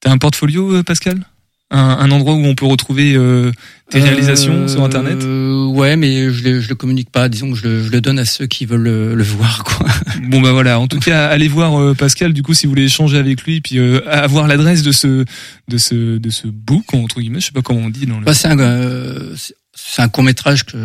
T'as 0.00 0.10
un 0.12 0.16
portfolio, 0.18 0.72
euh, 0.76 0.82
Pascal? 0.82 1.26
Un, 1.70 1.78
un 1.80 2.10
endroit 2.10 2.34
où 2.34 2.44
on 2.44 2.54
peut 2.54 2.66
retrouver 2.66 3.14
euh, 3.14 3.52
tes 3.90 4.00
réalisations 4.00 4.68
sur 4.68 4.84
Internet 4.84 5.18
Euh, 5.22 5.46
Ouais, 5.68 5.96
mais 5.96 6.32
je 6.32 6.42
le, 6.42 6.60
je 6.60 6.68
le 6.68 6.74
communique 6.74 7.10
pas. 7.10 7.28
Disons 7.28 7.52
que 7.52 7.56
je 7.58 7.68
le, 7.68 7.82
je 7.84 7.90
le 7.90 8.00
donne 8.00 8.18
à 8.18 8.24
ceux 8.24 8.46
qui 8.46 8.64
veulent 8.66 8.82
le, 8.82 9.14
le 9.14 9.22
voir, 9.22 9.64
quoi. 9.64 9.86
Bon 10.28 10.40
bah 10.40 10.50
voilà, 10.52 10.80
en 10.80 10.88
tout 10.88 10.98
cas 10.98 11.26
allez 11.28 11.46
voir 11.48 11.78
euh, 11.80 11.94
Pascal 11.94 12.32
du 12.32 12.42
coup 12.42 12.52
si 12.52 12.66
vous 12.66 12.70
voulez 12.72 12.84
échanger 12.84 13.16
avec 13.18 13.42
lui 13.42 13.60
puis 13.60 13.78
euh, 13.78 14.00
avoir 14.10 14.46
l'adresse 14.48 14.82
de 14.82 14.90
ce 14.92 15.24
de 15.68 15.78
ce 15.78 16.18
de 16.18 16.30
ce 16.30 16.48
book 16.48 16.92
entre 16.92 17.20
guillemets, 17.20 17.40
je 17.40 17.46
sais 17.46 17.52
pas 17.52 17.62
comment 17.62 17.80
on 17.86 17.88
dit 17.90 18.06
dans 18.06 18.18
le 18.18 18.24
Bah, 18.24 18.34
c'est 18.34 18.48
un, 18.48 18.58
euh, 18.58 19.34
c'est- 19.80 20.02
un 20.02 20.08
court 20.08 20.24
métrage 20.24 20.64
que 20.64 20.76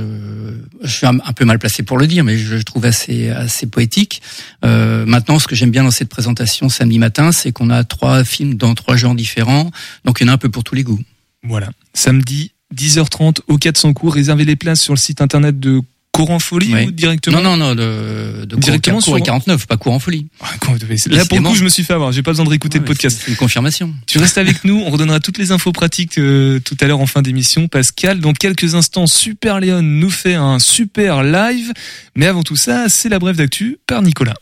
je 0.84 0.88
suis 0.92 1.06
un, 1.08 1.18
un 1.26 1.34
peu 1.34 1.46
mal 1.46 1.60
placé 1.60 1.84
pour 1.84 1.98
le 1.98 2.08
dire, 2.08 2.24
mais 2.24 2.38
je, 2.38 2.58
je 2.58 2.62
trouve 2.64 2.86
assez 2.86 3.30
assez 3.30 3.68
poétique. 3.68 4.22
Euh, 4.66 5.06
maintenant, 5.06 5.40
ce 5.40 5.48
que 5.48 5.56
j'aime 5.56 5.72
bien 5.72 5.84
dans 5.84 5.92
cette 5.92 6.10
présentation 6.10 6.70
samedi 6.70 7.00
matin, 7.00 7.32
c'est 7.32 7.52
qu'on 7.52 7.70
a 7.70 7.84
trois 7.84 8.24
films 8.24 8.56
dans 8.56 8.74
trois 8.76 8.96
genres 8.96 9.16
différents, 9.16 9.72
donc 10.06 10.20
il 10.20 10.26
y 10.26 10.30
en 10.30 10.32
a 10.32 10.36
un 10.36 10.38
peu 10.38 10.50
pour 10.50 10.64
tous 10.64 10.76
les 10.76 10.84
goûts. 10.84 11.02
Voilà. 11.44 11.70
Samedi, 11.94 12.52
10h30 12.74 13.40
au 13.48 13.58
400 13.58 13.94
cours. 13.94 14.14
Réservez 14.14 14.46
les 14.46 14.56
places 14.56 14.82
sur 14.82 14.94
le 14.94 15.00
site 15.00 15.22
internet 15.22 15.60
de 15.60 15.82
Courant 16.14 16.38
Folie 16.38 16.74
ou 16.86 16.92
directement 16.92 17.42
Non, 17.42 17.58
non, 17.58 17.70
non, 17.70 17.76
de, 17.76 18.46
de 18.46 18.56
Directement 18.56 19.00
cours, 19.00 19.18
sur- 19.18 19.24
49, 19.26 19.66
pas 19.66 19.78
cours 19.78 19.94
en 19.94 20.00
folie. 20.00 20.28
Là, 21.08 21.26
pour 21.26 21.40
le 21.40 21.44
coup, 21.50 21.56
je 21.56 21.64
me 21.64 21.70
suis 21.70 21.84
fait 21.84 21.94
avoir. 21.94 22.12
J'ai 22.12 22.22
pas 22.22 22.32
besoin 22.32 22.46
de 22.46 22.50
réécouter 22.52 22.78
le 22.78 22.86
podcast. 22.86 23.20
C'est 23.26 23.32
une 23.32 23.38
confirmation. 23.38 23.92
Tu 24.06 24.20
restes 24.20 24.38
avec 24.38 24.64
nous, 24.64 24.76
on 24.86 24.92
redonnera 24.92 25.20
toutes 25.20 25.40
les 25.40 25.52
infos 25.52 25.72
pratiques 25.72 26.20
euh, 26.20 26.60
tout 26.60 26.78
à 26.82 26.86
l'heure 26.86 27.00
en 27.00 27.08
fin 27.08 27.24
d'émission. 27.24 27.68
Pascal, 27.68 28.20
dans 28.20 28.34
quelques 28.34 28.76
instants, 28.76 29.08
Super 29.08 29.60
Léon 29.60 29.82
nous 29.82 30.12
fait 30.12 30.36
un 30.36 30.60
super 30.60 31.24
live. 31.24 31.74
Mais 32.16 32.28
avant 32.28 32.44
tout 32.44 32.58
ça, 32.58 32.90
c'est 32.90 33.10
la 33.10 33.18
brève 33.18 33.38
d'actu 33.38 33.80
par 33.88 34.04
Nicolas. 34.04 34.36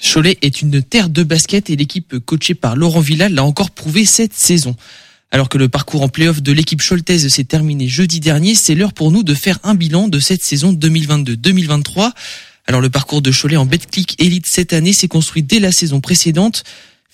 Cholet 0.00 0.38
est 0.42 0.62
une 0.62 0.82
terre 0.82 1.08
de 1.08 1.22
basket 1.22 1.70
et 1.70 1.76
l'équipe 1.76 2.18
coachée 2.18 2.54
par 2.54 2.76
Laurent 2.76 3.00
Villal 3.00 3.34
l'a 3.34 3.44
encore 3.44 3.70
prouvé 3.70 4.04
cette 4.04 4.34
saison. 4.34 4.76
Alors 5.30 5.48
que 5.48 5.58
le 5.58 5.68
parcours 5.68 6.02
en 6.02 6.08
play-off 6.08 6.40
de 6.40 6.52
l'équipe 6.52 6.82
choltaise 6.82 7.28
s'est 7.28 7.44
terminé 7.44 7.86
jeudi 7.86 8.20
dernier, 8.20 8.54
c'est 8.54 8.74
l'heure 8.74 8.94
pour 8.94 9.10
nous 9.10 9.22
de 9.22 9.34
faire 9.34 9.58
un 9.62 9.74
bilan 9.74 10.08
de 10.08 10.20
cette 10.20 10.42
saison 10.42 10.72
2022-2023. 10.72 12.12
Alors 12.66 12.80
le 12.80 12.90
parcours 12.90 13.22
de 13.22 13.30
Cholet 13.30 13.56
en 13.56 13.66
Betclic 13.66 14.14
Elite 14.20 14.46
cette 14.46 14.72
année 14.72 14.92
s'est 14.92 15.08
construit 15.08 15.42
dès 15.42 15.60
la 15.60 15.72
saison 15.72 16.00
précédente. 16.00 16.64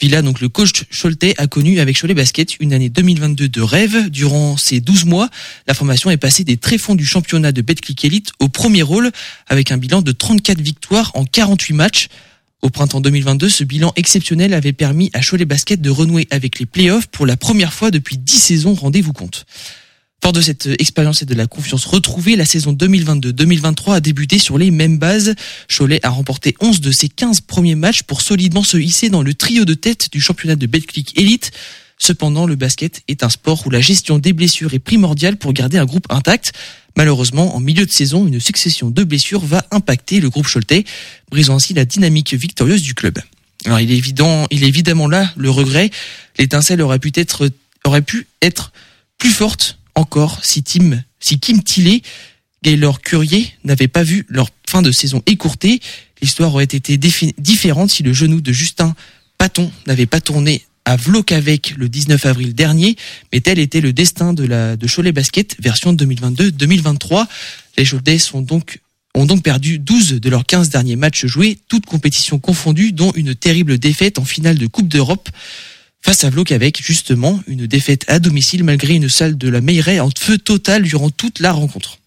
Villa, 0.01 0.23
donc 0.23 0.40
le 0.40 0.49
coach 0.49 0.85
Choletais, 0.90 1.35
a 1.38 1.47
connu 1.47 1.79
avec 1.79 2.01
Cholet 2.01 2.14
Basket 2.14 2.59
une 2.59 2.73
année 2.73 2.88
2022 2.88 3.49
de 3.49 3.61
rêve. 3.61 4.11
Durant 4.11 4.57
ces 4.57 4.81
12 4.81 5.05
mois, 5.05 5.29
la 5.68 5.75
formation 5.75 6.11
est 6.11 6.16
passée 6.16 6.42
des 6.42 6.57
tréfonds 6.57 6.97
du 6.97 7.07
championnat 7.07 7.53
de 7.53 7.62
Betclic 7.62 8.05
Elite 8.05 8.33
au 8.40 8.49
premier 8.49 8.83
rôle 8.83 9.12
avec 9.47 9.70
un 9.70 9.77
bilan 9.77 10.03
de 10.03 10.11
34 10.11 10.61
victoires 10.61 11.12
en 11.14 11.25
48 11.25 11.75
matchs. 11.75 12.09
Au 12.64 12.70
printemps 12.70 13.03
2022, 13.03 13.50
ce 13.50 13.62
bilan 13.62 13.92
exceptionnel 13.94 14.55
avait 14.55 14.72
permis 14.72 15.11
à 15.12 15.20
Cholet 15.20 15.44
Basket 15.44 15.83
de 15.83 15.90
renouer 15.90 16.27
avec 16.31 16.59
les 16.59 16.64
playoffs 16.64 17.09
pour 17.09 17.27
la 17.27 17.37
première 17.37 17.74
fois 17.74 17.90
depuis 17.90 18.16
10 18.16 18.38
saisons, 18.38 18.72
rendez-vous 18.72 19.12
compte. 19.12 19.44
Fort 20.22 20.33
de 20.33 20.40
cette 20.40 20.70
expérience 20.79 21.20
et 21.20 21.27
de 21.27 21.35
la 21.35 21.46
confiance 21.46 21.85
retrouvée, 21.85 22.37
la 22.37 22.46
saison 22.46 22.72
2022-2023 22.72 23.96
a 23.96 24.00
débuté 24.00 24.38
sur 24.38 24.57
les 24.57 24.70
mêmes 24.70 24.96
bases. 24.96 25.35
Cholet 25.68 26.00
a 26.07 26.09
remporté 26.09 26.55
11 26.59 26.81
de 26.81 26.90
ses 26.90 27.11
15 27.11 27.42
premiers 27.42 27.74
matchs 27.74 28.03
pour 28.03 28.22
solidement 28.22 28.62
se 28.62 28.79
hisser 28.79 29.11
dans 29.11 29.22
le 29.22 29.35
trio 29.35 29.66
de 29.66 29.74
tête 29.74 30.11
du 30.11 30.22
championnat 30.22 30.57
de 30.57 30.66
Betclic 30.66 31.18
Elite. 31.18 31.50
Cependant, 31.98 32.46
le 32.46 32.57
basket 32.57 33.03
est 33.09 33.24
un 33.24 33.29
sport 33.29 33.66
où 33.66 33.70
la 33.70 33.83
gestion 33.83 34.18
des 34.18 34.33
blessures 34.33 34.72
est 34.72 34.79
primordiale 34.79 35.37
pour 35.37 35.53
garder 35.53 35.77
un 35.77 35.85
groupe 35.85 36.07
intact. 36.09 36.55
Malheureusement, 36.96 37.57
en 37.57 37.61
milieu 37.61 37.87
de 37.87 37.90
saison, 37.90 38.26
une 38.26 38.40
succession 38.40 38.90
de 38.90 39.04
blessures 39.04 39.44
va 39.44 39.66
impacter 39.70 40.20
le 40.20 40.30
groupe 40.30 40.46
Choletais, 40.46 40.85
brisant 41.30 41.57
ainsi 41.57 41.74
la 41.74 41.85
dynamique 41.85 42.35
victorieuse 42.35 42.83
du 42.83 42.94
club. 42.94 43.18
Alors, 43.64 43.80
il 43.80 43.90
est 43.90 43.96
évident, 43.96 44.46
il 44.50 44.62
est 44.64 44.68
évidemment 44.68 45.09
là 45.09 45.33
le 45.37 45.50
regret. 45.50 45.90
L'étincelle 46.38 46.83
aurait 46.83 46.98
pu 46.98 47.12
être, 47.14 47.50
aurait 47.85 48.02
pu 48.02 48.26
être 48.42 48.72
plus 49.18 49.30
forte 49.30 49.78
encore 49.94 50.44
si 50.44 50.62
Tim, 50.62 51.02
si 51.20 51.38
Kim 51.38 51.62
Tillet, 51.62 52.02
Gaylor 52.62 53.00
Curier 53.00 53.52
n'avaient 53.64 53.88
pas 53.88 54.02
vu 54.02 54.26
leur 54.28 54.48
fin 54.66 54.83
de 54.83 54.92
saison 54.92 55.22
écourtée. 55.26 55.80
L'histoire 56.20 56.54
aurait 56.54 56.64
été 56.64 56.96
différente 56.96 57.90
si 57.90 58.02
le 58.02 58.12
genou 58.12 58.40
de 58.40 58.52
Justin 58.52 58.94
Paton 59.38 59.70
n'avait 59.87 60.07
pas 60.07 60.20
tourné 60.20 60.62
à 60.85 60.97
Vlokavek 60.97 61.75
le 61.77 61.88
19 61.88 62.27
avril 62.27 62.55
dernier, 62.55 62.97
mais 63.33 63.40
tel 63.40 63.59
était 63.59 63.81
le 63.81 63.92
destin 63.92 64.33
de 64.33 64.44
la 64.44 64.77
de 64.77 64.87
Cholet 64.87 65.12
Basket 65.12 65.57
version 65.61 65.94
2022-2023. 65.94 67.27
Les 67.79 67.85
Choletais 67.85 68.18
sont 68.18 68.42
donc 68.42 68.81
ont 69.14 69.27
donc 69.27 69.42
perdu 69.42 69.79
12 69.79 70.20
de 70.20 70.29
leurs 70.29 70.44
15 70.44 70.70
derniers 70.70 70.97
matchs 70.97 71.27
joués, 71.27 71.59
toutes 71.68 71.87
compétitions 71.87 72.40
confondues, 72.40 72.92
dont 72.92 73.12
une 73.12 73.35
terrible 73.35 73.79
défaite 73.79 74.18
en 74.18 74.25
finale 74.25 74.59
de 74.59 74.66
Coupe 74.66 74.88
d'Europe 74.88 75.29
face 76.03 76.25
à 76.25 76.31
Vlokavek, 76.31 76.83
justement, 76.83 77.40
une 77.47 77.66
défaite 77.66 78.05
à 78.09 78.18
domicile 78.18 78.64
malgré 78.64 78.94
une 78.94 79.09
salle 79.09 79.38
de 79.38 79.49
la 79.49 79.61
Meilleray 79.61 80.01
en 80.01 80.11
feu 80.18 80.37
total 80.37 80.83
durant 80.83 81.11
toute 81.11 81.38
la 81.38 81.53
rencontre. 81.53 81.99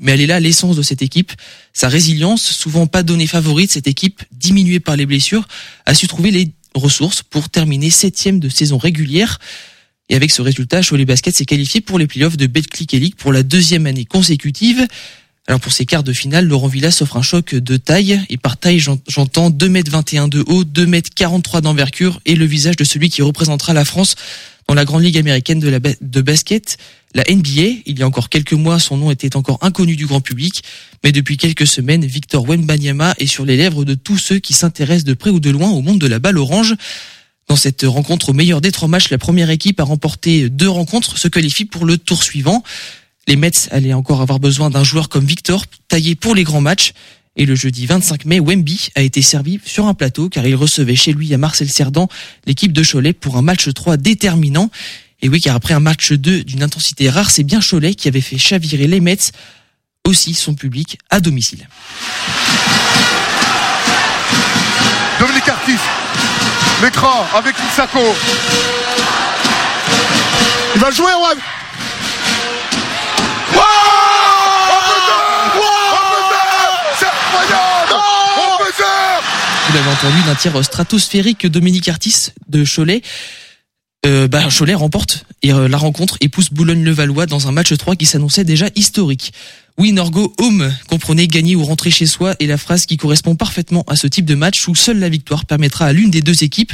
Mais 0.00 0.12
elle 0.12 0.20
est 0.20 0.26
là 0.26 0.40
l'essence 0.40 0.76
de 0.76 0.82
cette 0.82 1.02
équipe, 1.02 1.32
sa 1.72 1.88
résilience, 1.88 2.42
souvent 2.42 2.86
pas 2.86 3.02
donnée 3.02 3.26
favorite, 3.26 3.70
cette 3.70 3.86
équipe, 3.86 4.22
diminuée 4.32 4.78
par 4.78 4.96
les 4.96 5.06
blessures, 5.06 5.48
a 5.86 5.94
su 5.94 6.06
trouver 6.06 6.30
les 6.30 6.50
ressources 6.78 7.22
pour 7.22 7.48
terminer 7.48 7.90
septième 7.90 8.40
de 8.40 8.48
saison 8.48 8.78
régulière. 8.78 9.38
Et 10.08 10.14
avec 10.16 10.30
ce 10.30 10.40
résultat, 10.40 10.82
Cholet 10.82 11.04
Basket 11.04 11.36
s'est 11.36 11.44
qualifié 11.44 11.80
pour 11.80 11.98
les 11.98 12.06
playoffs 12.06 12.36
de 12.36 12.46
Betclic 12.46 12.94
Elite 12.94 13.16
pour 13.16 13.32
la 13.32 13.42
deuxième 13.42 13.86
année 13.86 14.06
consécutive. 14.06 14.86
Alors 15.46 15.60
pour 15.60 15.72
ces 15.72 15.86
quarts 15.86 16.02
de 16.02 16.12
finale, 16.12 16.46
Laurent 16.46 16.66
Villa 16.68 16.90
s'offre 16.90 17.16
un 17.16 17.22
choc 17.22 17.54
de 17.54 17.76
taille. 17.76 18.20
Et 18.30 18.36
par 18.36 18.56
taille, 18.58 18.78
j'en- 18.78 18.98
j'entends 19.08 19.50
2m21 19.50 20.28
de 20.28 20.44
haut, 20.46 20.64
2m43 20.64 21.60
d'envergure 21.60 22.20
et 22.26 22.36
le 22.36 22.44
visage 22.44 22.76
de 22.76 22.84
celui 22.84 23.08
qui 23.10 23.22
représentera 23.22 23.72
la 23.74 23.84
France 23.84 24.14
dans 24.66 24.74
la 24.74 24.84
grande 24.84 25.02
ligue 25.02 25.16
américaine 25.16 25.60
de 25.60 26.20
basket, 26.20 26.76
la 27.14 27.24
NBA. 27.28 27.82
Il 27.86 27.98
y 27.98 28.02
a 28.02 28.06
encore 28.06 28.28
quelques 28.28 28.52
mois, 28.52 28.78
son 28.78 28.96
nom 28.96 29.10
était 29.10 29.36
encore 29.36 29.58
inconnu 29.62 29.96
du 29.96 30.06
grand 30.06 30.20
public. 30.20 30.62
Mais 31.04 31.12
depuis 31.12 31.36
quelques 31.36 31.66
semaines, 31.66 32.04
Victor 32.04 32.48
Wembanyama 32.48 33.14
est 33.18 33.26
sur 33.26 33.44
les 33.44 33.56
lèvres 33.56 33.84
de 33.84 33.94
tous 33.94 34.18
ceux 34.18 34.38
qui 34.38 34.52
s'intéressent 34.52 35.04
de 35.04 35.14
près 35.14 35.30
ou 35.30 35.40
de 35.40 35.50
loin 35.50 35.70
au 35.70 35.82
monde 35.82 35.98
de 35.98 36.06
la 36.06 36.18
balle 36.18 36.38
orange. 36.38 36.74
Dans 37.48 37.56
cette 37.56 37.82
rencontre 37.82 38.28
au 38.28 38.32
meilleur 38.34 38.60
des 38.60 38.72
trois 38.72 38.88
matchs, 38.88 39.08
la 39.10 39.18
première 39.18 39.48
équipe 39.48 39.80
a 39.80 39.84
remporté 39.84 40.50
deux 40.50 40.68
rencontres, 40.68 41.16
se 41.16 41.28
qualifie 41.28 41.64
pour 41.64 41.86
le 41.86 41.96
tour 41.96 42.22
suivant. 42.22 42.62
Les 43.26 43.36
Mets 43.36 43.68
allaient 43.70 43.94
encore 43.94 44.20
avoir 44.20 44.38
besoin 44.38 44.68
d'un 44.70 44.84
joueur 44.84 45.08
comme 45.08 45.24
Victor, 45.24 45.64
taillé 45.88 46.14
pour 46.14 46.34
les 46.34 46.44
grands 46.44 46.60
matchs. 46.60 46.92
Et 47.36 47.46
le 47.46 47.54
jeudi 47.54 47.86
25 47.86 48.24
mai, 48.24 48.40
Wemby 48.40 48.88
a 48.96 49.02
été 49.02 49.22
servi 49.22 49.60
sur 49.64 49.86
un 49.86 49.94
plateau 49.94 50.28
car 50.28 50.46
il 50.46 50.56
recevait 50.56 50.96
chez 50.96 51.12
lui 51.12 51.32
à 51.32 51.38
Marcel 51.38 51.70
Cerdan 51.70 52.08
l'équipe 52.46 52.72
de 52.72 52.82
Cholet 52.82 53.12
pour 53.12 53.36
un 53.36 53.42
match 53.42 53.72
3 53.72 53.96
déterminant. 53.96 54.70
Et 55.20 55.28
oui, 55.28 55.40
car 55.40 55.56
après 55.56 55.74
un 55.74 55.80
match 55.80 56.12
2 56.12 56.44
d'une 56.44 56.62
intensité 56.62 57.10
rare, 57.10 57.30
c'est 57.30 57.42
bien 57.42 57.58
Cholet 57.60 57.94
qui 57.94 58.06
avait 58.06 58.20
fait 58.20 58.38
chavirer 58.38 58.86
les 58.86 59.00
Mets, 59.00 59.32
aussi 60.04 60.32
son 60.32 60.54
public 60.54 60.98
à 61.10 61.18
domicile. 61.18 61.68
Dominique 65.18 65.48
Artis, 65.48 65.78
l'écran 66.82 67.26
avec 67.34 67.56
Misako. 67.58 68.14
Il 70.76 70.80
va 70.80 70.90
jouer, 70.92 71.06
ouais. 71.06 71.40
Faire 76.96 77.12
Vous 79.66 79.74
l'avez 79.74 79.90
entendu 79.90 80.22
d'un 80.22 80.34
tir 80.36 80.64
stratosphérique 80.64 81.46
Dominique 81.46 81.88
Artis 81.88 82.28
de 82.48 82.64
Cholet. 82.64 83.02
Euh, 84.06 84.28
bah, 84.28 84.48
Cholet 84.56 84.74
remporte 84.74 85.24
euh, 85.44 85.66
la 85.66 85.76
rencontre 85.76 86.18
et 86.20 86.28
pousse 86.28 86.50
Boulogne-le-Valois 86.50 87.26
dans 87.26 87.48
un 87.48 87.52
match 87.52 87.76
3 87.76 87.96
qui 87.96 88.06
s'annonçait 88.06 88.44
déjà 88.44 88.66
historique. 88.76 89.32
Oui, 89.76 89.92
Norgo 89.92 90.32
Home 90.38 90.72
comprenait 90.88 91.26
gagner 91.26 91.56
ou 91.56 91.64
rentrer 91.64 91.90
chez 91.90 92.06
soi 92.06 92.36
et 92.38 92.46
la 92.46 92.58
phrase 92.58 92.86
qui 92.86 92.96
correspond 92.96 93.34
parfaitement 93.34 93.84
à 93.88 93.96
ce 93.96 94.06
type 94.06 94.24
de 94.24 94.36
match 94.36 94.68
où 94.68 94.76
seule 94.76 95.00
la 95.00 95.08
victoire 95.08 95.46
permettra 95.46 95.86
à 95.86 95.92
l'une 95.92 96.10
des 96.10 96.20
deux 96.20 96.44
équipes 96.44 96.72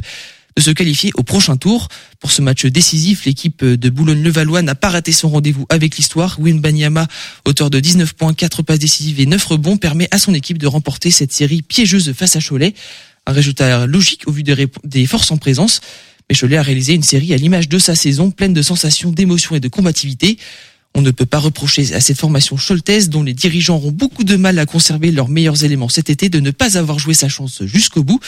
de 0.56 0.62
se 0.62 0.70
qualifier 0.70 1.12
au 1.14 1.22
prochain 1.22 1.56
tour. 1.56 1.88
Pour 2.20 2.30
ce 2.30 2.42
match 2.42 2.66
décisif, 2.66 3.24
l'équipe 3.24 3.64
de 3.64 3.90
Boulogne-le-Valois 3.90 4.60
n'a 4.60 4.74
pas 4.74 4.90
raté 4.90 5.12
son 5.12 5.30
rendez-vous 5.30 5.64
avec 5.70 5.96
l'histoire. 5.96 6.38
Win 6.38 6.60
Banyama, 6.60 7.08
auteur 7.46 7.70
de 7.70 7.80
19 7.80 8.12
points, 8.12 8.34
4 8.34 8.62
passes 8.62 8.78
décisives 8.78 9.18
et 9.18 9.26
9 9.26 9.42
rebonds, 9.44 9.76
permet 9.78 10.08
à 10.10 10.18
son 10.18 10.34
équipe 10.34 10.58
de 10.58 10.66
remporter 10.66 11.10
cette 11.10 11.32
série 11.32 11.62
piégeuse 11.62 12.12
face 12.12 12.36
à 12.36 12.40
Cholet. 12.40 12.74
Un 13.26 13.32
résultat 13.32 13.86
logique 13.86 14.28
au 14.28 14.32
vu 14.32 14.42
des 14.42 15.06
forces 15.06 15.30
en 15.30 15.38
présence. 15.38 15.80
Mais 16.28 16.36
Cholet 16.36 16.56
a 16.56 16.62
réalisé 16.62 16.94
une 16.94 17.02
série 17.02 17.34
à 17.34 17.36
l'image 17.36 17.68
de 17.68 17.78
sa 17.78 17.94
saison, 17.94 18.30
pleine 18.30 18.54
de 18.54 18.62
sensations, 18.62 19.10
d'émotions 19.10 19.56
et 19.56 19.60
de 19.60 19.68
combativité. 19.68 20.38
On 20.94 21.02
ne 21.02 21.10
peut 21.10 21.26
pas 21.26 21.38
reprocher 21.38 21.92
à 21.92 22.00
cette 22.00 22.18
formation 22.18 22.56
choltaise, 22.56 23.10
dont 23.10 23.22
les 23.22 23.34
dirigeants 23.34 23.76
auront 23.76 23.90
beaucoup 23.90 24.24
de 24.24 24.36
mal 24.36 24.58
à 24.58 24.66
conserver 24.66 25.10
leurs 25.10 25.28
meilleurs 25.28 25.64
éléments 25.64 25.88
cet 25.88 26.08
été, 26.08 26.28
de 26.28 26.40
ne 26.40 26.50
pas 26.50 26.78
avoir 26.78 26.98
joué 26.98 27.14
sa 27.14 27.28
chance 27.28 27.64
jusqu'au 27.64 28.04
bout. 28.04 28.20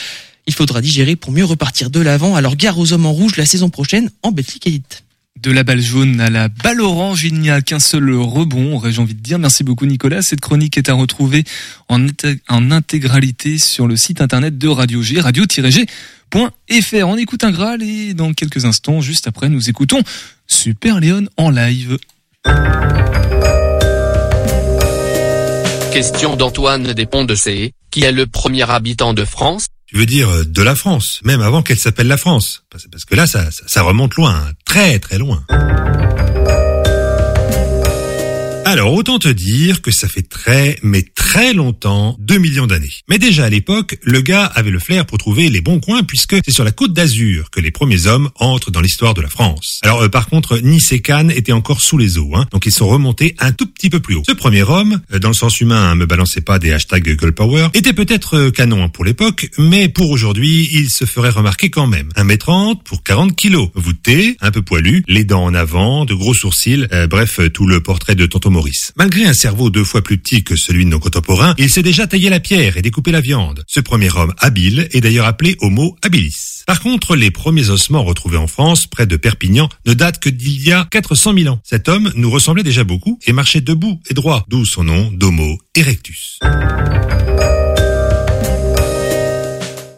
Il 0.47 0.55
faudra 0.55 0.81
digérer 0.81 1.17
pour 1.17 1.33
mieux 1.33 1.45
repartir 1.45 1.91
de 1.91 2.01
l'avant. 2.01 2.35
Alors 2.35 2.57
gare 2.57 2.79
aux 2.79 2.93
hommes 2.93 3.07
en 3.07 3.13
rouge 3.13 3.37
la 3.37 3.47
saison 3.47 3.71
prochaine 3.71 4.11
en 4.23 4.33
Betclic 4.33 4.67
Elite. 4.67 5.06
De 5.43 5.51
la 5.53 5.63
balle 5.65 5.81
jaune 5.81 6.21
à 6.21 6.29
la 6.31 6.49
balle 6.49 6.81
orange, 6.81 7.23
il 7.25 7.35
n'y 7.39 7.51
a 7.51 7.61
qu'un 7.61 7.79
seul 7.79 8.11
rebond, 8.15 8.75
aurais-je 8.75 9.01
envie 9.01 9.15
de 9.15 9.21
dire. 9.21 9.39
Merci 9.39 9.63
beaucoup 9.65 9.87
Nicolas. 9.87 10.23
Cette 10.23 10.41
chronique 10.41 10.77
est 10.77 10.89
à 10.89 10.95
retrouver 10.95 11.45
en, 11.89 12.01
inté- 12.05 12.39
en 12.49 12.71
intégralité 12.71 13.59
sur 13.59 13.87
le 13.87 13.97
site 13.97 14.21
internet 14.21 14.59
de 14.59 14.67
Radio 14.69 15.03
G, 15.03 15.21
radio-g.fr. 15.21 17.07
On 17.07 17.17
écoute 17.17 17.45
un 17.45 17.53
Graal 17.53 17.83
et 17.83 18.15
dans 18.15 18.33
quelques 18.33 18.65
instants, 18.65 19.01
juste 19.01 19.29
après, 19.29 19.49
nous 19.49 19.69
écoutons 19.69 20.01
Super 20.49 20.99
Léon 21.01 21.27
en 21.37 21.51
live. 21.51 21.99
Question 25.93 26.37
d'Antoine 26.37 26.93
Despont 26.93 27.25
de 27.25 27.35
C, 27.35 27.73
qui 27.91 28.03
est 28.03 28.13
le 28.13 28.27
premier 28.27 28.69
habitant 28.69 29.15
de 29.15 29.25
France 29.25 29.67
tu 29.97 30.01
veux 30.01 30.07
dire 30.07 30.29
euh, 30.29 30.45
de 30.45 30.61
la 30.61 30.75
France, 30.75 31.21
même 31.25 31.41
avant 31.41 31.63
qu'elle 31.63 31.79
s'appelle 31.79 32.07
la 32.07 32.19
France. 32.19 32.65
Parce 32.69 33.07
que 33.07 33.15
là, 33.15 33.27
ça 33.27 33.83
remonte 33.83 34.15
loin, 34.17 34.35
hein, 34.35 34.53
très 34.67 34.99
très 34.99 35.17
loin. 35.17 35.43
Alors 38.69 38.95
autant 38.95 39.21
te 39.21 39.29
dire 39.29 39.81
que 39.81 39.93
ça 39.93 40.09
fait 40.09 40.29
très 40.29 40.77
mais 40.83 41.05
très 41.15 41.55
longtemps, 41.55 42.17
2 42.19 42.39
millions 42.39 42.67
d'années. 42.67 42.91
Mais 43.09 43.17
déjà 43.17 43.45
à 43.45 43.49
l'époque, 43.49 43.97
le 44.03 44.21
gars 44.21 44.45
avait 44.45 44.73
le 44.73 44.81
flair 44.81 45.07
pour 45.07 45.19
trouver 45.19 45.49
les 45.51 45.61
bons 45.61 45.79
coins 45.79 46.03
puisque 46.03 46.35
c'est 46.45 46.51
sur 46.51 46.65
la 46.65 46.73
côte 46.73 46.93
d'Azur 46.93 47.51
que 47.53 47.61
les 47.61 47.71
premiers 47.71 48.09
hommes 48.09 48.29
entrent 48.35 48.73
dans 48.73 48.81
l'histoire 48.81 49.15
de 49.15 49.21
la 49.21 49.29
France. 49.29 49.79
Alors 49.85 50.03
euh, 50.03 50.09
par 50.09 50.27
contre, 50.27 50.59
Nice 50.59 50.91
et 50.91 50.99
Cannes 50.99 51.31
étaient 51.31 51.53
encore 51.53 51.81
sous 51.81 51.97
les 51.97 52.19
eaux, 52.19 52.33
hein, 52.35 52.47
donc 52.51 52.67
ils 52.67 52.73
sont 52.73 52.89
remontés 52.89 53.37
un 53.39 53.53
tout 53.53 53.69
petit 53.69 53.89
peu 53.89 54.01
plus 54.01 54.17
haut. 54.17 54.25
Ce 54.27 54.33
premier 54.33 54.65
homme, 54.65 55.01
euh, 55.13 55.21
dans 55.21 55.29
le 55.29 55.35
sens 55.35 55.61
humain, 55.61 55.91
hein, 55.91 55.95
me 55.95 56.07
balancez 56.07 56.41
pas 56.41 56.59
des 56.59 56.73
hashtags 56.73 57.17
girl 57.21 57.33
power, 57.33 57.69
était 57.73 57.93
peut-être 57.93 58.35
euh, 58.37 58.51
canon 58.51 58.83
hein, 58.83 58.89
pour 58.89 59.05
l'époque, 59.05 59.49
mais 59.59 59.89
pour 59.89 60.11
aujourd'hui, 60.11 60.69
il 60.73 60.91
se 60.91 61.05
ferait 61.05 61.31
remarquer 61.31 61.71
quand 61.71 61.87
même. 61.87 62.09
1m30 62.17 62.83
pour 62.83 63.05
40 63.05 63.37
kilos, 63.37 63.69
voûté, 63.77 64.37
un 64.41 64.51
peu 64.51 64.63
poilu, 64.63 65.05
les 65.07 65.23
dents 65.23 65.45
en 65.45 65.55
avant, 65.55 66.05
de 66.05 66.15
gros 66.15 66.35
sourcils, 66.35 66.89
euh, 66.93 67.07
bref, 67.07 67.39
tout 67.55 67.69
le 67.69 67.81
portrait 67.81 68.17
de 68.17 68.27
Tonton. 68.27 68.57
Malgré 68.97 69.25
un 69.25 69.35
cerveau 69.35 69.71
deux 69.71 69.85
fois 69.85 70.03
plus 70.03 70.19
petit 70.19 70.45
que 70.45 70.57
celui 70.57 70.85
de 70.85 70.91
nos 70.91 70.99
contemporains, 70.99 71.55
il 71.59 71.71
s'est 71.71 71.83
déjà 71.83 72.07
taillé 72.07 72.31
la 72.31 72.41
pierre 72.41 72.77
et 72.77 72.83
découpé 72.83 73.13
la 73.13 73.21
viande. 73.21 73.63
Ce 73.67 73.81
premier 73.81 74.11
homme 74.17 74.35
habile 74.39 74.89
est 74.93 75.01
d'ailleurs 75.01 75.27
appelé 75.27 75.57
Homo 75.61 75.97
habilis. 76.03 76.63
Par 76.67 76.81
contre, 76.81 77.15
les 77.15 77.31
premiers 77.31 77.71
ossements 77.71 78.03
retrouvés 78.03 78.37
en 78.37 78.47
France, 78.47 78.87
près 78.87 79.07
de 79.07 79.17
Perpignan, 79.17 79.69
ne 79.87 79.95
datent 79.95 80.19
que 80.19 80.29
d'il 80.29 80.63
y 80.63 80.73
a 80.73 80.87
400 80.91 81.35
000 81.35 81.55
ans. 81.55 81.61
Cet 81.65 81.89
homme 81.89 82.13
nous 82.17 82.31
ressemblait 82.31 82.63
déjà 82.63 82.85
beaucoup 82.85 83.19
et 83.27 83.33
marchait 83.33 83.61
debout 83.61 84.01
et 84.11 84.15
droit, 84.15 84.45
d'où 84.49 84.65
son 84.65 84.85
nom 84.85 85.11
d'Homo 85.13 85.59
erectus. 85.77 86.39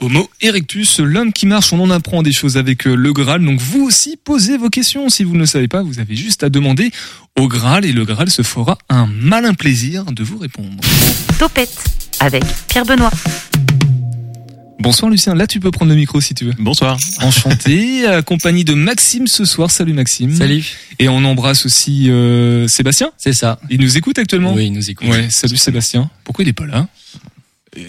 Homo 0.08 0.30
erectus, 0.40 1.00
l'homme 1.00 1.34
qui 1.34 1.44
marche, 1.44 1.70
on 1.74 1.80
en 1.80 1.90
apprend 1.90 2.22
des 2.22 2.32
choses 2.32 2.56
avec 2.56 2.86
euh, 2.86 2.94
le 2.94 3.12
Graal. 3.12 3.44
Donc 3.44 3.60
vous 3.60 3.82
aussi, 3.82 4.16
posez 4.16 4.56
vos 4.56 4.70
questions. 4.70 5.10
Si 5.10 5.22
vous 5.22 5.34
ne 5.34 5.40
le 5.40 5.44
savez 5.44 5.68
pas, 5.68 5.82
vous 5.82 6.00
avez 6.00 6.16
juste 6.16 6.42
à 6.42 6.48
demander 6.48 6.90
au 7.38 7.46
Graal 7.46 7.84
et 7.84 7.92
le 7.92 8.06
Graal 8.06 8.30
se 8.30 8.40
fera 8.40 8.78
un 8.88 9.06
malin 9.06 9.52
plaisir 9.52 10.06
de 10.06 10.24
vous 10.24 10.38
répondre. 10.38 10.70
Topette 11.38 11.84
avec 12.20 12.42
Pierre 12.68 12.86
Benoît. 12.86 13.10
Bonsoir 14.78 15.10
Lucien, 15.10 15.34
là 15.34 15.46
tu 15.46 15.60
peux 15.60 15.70
prendre 15.70 15.90
le 15.90 15.98
micro 15.98 16.22
si 16.22 16.32
tu 16.32 16.46
veux. 16.46 16.54
Bonsoir. 16.58 16.96
Enchanté, 17.20 18.06
accompagné 18.06 18.64
de 18.64 18.72
Maxime 18.72 19.26
ce 19.26 19.44
soir. 19.44 19.70
Salut 19.70 19.92
Maxime. 19.92 20.34
Salut. 20.34 20.64
Et 20.98 21.10
on 21.10 21.22
embrasse 21.22 21.66
aussi 21.66 22.08
euh, 22.08 22.66
Sébastien. 22.66 23.10
C'est 23.18 23.34
ça. 23.34 23.60
Il 23.68 23.82
nous 23.82 23.98
écoute 23.98 24.18
actuellement 24.18 24.54
Oui, 24.54 24.68
il 24.68 24.72
nous 24.72 24.88
écoute. 24.88 25.06
Ouais, 25.06 25.28
salut 25.28 25.58
Sébastien. 25.58 26.08
Pourquoi 26.24 26.44
il 26.44 26.48
est 26.48 26.54
pas 26.54 26.66
là? 26.66 26.88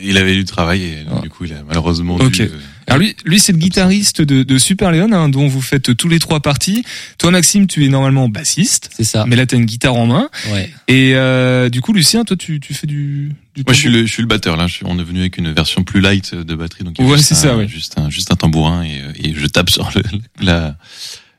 Il 0.04 0.17
avait 0.17 0.36
du 0.36 0.45
travail 0.45 0.84
et 0.84 1.21
du 1.21 1.30
coup, 1.30 1.45
il 1.45 1.54
a 1.54 1.63
malheureusement 1.67 2.15
Ok. 2.15 2.32
dû, 2.32 2.41
euh, 2.43 2.47
Alors 2.88 2.99
lui, 2.99 3.15
lui 3.25 3.39
c'est 3.39 3.52
le 3.52 3.58
guitariste 3.58 4.21
de, 4.21 4.43
de 4.43 4.58
Super 4.58 4.91
Leon, 4.91 5.12
hein, 5.12 5.30
dont 5.30 5.47
vous 5.47 5.62
faites 5.62 5.95
tous 5.95 6.08
les 6.08 6.19
trois 6.19 6.39
parties. 6.39 6.84
Toi, 7.17 7.32
Maxime, 7.32 7.67
tu 7.67 7.86
es 7.86 7.89
normalement 7.89 8.30
bassiste. 8.30 8.89
C'est 8.95 9.04
ça. 9.04 9.25
Mais 9.28 9.36
là, 9.36 9.45
tu 9.45 9.56
as 9.56 9.58
une 9.58 9.65
guitare 9.65 9.95
en 9.95 10.08
main. 10.08 10.30
Ouais. 10.52 10.71
Et 10.88 11.13
euh, 11.15 11.69
du 11.69 11.82
coup, 11.82 11.93
Lucien, 11.93 12.23
toi, 12.25 12.36
tu, 12.38 12.60
tu 12.60 12.73
fais 12.73 12.88
du. 12.88 13.32
du 13.56 13.63
Moi, 13.65 13.73
je 13.73 13.80
suis 13.80 13.89
le, 13.89 14.06
je 14.06 14.12
suis 14.12 14.21
le 14.21 14.28
batteur. 14.28 14.58
Là, 14.58 14.67
je 14.67 14.73
suis, 14.73 14.86
on 14.88 14.97
est 14.99 15.04
venu 15.04 15.19
avec 15.19 15.38
une 15.38 15.52
version 15.52 15.84
plus 15.84 16.02
light 16.02 16.34
de 16.36 16.56
batterie, 16.56 16.84
donc 16.84 16.95
il 16.99 17.06
y 17.06 17.08
a 17.08 17.12
Ouais, 17.12 17.17
juste 17.17 17.30
c'est 17.30 17.36
un- 17.36 17.52
ça, 17.52 17.58
ouais. 17.58 17.67
juste 17.67 17.97
un, 17.99 18.10
juste 18.10 18.32
un 18.32 18.36
tambourin 18.36 18.84
et, 18.84 19.02
euh, 19.02 19.12
et 19.23 19.34
je 19.36 19.45
tape 19.47 19.69
sur 19.69 19.89
le, 19.95 20.02
la, 20.41 20.75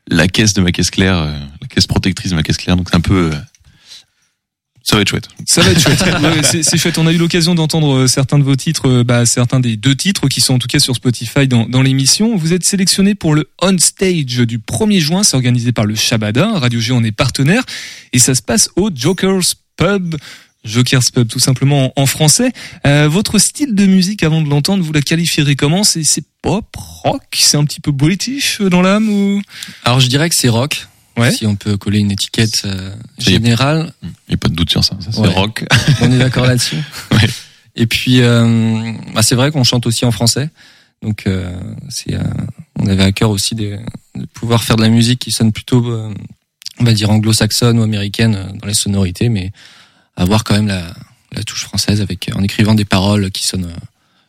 la 0.09 0.27
caisse 0.27 0.53
de 0.53 0.61
ma 0.61 0.71
caisse 0.71 0.89
claire, 0.91 1.17
euh, 1.17 1.33
la 1.61 1.67
caisse 1.67 1.87
protectrice 1.87 2.31
de 2.31 2.35
ma 2.35 2.43
caisse 2.43 2.57
claire. 2.57 2.75
Donc 2.77 2.87
c'est 2.89 2.95
un 2.97 3.01
peu, 3.01 3.31
euh, 3.33 3.35
ça 4.83 4.95
va 4.95 5.03
être 5.03 5.09
chouette. 5.09 5.29
Ça 5.45 5.61
va 5.61 5.71
être 5.71 5.79
chouette. 5.79 6.01
Ouais, 6.01 6.43
c'est 6.43 6.63
c'est 6.63 6.77
chouette. 6.77 6.97
On 6.97 7.05
a 7.05 7.11
eu 7.11 7.17
l'occasion 7.17 7.53
d'entendre 7.55 7.93
euh, 7.93 8.07
certains 8.07 8.39
de 8.39 8.43
vos 8.43 8.55
titres, 8.55 8.89
euh, 8.89 9.03
bah, 9.03 9.25
certains 9.25 9.59
des 9.59 9.77
deux 9.77 9.95
titres 9.95 10.27
qui 10.27 10.41
sont 10.41 10.55
en 10.55 10.59
tout 10.59 10.67
cas 10.67 10.79
sur 10.79 10.95
Spotify 10.95 11.47
dans, 11.47 11.67
dans 11.67 11.81
l'émission. 11.81 12.35
Vous 12.35 12.53
êtes 12.53 12.63
sélectionné 12.63 13.13
pour 13.13 13.35
le 13.35 13.49
On 13.61 13.77
Stage 13.77 14.25
du 14.25 14.57
1er 14.57 14.99
juin. 14.99 15.23
C'est 15.23 15.35
organisé 15.35 15.71
par 15.71 15.85
le 15.85 15.95
Shabada. 15.95 16.59
Radio 16.59 16.79
G, 16.79 16.91
on 16.93 17.03
est 17.03 17.11
partenaire. 17.11 17.63
Et 18.13 18.19
ça 18.19 18.33
se 18.33 18.41
passe 18.41 18.69
au 18.75 18.89
Joker's 18.93 19.55
Pub. 19.77 20.15
Joker's 20.63 21.09
Pub, 21.09 21.27
tout 21.27 21.39
simplement 21.39 21.91
en 21.95 22.01
en 22.01 22.05
français. 22.05 22.51
Euh, 22.85 23.07
votre 23.07 23.39
style 23.39 23.75
de 23.75 23.85
musique, 23.85 24.23
avant 24.23 24.41
de 24.41 24.49
l'entendre, 24.49 24.83
vous 24.83 24.93
la 24.93 25.01
qualifierez 25.01 25.55
comment? 25.55 25.83
C'est 25.83 26.03
c'est 26.03 26.23
pop, 26.41 26.65
rock? 26.75 27.23
C'est 27.33 27.57
un 27.57 27.63
petit 27.65 27.79
peu 27.79 27.91
british 27.91 28.59
euh, 28.61 28.69
dans 28.69 28.81
l'âme 28.81 29.09
ou? 29.09 29.41
Alors 29.83 29.99
je 29.99 30.07
dirais 30.07 30.29
que 30.29 30.35
c'est 30.35 30.49
rock. 30.49 30.87
Ouais. 31.21 31.31
Si 31.31 31.45
on 31.45 31.55
peut 31.55 31.77
coller 31.77 31.99
une 31.99 32.11
étiquette 32.11 32.63
euh, 32.65 32.91
générale. 33.17 33.93
Il 34.03 34.09
n'y 34.29 34.33
a 34.35 34.37
pas 34.37 34.49
de 34.49 34.55
doute 34.55 34.69
sur 34.69 34.83
ça. 34.83 34.95
Ça 34.99 35.11
c'est 35.11 35.19
Ouais. 35.19 35.27
rock. 35.29 35.65
On 36.01 36.11
est 36.11 36.17
d'accord 36.17 36.45
là-dessus. 36.45 36.77
Et 37.75 37.85
puis, 37.87 38.21
euh, 38.21 38.91
bah, 39.13 39.21
c'est 39.21 39.35
vrai 39.35 39.51
qu'on 39.51 39.63
chante 39.63 39.85
aussi 39.85 40.03
en 40.05 40.11
français. 40.11 40.49
Donc, 41.01 41.23
euh, 41.25 41.51
c'est, 41.89 42.15
on 42.77 42.85
avait 42.87 43.03
à 43.03 43.11
cœur 43.11 43.29
aussi 43.29 43.55
de, 43.55 43.77
de 44.15 44.25
pouvoir 44.25 44.63
faire 44.63 44.75
de 44.75 44.81
la 44.81 44.89
musique 44.89 45.19
qui 45.19 45.31
sonne 45.31 45.51
plutôt, 45.51 45.83
on 46.79 46.83
va 46.83 46.93
dire 46.93 47.09
anglo-saxonne 47.09 47.79
ou 47.79 47.83
américaine 47.83 48.53
dans 48.61 48.67
les 48.67 48.73
sonorités, 48.73 49.29
mais 49.29 49.51
avoir 50.15 50.43
quand 50.43 50.53
même 50.53 50.67
la, 50.67 50.93
la 51.31 51.43
touche 51.43 51.63
française 51.63 52.01
avec 52.01 52.29
en 52.35 52.43
écrivant 52.43 52.75
des 52.75 52.85
paroles 52.85 53.31
qui 53.31 53.47
sonnent, 53.47 53.71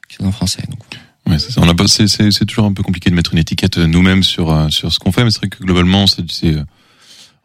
qui 0.09 0.17
sonnent 0.17 0.29
en 0.29 0.33
français. 0.33 0.63
Donc, 0.69 0.79
Ouais, 1.27 1.39
c'est 1.39 1.53
ça. 1.53 1.61
On 1.63 1.69
a 1.69 1.87
c'est, 1.87 2.09
c'est, 2.09 2.47
toujours 2.47 2.65
un 2.65 2.73
peu 2.73 2.83
compliqué 2.83 3.09
de 3.09 3.15
mettre 3.15 3.33
une 3.33 3.39
étiquette 3.39 3.79
nous-mêmes 3.79 4.25
sur 4.25 4.67
sur 4.71 4.93
ce 4.93 4.99
qu'on 4.99 5.13
fait, 5.13 5.23
mais 5.23 5.31
c'est 5.31 5.39
vrai 5.39 5.49
que 5.49 5.63
globalement, 5.63 6.07
c'est, 6.07 6.25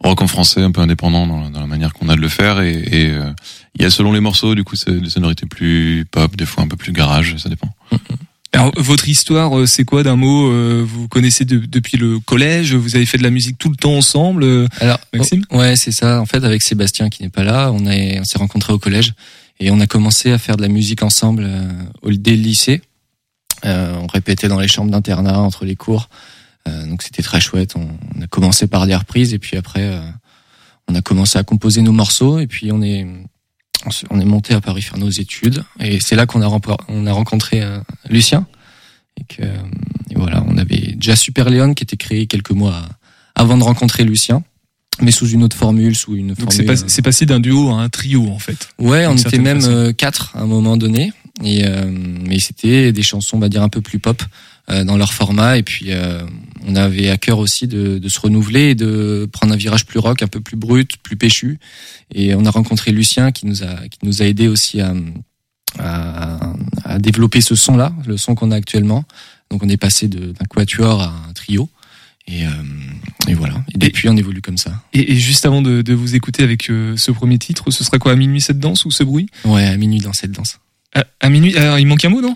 rock 0.03 0.21
en 0.21 0.27
français, 0.27 0.61
un 0.61 0.71
peu 0.71 0.81
indépendant 0.81 1.25
dans, 1.27 1.41
la- 1.41 1.49
dans 1.49 1.59
la 1.59 1.67
manière 1.67 1.93
qu'on 1.93 2.09
a 2.09 2.15
de 2.15 2.21
le 2.21 2.29
faire, 2.29 2.61
et, 2.61 2.71
et 2.91 3.09
euh, 3.11 3.31
il 3.75 3.81
y 3.81 3.85
a 3.85 3.89
selon 3.89 4.11
les 4.13 4.19
morceaux, 4.19 4.55
du 4.55 4.63
coup, 4.63 4.75
c'est 4.75 4.91
des 4.99 5.09
sonorités 5.09 5.45
plus 5.45 6.05
pop, 6.09 6.35
des 6.35 6.45
fois 6.45 6.63
un 6.63 6.67
peu 6.67 6.77
plus 6.77 6.91
garage, 6.91 7.35
ça 7.37 7.49
dépend. 7.49 7.69
Alors, 8.53 8.71
votre 8.77 9.09
histoire, 9.09 9.57
euh, 9.59 9.65
c'est 9.65 9.83
quoi 9.83 10.03
d'un 10.03 10.15
mot 10.15 10.49
euh, 10.49 10.83
Vous 10.87 11.07
connaissez 11.09 11.43
de- 11.45 11.65
depuis 11.65 11.97
le 11.97 12.19
collège 12.19 12.73
Vous 12.73 12.95
avez 12.95 13.05
fait 13.05 13.17
de 13.17 13.23
la 13.23 13.29
musique 13.29 13.57
tout 13.57 13.69
le 13.69 13.75
temps 13.75 13.95
ensemble 13.95 14.43
euh, 14.43 14.67
Alors, 14.79 14.99
Maxime? 15.13 15.43
oh, 15.51 15.57
ouais, 15.57 15.75
c'est 15.75 15.91
ça. 15.91 16.21
En 16.21 16.25
fait, 16.25 16.43
avec 16.43 16.61
Sébastien 16.61 17.09
qui 17.09 17.23
n'est 17.23 17.29
pas 17.29 17.43
là, 17.43 17.71
on, 17.73 17.85
est, 17.85 18.19
on 18.19 18.23
s'est 18.23 18.37
rencontrés 18.39 18.71
au 18.73 18.79
collège 18.79 19.13
et 19.59 19.69
on 19.69 19.79
a 19.81 19.85
commencé 19.87 20.31
à 20.31 20.37
faire 20.37 20.55
de 20.57 20.61
la 20.61 20.69
musique 20.69 21.03
ensemble 21.03 21.43
euh, 21.45 21.67
au 22.03 22.11
dès 22.11 22.31
le 22.35 22.41
lycée. 22.41 22.81
Euh, 23.65 23.95
on 24.01 24.07
répétait 24.07 24.47
dans 24.47 24.59
les 24.59 24.67
chambres 24.69 24.91
d'internat 24.91 25.39
entre 25.39 25.65
les 25.65 25.75
cours, 25.75 26.07
Euh, 26.09 26.13
donc 26.85 27.03
c'était 27.03 27.23
très 27.23 27.39
chouette. 27.39 27.75
On, 27.75 27.87
on 28.15 28.21
a 28.21 28.27
commencé 28.27 28.67
par 28.67 28.85
des 28.87 28.95
reprises 28.95 29.33
et 29.33 29.39
puis 29.39 29.57
après, 29.57 29.83
euh, 29.83 29.99
on 30.87 30.95
a 30.95 31.01
commencé 31.01 31.37
à 31.39 31.43
composer 31.43 31.81
nos 31.81 31.91
morceaux 31.91 32.39
et 32.39 32.47
puis 32.47 32.71
on 32.71 32.81
est 32.81 33.05
on 34.09 34.19
est 34.19 34.25
monté 34.25 34.53
à 34.53 34.59
Paris 34.61 34.81
faire 34.81 34.97
nos 34.97 35.09
études 35.09 35.63
et 35.79 35.99
c'est 36.01 36.15
là 36.15 36.25
qu'on 36.25 36.41
a 36.41 36.59
on 36.89 37.05
a 37.05 37.11
rencontré 37.13 37.61
euh, 37.61 37.79
Lucien 38.09 38.47
et 39.19 39.23
que 39.23 39.43
et 39.43 40.15
voilà, 40.15 40.43
on 40.47 40.57
avait 40.57 40.93
déjà 40.95 41.15
Super 41.15 41.49
Léon 41.49 41.73
qui 41.73 41.83
était 41.83 41.97
créé 41.97 42.27
quelques 42.27 42.51
mois 42.51 42.83
avant 43.35 43.57
de 43.57 43.63
rencontrer 43.63 44.03
Lucien, 44.03 44.43
mais 45.01 45.11
sous 45.11 45.27
une 45.29 45.43
autre 45.43 45.55
formule, 45.55 45.95
sous 45.95 46.15
une 46.15 46.33
Donc 46.33 46.51
c'est 46.53 46.63
pas- 46.63 47.01
passé 47.03 47.25
d'un 47.27 47.39
duo 47.39 47.69
à 47.69 47.81
un 47.81 47.89
trio 47.89 48.27
en 48.29 48.39
fait. 48.39 48.69
Ouais, 48.79 49.05
on 49.05 49.15
était 49.15 49.37
même 49.37 49.61
façon. 49.61 49.71
euh, 49.71 49.91
quatre 49.93 50.35
à 50.35 50.41
un 50.41 50.47
moment 50.47 50.75
donné, 50.77 51.13
et 51.43 51.65
euh, 51.67 51.85
mais 51.87 52.39
c'était 52.39 52.91
des 52.91 53.03
chansons, 53.03 53.37
on 53.37 53.39
va 53.39 53.49
dire 53.49 53.61
un 53.61 53.69
peu 53.69 53.81
plus 53.81 53.99
pop 53.99 54.21
euh, 54.21 54.25
dans 54.67 54.97
leur 54.97 55.13
format, 55.13 55.57
et 55.57 55.63
puis 55.63 55.87
euh, 55.91 56.21
on 56.65 56.75
avait 56.75 57.09
à 57.09 57.17
cœur 57.17 57.39
aussi 57.39 57.67
de, 57.67 57.99
de 57.99 58.09
se 58.09 58.19
renouveler 58.19 58.71
et 58.71 58.75
de 58.75 59.27
prendre 59.31 59.53
un 59.53 59.57
virage 59.57 59.85
plus 59.85 59.99
rock, 59.99 60.21
un 60.21 60.27
peu 60.27 60.41
plus 60.41 60.57
brut, 60.57 60.97
plus 61.03 61.15
péchu. 61.15 61.59
Et 62.13 62.35
on 62.35 62.45
a 62.45 62.51
rencontré 62.51 62.91
Lucien 62.91 63.31
qui 63.31 63.45
nous 63.45 63.63
a 63.63 63.87
qui 63.87 63.99
nous 64.03 64.21
a 64.21 64.25
aidé 64.25 64.47
aussi 64.47 64.81
à 64.81 64.93
à, 65.79 66.53
à 66.83 66.99
développer 66.99 67.41
ce 67.41 67.55
son-là, 67.55 67.93
le 68.05 68.17
son 68.17 68.35
qu'on 68.35 68.51
a 68.51 68.55
actuellement. 68.55 69.05
Donc 69.49 69.63
on 69.63 69.69
est 69.69 69.77
passé 69.77 70.07
d'un 70.07 70.33
quatuor 70.49 71.01
à 71.01 71.13
un 71.29 71.33
trio. 71.33 71.69
Et, 72.29 72.45
euh, 72.45 72.49
et 73.29 73.35
voilà. 73.35 73.63
Et 73.73 73.77
depuis, 73.77 74.09
on 74.09 74.17
évolue 74.17 74.41
comme 74.41 74.57
ça. 74.57 74.83
Et, 74.91 75.13
et 75.13 75.15
juste 75.15 75.45
avant 75.45 75.61
de, 75.61 75.81
de 75.81 75.93
vous 75.93 76.13
écouter 76.15 76.43
avec 76.43 76.69
euh, 76.69 76.97
ce 76.97 77.11
premier 77.11 77.37
titre, 77.37 77.71
ce 77.71 77.85
sera 77.85 77.99
quoi 77.99 78.11
à 78.11 78.15
minuit 78.15 78.41
cette 78.41 78.59
danse 78.59 78.83
ou 78.83 78.91
ce 78.91 79.05
bruit? 79.05 79.27
Ouais, 79.45 79.65
à 79.65 79.77
minuit 79.77 80.01
dans 80.01 80.11
cette 80.11 80.33
danse. 80.33 80.59
à, 80.93 81.05
à 81.21 81.29
minuit, 81.29 81.55
alors, 81.55 81.79
il 81.79 81.85
manque 81.87 82.03
un 82.03 82.09
mot 82.09 82.21
non? 82.21 82.35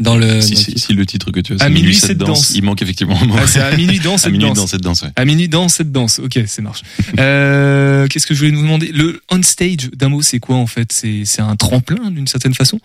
Dans 0.00 0.16
le 0.16 0.40
Si, 0.40 0.56
si, 0.56 0.78
si 0.78 0.94
le 0.94 1.04
titre 1.06 1.30
que 1.30 1.40
tu 1.40 1.54
as, 1.54 1.62
À 1.62 1.68
minuit, 1.68 1.94
cette 1.94 2.08
cette 2.10 2.18
danse. 2.18 2.52
il 2.54 2.64
manque 2.64 2.80
effectivement. 2.82 3.18
Ah, 3.36 3.46
c'est 3.46 3.60
à 3.60 3.76
minuit 3.76 4.00
dans 4.00 4.14
À 4.16 4.18
cette 4.18 4.32
minuit 4.32 4.46
danse. 4.48 4.56
dans 4.56 4.66
cette 4.66 4.80
danse, 4.80 5.02
ouais. 5.02 5.10
À 5.14 5.24
minuit 5.24 5.48
dans 5.48 5.68
cette 5.68 5.92
danse. 5.92 6.18
Ok, 6.18 6.38
ça 6.46 6.62
marche. 6.62 6.82
Euh, 7.18 8.06
Qu'est-ce 8.08 8.26
que 8.26 8.34
je 8.34 8.40
voulais 8.40 8.52
nous 8.52 8.62
demander? 8.62 8.88
Le 8.92 9.20
on 9.30 9.42
stage 9.42 9.90
d'un 9.94 10.08
mot, 10.08 10.22
c'est 10.22 10.38
quoi 10.38 10.56
en 10.56 10.66
fait? 10.66 10.90
C'est 10.90 11.24
c'est 11.26 11.42
un 11.42 11.54
tremplin 11.56 12.10
d'une 12.10 12.26
certaine 12.26 12.54
façon? 12.54 12.80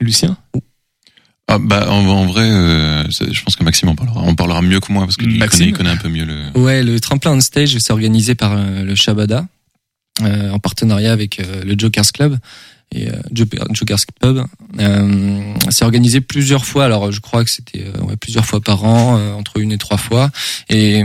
Lucien? 0.00 0.36
Ah, 1.48 1.58
bah, 1.60 1.86
en, 1.90 2.04
en 2.06 2.26
vrai, 2.26 2.42
euh, 2.50 3.04
je 3.08 3.40
pense 3.42 3.54
que 3.54 3.62
Maxime 3.62 3.88
en 3.90 3.94
parlera, 3.94 4.20
on 4.22 4.34
parlera 4.34 4.62
mieux 4.62 4.80
que 4.80 4.92
moi 4.92 5.04
parce 5.04 5.16
qu'il 5.16 5.38
Maxime 5.38 5.58
connaît, 5.58 5.70
il 5.70 5.72
connaît 5.74 5.90
un 5.90 5.96
peu 5.96 6.08
mieux 6.08 6.24
le. 6.24 6.58
Ouais, 6.58 6.82
le 6.82 6.98
tremplin 6.98 7.32
on 7.32 7.40
stage, 7.40 7.76
c'est 7.78 7.92
organisé 7.92 8.34
par 8.34 8.52
euh, 8.54 8.82
le 8.82 8.94
Shabada, 8.96 9.46
euh, 10.22 10.50
en 10.50 10.58
partenariat 10.58 11.12
avec 11.12 11.38
euh, 11.38 11.62
le 11.64 11.74
Jokers 11.78 12.10
Club 12.12 12.38
et 12.92 13.08
euh, 13.08 13.12
Jo- 13.32 13.44
Jokers 13.72 13.98
Pub. 14.20 14.42
Euh, 14.78 15.54
c'est 15.70 15.84
organisé 15.84 16.20
plusieurs 16.20 16.64
fois. 16.64 16.84
Alors, 16.84 17.12
je 17.12 17.20
crois 17.20 17.44
que 17.44 17.50
c'était 17.50 17.84
euh, 17.84 18.00
ouais, 18.02 18.16
plusieurs 18.16 18.44
fois 18.46 18.60
par 18.60 18.84
an, 18.84 19.18
entre 19.36 19.58
une 19.58 19.72
et 19.72 19.78
trois 19.78 19.96
fois. 19.98 20.30
Et 20.68 21.02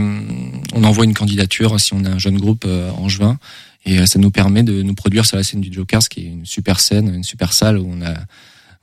on 0.74 0.84
envoie 0.84 1.04
une 1.04 1.14
candidature 1.14 1.78
si 1.80 1.92
on 1.94 2.04
a 2.04 2.10
un 2.10 2.18
jeune 2.18 2.38
groupe 2.38 2.66
en 2.96 3.08
juin. 3.08 3.38
Et 3.84 4.06
ça 4.06 4.18
nous 4.20 4.30
permet 4.30 4.62
de 4.62 4.82
nous 4.82 4.94
produire 4.94 5.26
sur 5.26 5.36
la 5.36 5.42
scène 5.42 5.60
du 5.60 5.72
Jokers, 5.72 6.08
qui 6.08 6.20
est 6.20 6.28
une 6.28 6.46
super 6.46 6.78
scène, 6.78 7.12
une 7.12 7.24
super 7.24 7.52
salle 7.52 7.78
où 7.78 7.90
on 7.92 8.00
a 8.02 8.14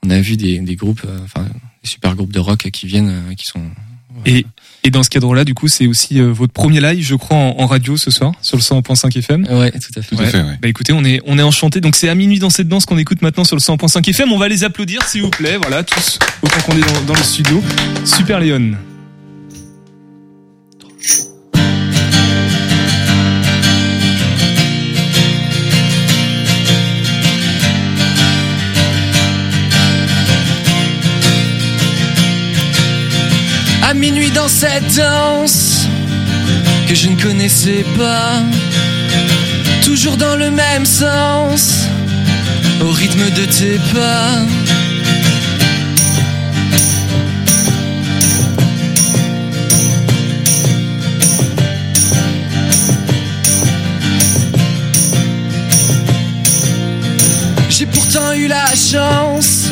on 0.05 0.09
a 0.09 0.21
vu 0.21 0.37
des, 0.37 0.59
des 0.59 0.75
groupes, 0.75 1.05
enfin 1.23 1.43
des 1.83 1.89
super 1.89 2.15
groupes 2.15 2.31
de 2.31 2.39
rock 2.39 2.69
qui 2.71 2.85
viennent, 2.87 3.33
qui 3.37 3.45
sont 3.45 3.61
Et, 4.25 4.45
et 4.83 4.91
dans 4.91 5.03
ce 5.03 5.09
cadre-là, 5.09 5.43
du 5.43 5.53
coup, 5.53 5.67
c'est 5.67 5.87
aussi 5.87 6.19
euh, 6.19 6.31
votre 6.31 6.53
premier 6.53 6.79
live, 6.81 7.03
je 7.03 7.15
crois, 7.15 7.37
en, 7.37 7.55
en 7.59 7.65
radio 7.67 7.97
ce 7.97 8.11
soir, 8.11 8.33
sur 8.41 8.57
le 8.57 8.61
100.5 8.61 9.17
FM. 9.17 9.47
Ouais, 9.49 9.71
tout 9.71 9.77
à 9.97 10.01
fait. 10.01 10.15
Tout 10.15 10.21
à 10.21 10.25
fait, 10.25 10.37
ouais. 10.41 10.57
Bah 10.61 10.67
écoutez, 10.67 10.93
on 10.93 11.03
est, 11.03 11.21
on 11.25 11.37
est 11.37 11.43
enchanté. 11.43 11.81
Donc 11.81 11.95
c'est 11.95 12.09
à 12.09 12.15
minuit 12.15 12.39
dans 12.39 12.49
cette 12.49 12.67
danse 12.67 12.85
qu'on 12.85 12.97
écoute 12.97 13.21
maintenant 13.21 13.43
sur 13.43 13.55
le 13.55 13.61
100.5 13.61 14.09
FM. 14.09 14.31
On 14.31 14.37
va 14.37 14.47
les 14.47 14.63
applaudir, 14.63 15.03
s'il 15.03 15.21
vous 15.21 15.29
plaît. 15.29 15.57
Voilà, 15.57 15.83
tous, 15.83 16.19
autant 16.41 16.59
qu'on 16.61 16.77
est 16.77 16.81
dans, 16.93 17.13
dans 17.13 17.15
le 17.15 17.23
studio. 17.23 17.63
Super 18.05 18.39
Léon. 18.39 18.73
Dans 34.35 34.47
cette 34.47 34.95
danse 34.95 35.87
que 36.87 36.95
je 36.95 37.09
ne 37.09 37.21
connaissais 37.21 37.83
pas, 37.97 38.41
toujours 39.83 40.17
dans 40.17 40.35
le 40.35 40.49
même 40.51 40.85
sens, 40.85 41.73
au 42.81 42.91
rythme 42.91 43.29
de 43.31 43.45
tes 43.45 43.79
pas. 43.93 44.45
J'ai 57.69 57.85
pourtant 57.87 58.33
eu 58.33 58.47
la 58.47 58.67
chance, 58.75 59.65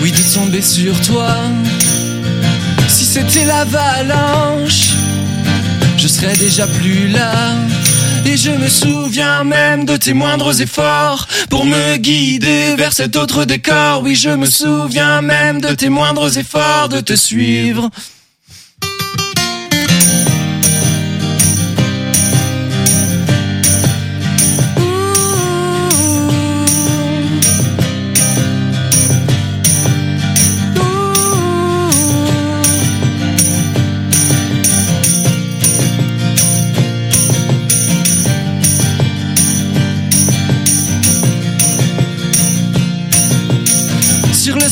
oui, 0.00 0.12
de 0.12 0.34
tomber 0.34 0.62
sur 0.62 0.98
toi. 1.02 1.36
C'était 3.12 3.44
l'avalanche, 3.44 4.90
je 5.98 6.06
serais 6.06 6.36
déjà 6.36 6.68
plus 6.68 7.08
là. 7.08 7.32
Et 8.24 8.36
je 8.36 8.52
me 8.52 8.68
souviens 8.68 9.42
même 9.42 9.84
de 9.84 9.96
tes 9.96 10.12
moindres 10.12 10.60
efforts 10.60 11.26
pour 11.48 11.64
me 11.64 11.96
guider 11.96 12.76
vers 12.76 12.92
cet 12.92 13.16
autre 13.16 13.44
décor. 13.44 14.02
Oui, 14.04 14.14
je 14.14 14.30
me 14.30 14.46
souviens 14.46 15.22
même 15.22 15.60
de 15.60 15.74
tes 15.74 15.88
moindres 15.88 16.38
efforts 16.38 16.88
de 16.88 17.00
te 17.00 17.16
suivre. 17.16 17.90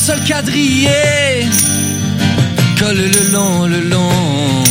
Sol 0.09 0.23
quadrillé 0.23 1.45
colle 2.79 2.95
le 2.95 3.31
long, 3.31 3.67
le 3.67 3.81
long 3.81 4.63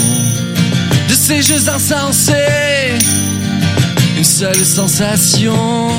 de 1.09 1.15
ces 1.15 1.43
jeux 1.43 1.69
insensés. 1.69 2.99
Une 4.17 4.25
seule 4.25 4.65
sensation. 4.65 5.91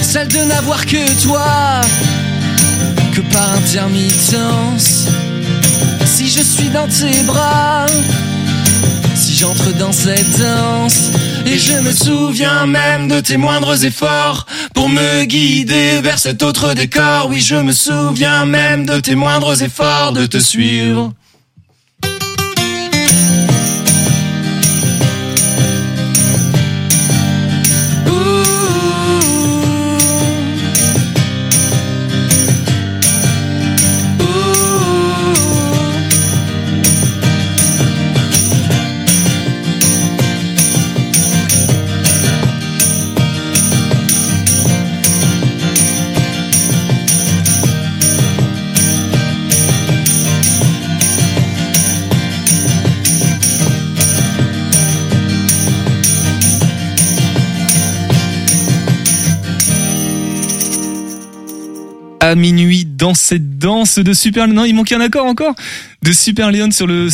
Celle 0.00 0.28
de 0.28 0.42
n'avoir 0.44 0.86
que 0.86 1.22
toi, 1.22 1.82
que 3.14 3.20
par 3.32 3.52
intermittence 3.52 5.09
si 6.20 6.28
je 6.28 6.42
suis 6.42 6.68
dans 6.68 6.86
tes 6.86 7.22
bras, 7.22 7.86
si 9.14 9.34
j'entre 9.36 9.72
dans 9.78 9.90
cette 9.90 10.38
danse, 10.38 11.12
et 11.46 11.56
je 11.56 11.72
me 11.80 11.92
souviens 11.92 12.66
même 12.66 13.08
de 13.08 13.20
tes 13.20 13.38
moindres 13.38 13.86
efforts 13.86 14.44
pour 14.74 14.90
me 14.90 15.24
guider 15.24 16.02
vers 16.02 16.18
cet 16.18 16.42
autre 16.42 16.74
décor. 16.74 17.28
Oui, 17.30 17.40
je 17.40 17.56
me 17.56 17.72
souviens 17.72 18.44
même 18.44 18.84
de 18.84 19.00
tes 19.00 19.14
moindres 19.14 19.62
efforts 19.62 20.12
de 20.12 20.26
te 20.26 20.36
suivre. 20.36 21.10
À 62.22 62.34
minuit 62.34 62.84
dans 62.84 63.14
cette 63.14 63.58
danse 63.58 63.98
de 63.98 64.12
Super 64.12 64.46
Non, 64.46 64.66
il 64.66 64.74
manquait 64.74 64.94
un 64.94 65.00
accord 65.00 65.24
encore 65.24 65.54
de 66.02 66.12
Super 66.12 66.50
Léon 66.50 66.70
sur 66.70 66.86
le 66.86 67.08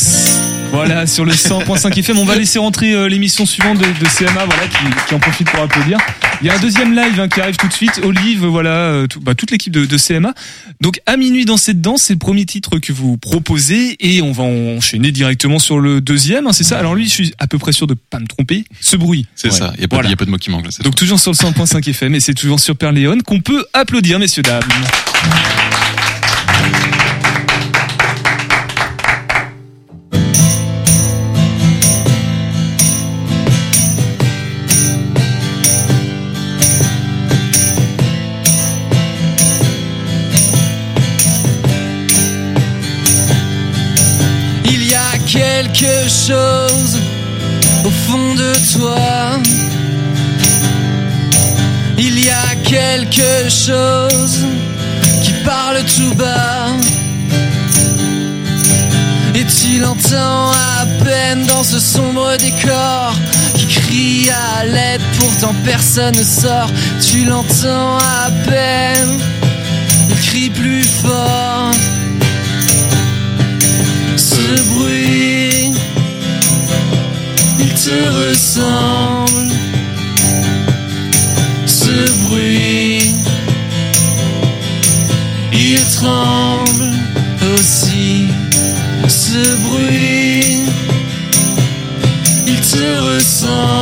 voilà 0.76 1.06
sur 1.06 1.24
le 1.24 1.32
100.5 1.32 1.98
FM. 1.98 2.18
On 2.18 2.24
va 2.26 2.36
laisser 2.36 2.58
rentrer 2.58 2.92
euh, 2.92 3.08
l'émission 3.08 3.46
suivante 3.46 3.78
de, 3.78 3.84
de 3.84 4.06
CMA, 4.08 4.44
voilà 4.44 4.66
qui, 4.68 4.76
qui 5.08 5.14
en 5.14 5.18
profite 5.18 5.50
pour 5.50 5.62
applaudir. 5.62 5.96
Il 6.42 6.46
y 6.46 6.50
a 6.50 6.54
un 6.54 6.58
deuxième 6.58 6.94
live 6.94 7.18
hein, 7.18 7.28
qui 7.28 7.40
arrive 7.40 7.56
tout 7.56 7.66
de 7.66 7.72
suite. 7.72 8.00
Olive, 8.04 8.44
voilà 8.44 8.70
euh, 8.70 9.06
tout- 9.06 9.20
bah, 9.20 9.34
toute 9.34 9.50
l'équipe 9.50 9.72
de, 9.72 9.86
de 9.86 9.96
CMA. 9.98 10.34
Donc 10.82 11.00
à 11.06 11.16
minuit 11.16 11.46
dans 11.46 11.56
cette 11.56 11.80
danse, 11.80 12.02
c'est 12.02 12.12
le 12.12 12.18
premier 12.18 12.44
titre 12.44 12.78
que 12.78 12.92
vous 12.92 13.16
proposez 13.16 13.96
et 14.00 14.20
on 14.20 14.32
va 14.32 14.42
enchaîner 14.44 15.12
directement 15.12 15.58
sur 15.58 15.78
le 15.80 16.00
deuxième. 16.02 16.46
hein, 16.46 16.52
c'est 16.52 16.64
ça? 16.64 16.78
Alors 16.78 16.94
lui, 16.94 17.04
je 17.06 17.10
suis 17.10 17.32
à 17.38 17.46
peu 17.46 17.58
près 17.58 17.72
sûr 17.72 17.86
de 17.86 17.94
pas 17.94 18.18
me 18.18 18.26
tromper. 18.26 18.64
Ce 18.80 18.96
bruit. 18.96 19.26
C'est 19.34 19.50
ça. 19.52 19.72
Il 19.76 19.80
y 19.80 19.84
a 19.84 19.86
Voilà. 19.90 20.10
a 20.10 20.16
pas 20.16 20.24
de 20.26 20.30
mots 20.30 20.36
qui 20.36 20.50
manquent 20.50 20.64
là. 20.66 20.70
c'est 20.72 20.82
Donc 20.82 20.94
toujours 20.94 21.18
sur 21.18 21.30
le 21.30 21.36
100.5 21.36 21.88
FM 21.88 22.14
et 22.14 22.20
c'est 22.20 22.34
toujours 22.34 22.60
sur 22.60 22.66
Super 22.74 22.92
Léon 22.92 23.16
qu'on 23.24 23.40
peut 23.40 23.64
applaudir, 23.72 24.18
messieurs 24.18 24.42
dames. 24.42 24.62
Quelque 45.76 46.08
chose 46.08 46.98
au 47.84 47.90
fond 47.90 48.34
de 48.34 48.52
toi. 48.72 49.40
Il 51.98 52.24
y 52.24 52.30
a 52.30 52.54
quelque 52.64 53.50
chose 53.50 54.46
qui 55.22 55.32
parle 55.44 55.78
tout 55.84 56.14
bas. 56.14 56.68
Et 59.34 59.44
tu 59.44 59.78
l'entends 59.80 60.50
à 60.50 60.86
peine 61.04 61.44
dans 61.46 61.62
ce 61.62 61.78
sombre 61.78 62.36
décor 62.38 63.14
qui 63.54 63.66
crie 63.66 64.30
à 64.30 64.64
l'aide, 64.64 65.02
pourtant 65.18 65.54
personne 65.64 66.16
ne 66.16 66.24
sort. 66.24 66.70
Tu 67.06 67.24
l'entends 67.26 67.98
à 67.98 68.30
peine, 68.48 69.18
il 70.08 70.16
crie 70.16 70.50
plus 70.50 70.84
fort. 70.84 71.70
Ce 74.16 74.62
bruit, 74.72 75.05
te 77.86 78.08
ressemble. 78.28 79.52
Ce 81.66 82.10
bruit, 82.24 83.14
il 85.52 85.80
tremble 85.94 86.90
aussi. 87.54 88.26
Ce 89.08 89.42
bruit, 89.68 90.64
il 92.46 92.60
te 92.60 92.98
ressemble. 93.08 93.75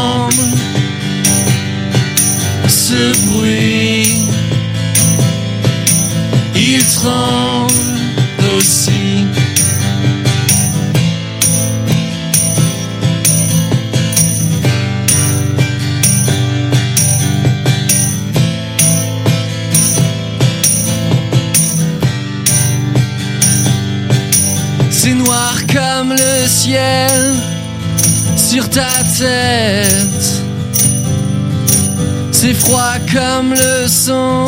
Froid 32.65 32.95
comme 33.13 33.53
le 33.53 33.89
son 33.89 34.47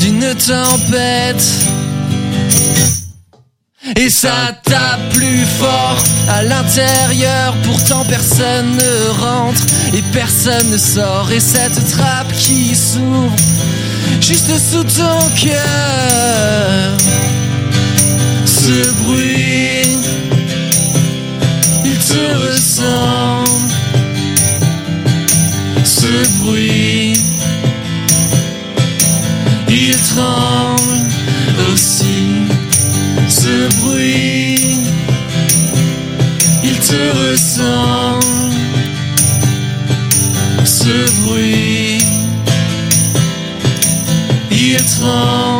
d'une 0.00 0.34
tempête. 0.34 1.44
Et 3.96 4.10
ça 4.10 4.52
tape 4.64 5.08
plus 5.14 5.44
fort 5.58 5.98
à 6.28 6.42
l'intérieur, 6.42 7.54
pourtant 7.64 8.04
personne 8.04 8.76
ne 8.76 9.20
rentre 9.20 9.62
et 9.94 10.02
personne 10.12 10.70
ne 10.70 10.78
sort. 10.78 11.30
Et 11.32 11.40
cette 11.40 11.90
trappe 11.90 12.32
qui 12.32 12.74
s'ouvre 12.74 13.36
juste 14.20 14.52
sous 14.70 14.84
ton 14.84 15.20
cœur, 15.40 16.96
ce 18.44 18.90
bruit, 19.02 19.98
il 21.84 21.98
te 21.98 22.52
ressemble. 22.52 23.27
Ce 26.08 26.38
bruit, 26.38 27.12
il 29.68 29.94
tremble 30.14 30.80
aussi. 31.70 32.46
Ce 33.28 33.68
bruit, 33.80 34.56
il 36.64 36.78
te 36.78 37.02
ressemble. 37.18 38.24
Ce 40.64 41.20
bruit, 41.20 41.98
il 44.50 44.76
tremble 44.86 45.57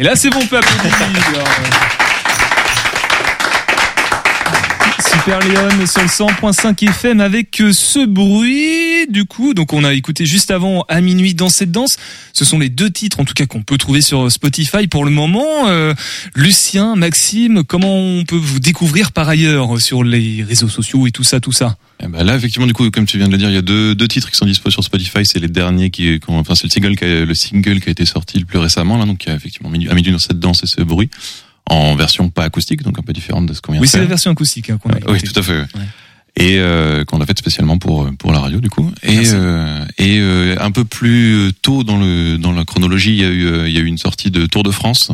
Et 0.00 0.04
là, 0.04 0.14
c'est 0.14 0.30
bon, 0.30 0.38
on 0.40 0.46
peut 0.46 0.58
applaudir. 0.58 0.92
Super 5.28 5.46
Léon 5.46 5.86
sur 5.86 6.00
le 6.00 6.08
100.5 6.08 6.88
FM 6.88 7.20
avec 7.20 7.60
euh, 7.60 7.70
ce 7.74 8.06
bruit. 8.06 9.06
Du 9.10 9.26
coup 9.26 9.52
donc 9.52 9.74
on 9.74 9.84
a 9.84 9.92
écouté 9.92 10.24
juste 10.24 10.50
avant 10.50 10.86
à 10.88 11.02
minuit 11.02 11.34
dans 11.34 11.50
cette 11.50 11.70
danse. 11.70 11.98
Ce 12.32 12.46
sont 12.46 12.58
les 12.58 12.70
deux 12.70 12.88
titres 12.88 13.20
en 13.20 13.26
tout 13.26 13.34
cas 13.34 13.44
qu'on 13.44 13.60
peut 13.60 13.76
trouver 13.76 14.00
sur 14.00 14.32
Spotify 14.32 14.86
pour 14.86 15.04
le 15.04 15.10
moment. 15.10 15.68
Euh, 15.68 15.92
Lucien 16.34 16.96
Maxime 16.96 17.62
comment 17.62 17.94
on 17.94 18.24
peut 18.24 18.36
vous 18.36 18.58
découvrir 18.58 19.12
par 19.12 19.28
ailleurs 19.28 19.78
sur 19.82 20.02
les 20.02 20.42
réseaux 20.48 20.70
sociaux 20.70 21.06
et 21.06 21.10
tout 21.10 21.24
ça 21.24 21.40
tout 21.40 21.52
ça? 21.52 21.76
Ben 22.00 22.22
là, 22.22 22.36
effectivement, 22.36 22.66
du 22.66 22.74
coup, 22.74 22.88
comme 22.92 23.06
tu 23.06 23.18
viens 23.18 23.26
de 23.26 23.32
le 23.32 23.38
dire, 23.38 23.48
il 23.48 23.54
y 23.54 23.58
a 23.58 23.62
deux, 23.62 23.96
deux 23.96 24.06
titres 24.06 24.30
qui 24.30 24.36
sont 24.36 24.46
dispo 24.46 24.70
sur 24.70 24.84
Spotify. 24.84 25.24
C'est 25.24 25.40
les 25.40 25.48
derniers 25.48 25.90
qui, 25.90 26.20
enfin, 26.28 26.54
c'est 26.54 26.62
le 26.64 26.70
single, 26.70 26.94
qui 26.94 27.04
a, 27.04 27.24
le 27.24 27.34
single 27.34 27.80
qui 27.80 27.88
a 27.88 27.90
été 27.90 28.06
sorti 28.06 28.38
le 28.38 28.44
plus 28.44 28.60
récemment, 28.60 28.98
là, 28.98 29.04
donc, 29.04 29.24
il 29.24 29.30
y 29.30 29.32
a 29.32 29.34
effectivement 29.34 29.68
à 29.68 29.94
minuit 29.94 30.12
dans 30.12 30.20
cette 30.20 30.38
danse 30.38 30.62
et 30.62 30.68
ce 30.68 30.80
bruit, 30.82 31.10
en 31.68 31.94
version 31.96 32.30
pas 32.30 32.44
acoustique, 32.44 32.82
donc 32.82 32.98
un 32.98 33.02
peu 33.02 33.12
différente 33.12 33.46
de 33.46 33.54
ce 33.54 33.60
qu'on 33.60 33.72
vient 33.72 33.80
oui 33.80 33.86
de 33.86 33.90
c'est 33.90 33.98
faire. 33.98 34.04
la 34.04 34.08
version 34.08 34.30
acoustique 34.30 34.70
hein, 34.70 34.78
qu'on 34.82 34.90
a 34.90 34.98
oui, 35.08 35.20
tout 35.22 35.38
à 35.38 35.42
fait. 35.42 35.58
ouais. 35.58 35.66
Et 36.36 36.58
euh, 36.58 37.04
qu'on 37.04 37.20
a 37.20 37.26
fait 37.26 37.36
spécialement 37.36 37.78
pour 37.78 38.08
pour 38.16 38.30
la 38.32 38.38
radio 38.38 38.60
du 38.60 38.70
coup. 38.70 38.92
Et 39.02 39.22
euh, 39.32 39.84
et 39.98 40.18
euh, 40.20 40.54
un 40.60 40.70
peu 40.70 40.84
plus 40.84 41.50
tôt 41.62 41.82
dans 41.82 41.98
le 41.98 42.36
dans 42.38 42.52
la 42.52 42.64
chronologie, 42.64 43.10
il 43.10 43.20
y 43.20 43.24
a 43.24 43.28
eu 43.28 43.46
euh, 43.46 43.68
il 43.68 43.74
y 43.74 43.78
a 43.78 43.80
eu 43.80 43.86
une 43.86 43.98
sortie 43.98 44.30
de 44.30 44.46
Tour 44.46 44.62
de 44.62 44.70
France 44.70 45.10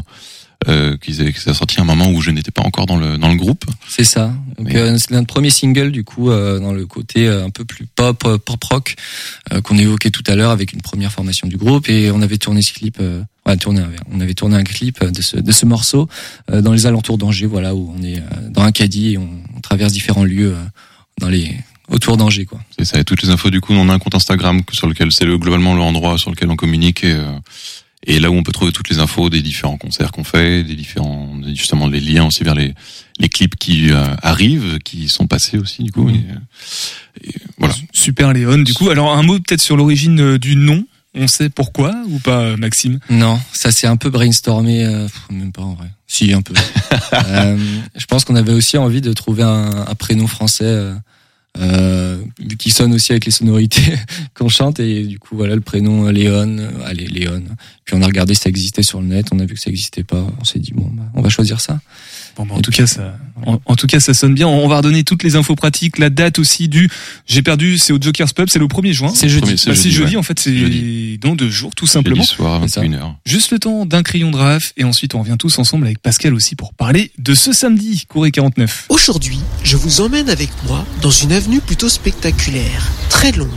euh, 0.68 0.96
qui 0.96 1.14
s'est 1.14 1.32
sorti 1.54 1.78
à 1.78 1.82
un 1.82 1.86
moment 1.86 2.10
où 2.10 2.20
je 2.20 2.30
n'étais 2.30 2.50
pas 2.50 2.62
encore 2.62 2.86
dans 2.86 2.96
le 2.96 3.16
dans 3.18 3.28
le 3.28 3.36
groupe. 3.36 3.64
C'est 3.88 4.04
ça. 4.04 4.32
Euh, 4.74 4.96
c'est 4.98 5.10
notre 5.10 5.26
premier 5.26 5.50
single 5.50 5.90
du 5.92 6.04
coup 6.04 6.30
euh, 6.30 6.58
dans 6.60 6.72
le 6.72 6.86
côté 6.86 7.26
euh, 7.26 7.44
un 7.44 7.50
peu 7.50 7.64
plus 7.64 7.86
pop, 7.86 8.22
euh, 8.26 8.38
pop 8.38 8.62
rock 8.64 8.94
euh, 9.52 9.60
qu'on 9.60 9.76
évoquait 9.78 10.10
tout 10.10 10.24
à 10.26 10.34
l'heure 10.36 10.50
avec 10.50 10.72
une 10.72 10.80
première 10.82 11.12
formation 11.12 11.46
du 11.48 11.56
groupe 11.56 11.88
et 11.88 12.10
on 12.10 12.22
avait 12.22 12.38
tourné 12.38 12.62
ce 12.62 12.72
clip. 12.72 12.98
euh, 13.00 13.22
ouais, 13.46 13.56
tourné, 13.56 13.80
un- 13.80 13.90
on 14.12 14.20
avait 14.20 14.34
tourné 14.34 14.56
un 14.56 14.64
clip 14.64 15.04
de 15.04 15.22
ce 15.22 15.36
de 15.36 15.52
ce 15.52 15.66
morceau 15.66 16.08
euh, 16.50 16.62
dans 16.62 16.72
les 16.72 16.86
alentours 16.86 17.18
d'Angers, 17.18 17.46
voilà 17.46 17.74
où 17.74 17.94
on 17.98 18.02
est 18.02 18.18
euh, 18.18 18.22
dans 18.50 18.62
un 18.62 18.72
caddie 18.72 19.12
et 19.14 19.18
on, 19.18 19.28
on 19.56 19.60
traverse 19.60 19.92
différents 19.92 20.24
lieux 20.24 20.54
euh, 20.54 20.64
dans 21.20 21.28
les 21.28 21.54
autour 21.90 22.16
d'Angers 22.16 22.46
quoi. 22.46 22.60
C'est 22.78 22.86
ça. 22.86 22.98
Et 22.98 23.04
toutes 23.04 23.22
les 23.22 23.28
infos 23.28 23.50
du 23.50 23.60
coup, 23.60 23.74
on 23.74 23.88
a 23.90 23.92
un 23.92 23.98
compte 23.98 24.14
Instagram 24.14 24.62
sur 24.72 24.86
lequel 24.88 25.12
c'est 25.12 25.26
le 25.26 25.36
globalement 25.36 25.74
l'endroit 25.74 26.16
sur 26.16 26.30
lequel 26.30 26.50
on 26.50 26.56
communique 26.56 27.04
et 27.04 27.12
euh, 27.12 27.26
et 28.06 28.20
là 28.20 28.30
où 28.30 28.34
on 28.34 28.42
peut 28.42 28.52
trouver 28.52 28.72
toutes 28.72 28.88
les 28.88 28.98
infos 28.98 29.30
des 29.30 29.42
différents 29.42 29.76
concerts 29.76 30.12
qu'on 30.12 30.24
fait, 30.24 30.62
des 30.62 30.74
différents 30.74 31.30
justement 31.54 31.86
les 31.88 32.00
liens 32.00 32.26
aussi 32.26 32.44
vers 32.44 32.54
les 32.54 32.74
les 33.20 33.28
clips 33.28 33.56
qui 33.56 33.90
euh, 33.90 34.04
arrivent, 34.22 34.78
qui 34.80 35.08
sont 35.08 35.26
passés 35.26 35.56
aussi 35.56 35.84
du 35.84 35.92
coup. 35.92 36.08
Et, 36.08 36.14
euh, 36.14 37.24
et 37.24 37.34
voilà. 37.58 37.74
Super 37.92 38.32
Léon 38.32 38.58
du 38.58 38.74
coup 38.74 38.90
alors 38.90 39.12
un 39.14 39.22
mot 39.22 39.38
peut-être 39.38 39.60
sur 39.60 39.76
l'origine 39.76 40.20
euh, 40.20 40.38
du 40.38 40.56
nom 40.56 40.84
on 41.14 41.28
sait 41.28 41.48
pourquoi 41.48 41.94
ou 42.08 42.18
pas 42.18 42.56
Maxime? 42.56 42.98
Non, 43.08 43.38
ça 43.52 43.70
c'est 43.70 43.86
un 43.86 43.96
peu 43.96 44.10
brainstormé, 44.10 44.84
euh, 44.84 45.06
même 45.30 45.52
pas 45.52 45.62
en 45.62 45.74
vrai. 45.74 45.88
Si 46.06 46.32
un 46.32 46.42
peu. 46.42 46.54
Euh, 47.12 47.56
je 47.94 48.06
pense 48.06 48.24
qu'on 48.24 48.34
avait 48.34 48.52
aussi 48.52 48.76
envie 48.76 49.00
de 49.00 49.12
trouver 49.12 49.44
un, 49.44 49.86
un 49.86 49.94
prénom 49.94 50.26
français 50.26 50.92
euh, 51.58 52.18
qu'il 52.58 52.72
sonne 52.72 52.92
aussi 52.92 53.12
avec 53.12 53.26
les 53.26 53.30
sonorités 53.30 53.94
qu'on 54.34 54.48
chante 54.48 54.80
et 54.80 55.04
du 55.04 55.20
coup 55.20 55.36
voilà 55.36 55.54
le 55.54 55.60
prénom 55.60 56.06
euh, 56.06 56.12
Léon, 56.12 56.58
euh, 56.58 56.70
allez 56.84 57.06
Léon. 57.06 57.44
Puis 57.84 57.94
on 57.96 58.02
a 58.02 58.06
regardé 58.06 58.34
si 58.34 58.40
ça 58.40 58.48
existait 58.48 58.82
sur 58.82 59.00
le 59.00 59.06
net, 59.06 59.28
on 59.30 59.38
a 59.38 59.44
vu 59.44 59.54
que 59.54 59.60
ça 59.60 59.70
existait 59.70 60.02
pas, 60.02 60.26
on 60.40 60.44
s'est 60.44 60.58
dit 60.58 60.72
bon 60.72 60.90
bah, 60.92 61.04
on 61.14 61.22
va 61.22 61.28
choisir 61.28 61.60
ça. 61.60 61.80
Bon, 62.36 62.46
bah, 62.46 62.54
en 62.56 62.60
tout 62.60 62.70
cas, 62.70 62.86
ça, 62.86 63.16
en, 63.46 63.60
en 63.64 63.76
tout 63.76 63.86
cas, 63.86 64.00
ça 64.00 64.12
sonne 64.14 64.34
bien. 64.34 64.46
On 64.48 64.66
va 64.68 64.78
redonner 64.78 65.04
toutes 65.04 65.22
les 65.22 65.36
infos 65.36 65.54
pratiques, 65.54 65.98
la 65.98 66.10
date 66.10 66.38
aussi 66.38 66.68
du. 66.68 66.88
J'ai 67.26 67.42
perdu. 67.42 67.78
C'est 67.78 67.92
au 67.92 67.98
Joker's 68.00 68.32
Pub. 68.32 68.48
C'est 68.50 68.58
le 68.58 68.66
1er 68.66 68.92
juin. 68.92 69.12
C'est 69.14 69.28
jeudi. 69.28 69.52
Bah, 69.52 69.56
c'est 69.56 69.72
jeudi, 69.74 69.90
jeudi. 69.90 70.10
ouais. 70.12 70.16
En 70.16 70.22
fait, 70.22 70.38
c'est 70.40 71.18
dans 71.20 71.34
deux 71.36 71.50
jours, 71.50 71.74
tout 71.74 71.86
simplement. 71.86 72.22
Jeudi 72.22 72.34
soir 72.34 72.62
à 72.62 72.68
C'est 72.68 72.74
ça. 72.74 72.82
21h. 72.82 73.14
Juste 73.24 73.52
le 73.52 73.58
temps 73.58 73.86
d'un 73.86 74.02
crayon 74.02 74.30
de 74.30 74.36
raf 74.36 74.72
et 74.76 74.84
ensuite 74.84 75.14
on 75.14 75.20
revient 75.20 75.36
tous 75.38 75.58
ensemble 75.58 75.86
avec 75.86 76.00
Pascal 76.00 76.34
aussi 76.34 76.56
pour 76.56 76.74
parler 76.74 77.12
de 77.18 77.34
ce 77.34 77.52
samedi, 77.52 78.04
Couré 78.08 78.30
49. 78.30 78.86
Aujourd'hui, 78.88 79.38
je 79.62 79.76
vous 79.76 80.00
emmène 80.00 80.28
avec 80.28 80.50
moi 80.66 80.84
dans 81.02 81.10
une 81.10 81.32
avenue 81.32 81.60
plutôt 81.60 81.88
spectaculaire, 81.88 82.90
très 83.10 83.32
longue 83.32 83.48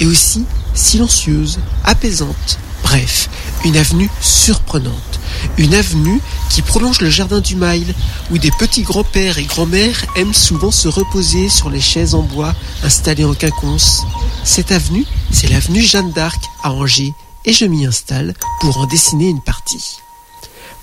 et 0.00 0.06
aussi 0.06 0.44
silencieuse, 0.74 1.58
apaisante. 1.84 2.58
Bref, 2.88 3.28
une 3.66 3.76
avenue 3.76 4.08
surprenante. 4.22 5.20
Une 5.58 5.74
avenue 5.74 6.22
qui 6.48 6.62
prolonge 6.62 7.02
le 7.02 7.10
jardin 7.10 7.40
du 7.40 7.54
Mail, 7.54 7.84
où 8.30 8.38
des 8.38 8.50
petits 8.52 8.80
grands-pères 8.80 9.36
et 9.36 9.44
grands-mères 9.44 10.06
aiment 10.16 10.32
souvent 10.32 10.70
se 10.70 10.88
reposer 10.88 11.50
sur 11.50 11.68
les 11.68 11.82
chaises 11.82 12.14
en 12.14 12.22
bois 12.22 12.54
installées 12.82 13.26
en 13.26 13.34
quinconce. 13.34 14.04
Cette 14.42 14.72
avenue, 14.72 15.04
c'est 15.30 15.48
l'avenue 15.48 15.82
Jeanne 15.82 16.12
d'Arc 16.12 16.42
à 16.62 16.72
Angers, 16.72 17.12
et 17.44 17.52
je 17.52 17.66
m'y 17.66 17.84
installe 17.84 18.32
pour 18.62 18.78
en 18.78 18.86
dessiner 18.86 19.28
une 19.28 19.42
partie. 19.42 19.98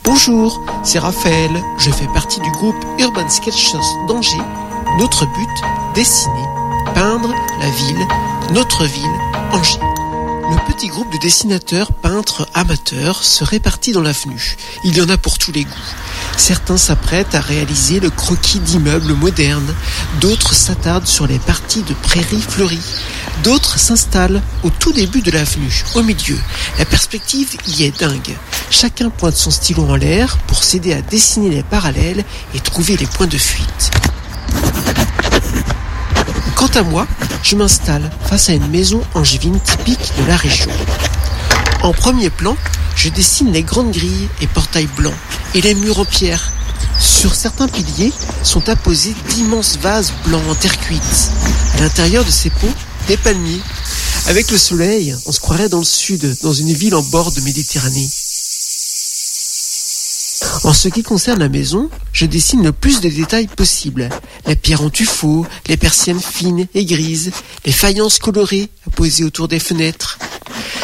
Bonjour, 0.04 0.62
c'est 0.84 1.00
Raphaël. 1.00 1.50
Je 1.80 1.90
fais 1.90 2.08
partie 2.14 2.40
du 2.40 2.52
groupe 2.52 2.86
Urban 3.00 3.28
Sketchers 3.28 3.80
d'Angers. 4.08 4.46
Notre 5.00 5.26
but, 5.26 5.96
dessiner, 5.96 6.46
peindre 6.94 7.34
la 7.60 7.70
ville, 7.72 8.08
notre 8.54 8.86
ville, 8.86 9.20
Angers. 9.52 9.95
Le 10.48 10.74
petit 10.74 10.88
groupe 10.88 11.12
de 11.12 11.18
dessinateurs, 11.18 11.92
peintres, 11.92 12.48
amateurs 12.54 13.24
se 13.24 13.44
répartit 13.44 13.94
dans 13.94 14.02
l'avenue. 14.02 14.58
Il 14.84 14.96
y 14.96 15.02
en 15.02 15.10
a 15.10 15.18
pour 15.18 15.40
tous 15.40 15.52
les 15.52 15.64
goûts. 15.64 15.94
Certains 16.38 16.78
s'apprêtent 16.78 17.34
à 17.34 17.42
réaliser 17.42 18.00
le 18.00 18.12
croquis 18.12 18.60
d'immeubles 18.60 19.14
modernes, 19.14 19.74
d'autres 20.22 20.54
s'attardent 20.54 21.08
sur 21.08 21.26
les 21.26 21.40
parties 21.40 21.82
de 21.82 21.94
prairies 21.96 22.42
fleuries, 22.42 22.80
d'autres 23.44 23.80
s'installent 23.80 24.42
au 24.64 24.70
tout 24.70 24.94
début 24.94 25.22
de 25.22 25.32
l'avenue, 25.32 25.84
au 25.96 26.04
milieu. 26.04 26.38
La 26.78 26.86
perspective 26.86 27.58
y 27.68 27.84
est 27.84 28.00
dingue. 28.00 28.36
Chacun 28.70 29.10
pointe 29.10 29.36
son 29.36 29.52
stylo 29.52 29.84
en 29.86 29.96
l'air 29.96 30.38
pour 30.48 30.64
s'aider 30.64 30.94
à 30.94 31.02
dessiner 31.02 31.50
les 31.50 31.64
parallèles 31.64 32.24
et 32.54 32.60
trouver 32.60 32.98
les 32.98 33.08
points 33.08 33.28
de 33.28 33.38
fuite. 33.38 33.92
Quant 36.66 36.80
à 36.80 36.84
moi, 36.84 37.08
je 37.44 37.56
m'installe 37.56 38.10
face 38.26 38.50
à 38.50 38.54
une 38.54 38.68
maison 38.70 39.00
angevine 39.14 39.60
typique 39.60 40.14
de 40.18 40.28
la 40.28 40.36
région. 40.36 40.72
En 41.84 41.94
premier 41.94 42.32
plan, 42.32 42.58
je 42.96 43.10
dessine 43.10 43.52
les 43.52 43.62
grandes 43.62 43.92
grilles 43.92 44.28
et 44.42 44.48
portails 44.48 44.90
blancs 44.98 45.14
et 45.54 45.62
les 45.62 45.76
murs 45.76 46.00
en 46.00 46.06
pierre. 46.06 46.52
Sur 47.00 47.36
certains 47.36 47.68
piliers 47.68 48.12
sont 48.42 48.68
apposés 48.68 49.14
d'immenses 49.30 49.78
vases 49.78 50.12
blancs 50.26 50.42
en 50.50 50.56
terre 50.56 50.80
cuite. 50.80 51.30
À 51.76 51.82
l'intérieur 51.82 52.26
de 52.26 52.32
ces 52.32 52.50
pots, 52.50 52.74
des 53.08 53.18
palmiers. 53.18 53.62
Avec 54.26 54.50
le 54.50 54.58
soleil, 54.58 55.16
on 55.28 55.32
se 55.32 55.40
croirait 55.40 55.70
dans 55.70 55.78
le 55.78 55.84
sud, 55.84 56.36
dans 56.42 56.54
une 56.54 56.74
ville 56.74 56.96
en 56.96 57.04
bord 57.04 57.32
de 57.32 57.42
Méditerranée. 57.42 58.10
En 60.64 60.74
ce 60.74 60.88
qui 60.88 61.04
concerne 61.04 61.40
la 61.40 61.50
maison, 61.50 61.90
je 62.14 62.26
dessine 62.26 62.64
le 62.64 62.72
plus 62.72 63.02
de 63.02 63.10
détails 63.10 63.48
possible. 63.48 64.10
La 64.46 64.56
pierre 64.56 64.82
en 64.82 64.90
tuffeau, 64.90 65.46
les 65.68 65.78
persiennes 65.78 66.20
fines 66.20 66.68
et 66.74 66.86
grises, 66.86 67.32
les 67.66 67.72
faïences 67.72 68.20
colorées 68.20 68.70
apposées 68.88 69.24
autour 69.24 69.48
des 69.48 69.60
fenêtres. 69.60 70.18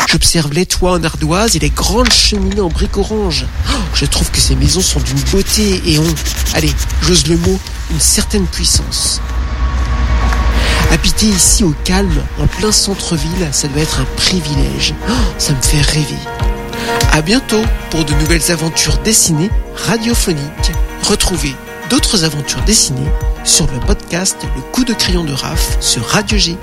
J'observe 0.08 0.52
les 0.54 0.66
toits 0.66 0.94
en 0.94 1.04
ardoise 1.04 1.56
et 1.56 1.60
les 1.60 1.70
grandes 1.70 2.12
cheminées 2.12 2.62
en 2.62 2.70
briques 2.70 2.98
orange. 2.98 3.46
Oh, 3.70 3.78
je 3.94 4.06
trouve 4.06 4.30
que 4.30 4.42
ces 4.42 4.56
maisons 4.56 4.82
sont 4.82 5.00
d'une 5.00 5.22
beauté 5.32 5.82
et 5.86 5.98
ont, 6.00 6.16
allez, 6.54 6.74
j'ose 7.04 7.28
le 7.28 7.38
mot, 7.38 7.60
une 7.92 8.00
certaine 8.00 8.48
puissance. 8.48 9.22
Habiter 10.92 11.28
ici 11.28 11.64
au 11.64 11.74
calme, 11.86 12.22
en 12.40 12.48
plein 12.48 12.72
centre-ville, 12.72 13.48
ça 13.52 13.70
doit 13.70 13.82
être 13.82 14.02
un 14.02 14.08
privilège. 14.18 14.94
Oh, 15.10 15.14
ça 15.38 15.54
me 15.54 15.62
fait 15.62 15.82
rêver. 15.82 16.41
À 17.12 17.22
bientôt 17.22 17.62
pour 17.90 18.06
de 18.06 18.14
nouvelles 18.14 18.52
aventures 18.52 18.98
dessinées 19.00 19.50
radiophoniques. 19.76 20.72
Retrouvez 21.04 21.54
d'autres 21.90 22.24
aventures 22.24 22.62
dessinées 22.62 23.12
sur 23.44 23.68
le 23.68 23.80
podcast 23.80 24.38
Le 24.56 24.62
coup 24.72 24.84
de 24.84 24.94
crayon 24.94 25.24
de 25.24 25.34
Raph 25.34 25.78
sur 25.82 26.04
Radio 26.06 26.38
G. 26.38 26.58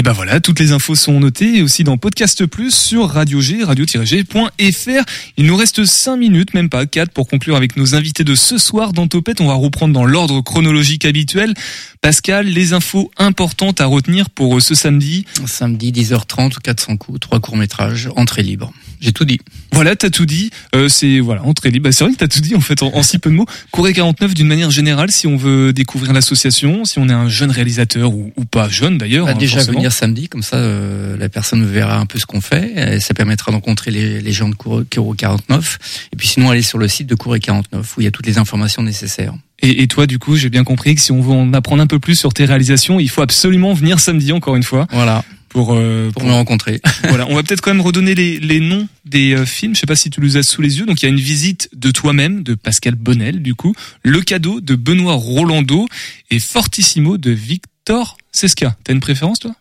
Et 0.00 0.02
ben 0.02 0.12
voilà, 0.12 0.40
toutes 0.40 0.60
les 0.60 0.72
infos 0.72 0.94
sont 0.94 1.20
notées 1.20 1.58
et 1.58 1.62
aussi 1.62 1.84
dans 1.84 1.98
Podcast 1.98 2.46
Plus 2.46 2.74
sur 2.74 3.10
Radio 3.10 3.42
G, 3.42 3.62
radio-g.fr. 3.62 5.04
Il 5.36 5.44
nous 5.44 5.56
reste 5.56 5.84
5 5.84 6.16
minutes, 6.16 6.54
même 6.54 6.70
pas 6.70 6.86
4, 6.86 7.12
pour 7.12 7.28
conclure 7.28 7.54
avec 7.54 7.76
nos 7.76 7.94
invités 7.94 8.24
de 8.24 8.34
ce 8.34 8.56
soir 8.56 8.94
dans 8.94 9.08
Topette. 9.08 9.42
On 9.42 9.46
va 9.46 9.52
reprendre 9.52 9.92
dans 9.92 10.06
l'ordre 10.06 10.40
chronologique 10.40 11.04
habituel. 11.04 11.52
Pascal, 12.00 12.46
les 12.46 12.72
infos 12.72 13.10
importantes 13.18 13.82
à 13.82 13.84
retenir 13.84 14.30
pour 14.30 14.56
euh, 14.56 14.60
ce 14.60 14.74
samedi? 14.74 15.26
Samedi 15.44 15.92
10h30, 15.92 16.60
400 16.62 16.96
coups, 16.96 17.20
trois 17.20 17.38
courts-métrages, 17.38 18.08
entrée 18.16 18.42
libre. 18.42 18.72
J'ai 19.00 19.12
tout 19.12 19.24
dit. 19.24 19.38
Voilà, 19.72 19.96
t'as 19.96 20.10
tout 20.10 20.26
dit. 20.26 20.50
Euh, 20.74 20.88
c'est 20.88 21.20
voilà, 21.20 21.42
entrée 21.44 21.70
libre. 21.70 21.84
Bah, 21.84 21.92
c'est 21.92 22.04
vrai 22.04 22.12
que 22.12 22.18
t'as 22.18 22.28
tout 22.28 22.40
dit 22.40 22.54
en 22.54 22.60
fait 22.60 22.82
en, 22.82 22.94
en 22.94 23.02
si 23.02 23.18
peu 23.18 23.30
de 23.30 23.34
mots. 23.34 23.46
Corée 23.70 23.92
49 23.92 24.34
d'une 24.34 24.46
manière 24.46 24.70
générale, 24.70 25.10
si 25.10 25.26
on 25.26 25.36
veut 25.36 25.72
découvrir 25.72 26.12
l'association, 26.12 26.84
si 26.84 26.98
on 26.98 27.08
est 27.08 27.12
un 27.14 27.28
jeune 27.28 27.50
réalisateur 27.50 28.12
ou, 28.12 28.32
ou 28.36 28.44
pas 28.44 28.68
jeune 28.68 28.98
d'ailleurs. 28.98 29.26
Bah, 29.26 29.32
hein, 29.34 29.38
déjà 29.38 29.56
forcément. 29.56 29.78
venir 29.78 29.92
samedi, 29.92 30.28
comme 30.28 30.42
ça 30.42 30.56
euh, 30.56 31.16
la 31.16 31.28
personne 31.28 31.64
verra 31.64 31.98
un 31.98 32.06
peu 32.06 32.18
ce 32.18 32.26
qu'on 32.26 32.40
fait. 32.40 32.96
Et 32.96 33.00
ça 33.00 33.14
permettra 33.14 33.52
de 33.52 33.56
rencontrer 33.56 33.90
les, 33.90 34.20
les 34.20 34.32
gens 34.32 34.48
de 34.48 34.54
Cour 34.54 34.84
49. 35.16 35.78
Et 36.12 36.16
puis 36.16 36.28
sinon 36.28 36.50
aller 36.50 36.62
sur 36.62 36.78
le 36.78 36.88
site 36.88 37.06
de 37.06 37.14
Couré 37.14 37.40
49 37.40 37.96
où 37.96 38.00
il 38.00 38.04
y 38.04 38.06
a 38.06 38.10
toutes 38.10 38.26
les 38.26 38.38
informations 38.38 38.82
nécessaires. 38.82 39.34
Et, 39.62 39.82
et 39.82 39.86
toi, 39.88 40.06
du 40.06 40.18
coup, 40.18 40.36
j'ai 40.36 40.48
bien 40.48 40.64
compris 40.64 40.94
que 40.94 41.00
si 41.00 41.12
on 41.12 41.20
veut 41.20 41.32
en 41.32 41.52
apprendre 41.52 41.82
un 41.82 41.86
peu 41.86 41.98
plus 41.98 42.16
sur 42.16 42.32
tes 42.32 42.44
réalisations, 42.44 42.98
il 42.98 43.08
faut 43.10 43.22
absolument 43.22 43.72
venir 43.74 44.00
samedi 44.00 44.32
encore 44.32 44.56
une 44.56 44.62
fois. 44.62 44.86
Voilà. 44.90 45.24
Pour, 45.50 45.74
euh, 45.74 46.10
Pour 46.12 46.24
me 46.24 46.32
rencontrer. 46.32 46.80
voilà, 47.08 47.26
on 47.28 47.34
va 47.34 47.42
peut-être 47.42 47.60
quand 47.60 47.74
même 47.74 47.82
redonner 47.84 48.14
les, 48.14 48.38
les 48.38 48.60
noms 48.60 48.88
des 49.04 49.34
euh, 49.34 49.44
films. 49.44 49.74
Je 49.74 49.80
sais 49.80 49.86
pas 49.86 49.96
si 49.96 50.08
tu 50.08 50.20
les 50.20 50.36
as 50.36 50.42
sous 50.44 50.62
les 50.62 50.78
yeux. 50.78 50.86
Donc 50.86 51.02
il 51.02 51.06
y 51.06 51.08
a 51.08 51.10
une 51.10 51.20
visite 51.20 51.68
de 51.74 51.90
toi-même 51.90 52.42
de 52.44 52.54
Pascal 52.54 52.94
Bonnel, 52.94 53.42
du 53.42 53.54
coup, 53.54 53.74
Le 54.04 54.20
cadeau 54.22 54.60
de 54.60 54.76
Benoît 54.76 55.14
Rolando 55.14 55.86
et 56.30 56.38
Fortissimo 56.38 57.18
de 57.18 57.32
Victor 57.32 58.16
Sesca. 58.32 58.76
T'as 58.84 58.92
une 58.92 59.00
préférence 59.00 59.40
toi? 59.40 59.54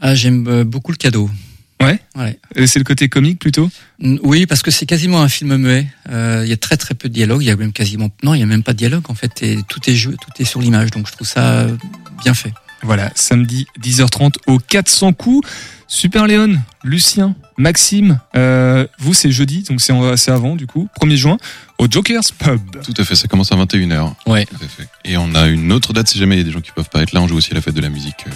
Ah, 0.00 0.14
j'aime 0.14 0.46
euh, 0.48 0.64
beaucoup 0.64 0.90
le 0.92 0.96
cadeau. 0.96 1.30
Ouais? 1.80 2.00
Ouais. 2.16 2.36
Euh, 2.56 2.66
C'est 2.66 2.80
le 2.80 2.84
côté 2.84 3.08
comique 3.08 3.38
plutôt? 3.38 3.70
Oui, 4.00 4.46
parce 4.46 4.62
que 4.62 4.72
c'est 4.72 4.86
quasiment 4.86 5.22
un 5.22 5.28
film 5.28 5.56
muet. 5.56 5.86
Euh, 6.10 6.42
Il 6.44 6.50
y 6.50 6.52
a 6.52 6.56
très 6.56 6.76
très 6.76 6.94
peu 6.94 7.08
de 7.08 7.14
dialogue. 7.14 7.42
Il 7.42 7.46
y 7.46 7.50
a 7.50 7.56
même 7.56 7.72
quasiment 7.72 8.10
non, 8.24 8.34
il 8.34 8.40
y 8.40 8.42
a 8.42 8.46
même 8.46 8.64
pas 8.64 8.72
de 8.72 8.78
dialogue 8.78 9.04
en 9.08 9.14
fait. 9.14 9.40
Et 9.44 9.58
tout 9.68 9.88
est 9.88 9.94
joué, 9.94 10.14
tout 10.14 10.42
est 10.42 10.44
sur 10.44 10.60
l'image. 10.60 10.90
Donc 10.90 11.06
je 11.06 11.12
trouve 11.12 11.28
ça 11.28 11.68
bien 12.24 12.34
fait. 12.34 12.52
Voilà, 12.82 13.10
samedi 13.14 13.66
10h30 13.82 14.34
au 14.46 14.58
400 14.58 15.12
coups. 15.12 15.48
Super 15.90 16.26
Léon, 16.26 16.58
Lucien, 16.84 17.34
Maxime, 17.56 18.20
euh, 18.36 18.86
vous 18.98 19.14
c'est 19.14 19.30
jeudi, 19.30 19.62
donc 19.62 19.80
c'est 19.80 20.30
avant 20.30 20.54
du 20.54 20.66
coup, 20.66 20.86
1er 21.00 21.16
juin, 21.16 21.38
au 21.78 21.86
Joker's 21.90 22.30
Pub. 22.30 22.60
Tout 22.84 22.92
à 22.98 23.04
fait, 23.04 23.14
ça 23.16 23.26
commence 23.26 23.50
à 23.52 23.56
21h. 23.56 24.12
Ouais. 24.26 24.44
Tout 24.44 24.56
à 24.62 24.68
fait. 24.68 24.86
Et 25.06 25.16
on 25.16 25.34
a 25.34 25.46
une 25.46 25.72
autre 25.72 25.94
date 25.94 26.06
si 26.08 26.18
jamais 26.18 26.34
il 26.34 26.38
y 26.38 26.42
a 26.42 26.44
des 26.44 26.50
gens 26.52 26.60
qui 26.60 26.72
peuvent 26.72 26.90
pas 26.90 27.00
être 27.02 27.12
là. 27.12 27.22
On 27.22 27.26
joue 27.28 27.36
aussi 27.36 27.52
à 27.52 27.54
la 27.54 27.62
fête 27.62 27.72
de 27.74 27.80
la 27.80 27.88
musique. 27.88 28.26
euh, 28.26 28.30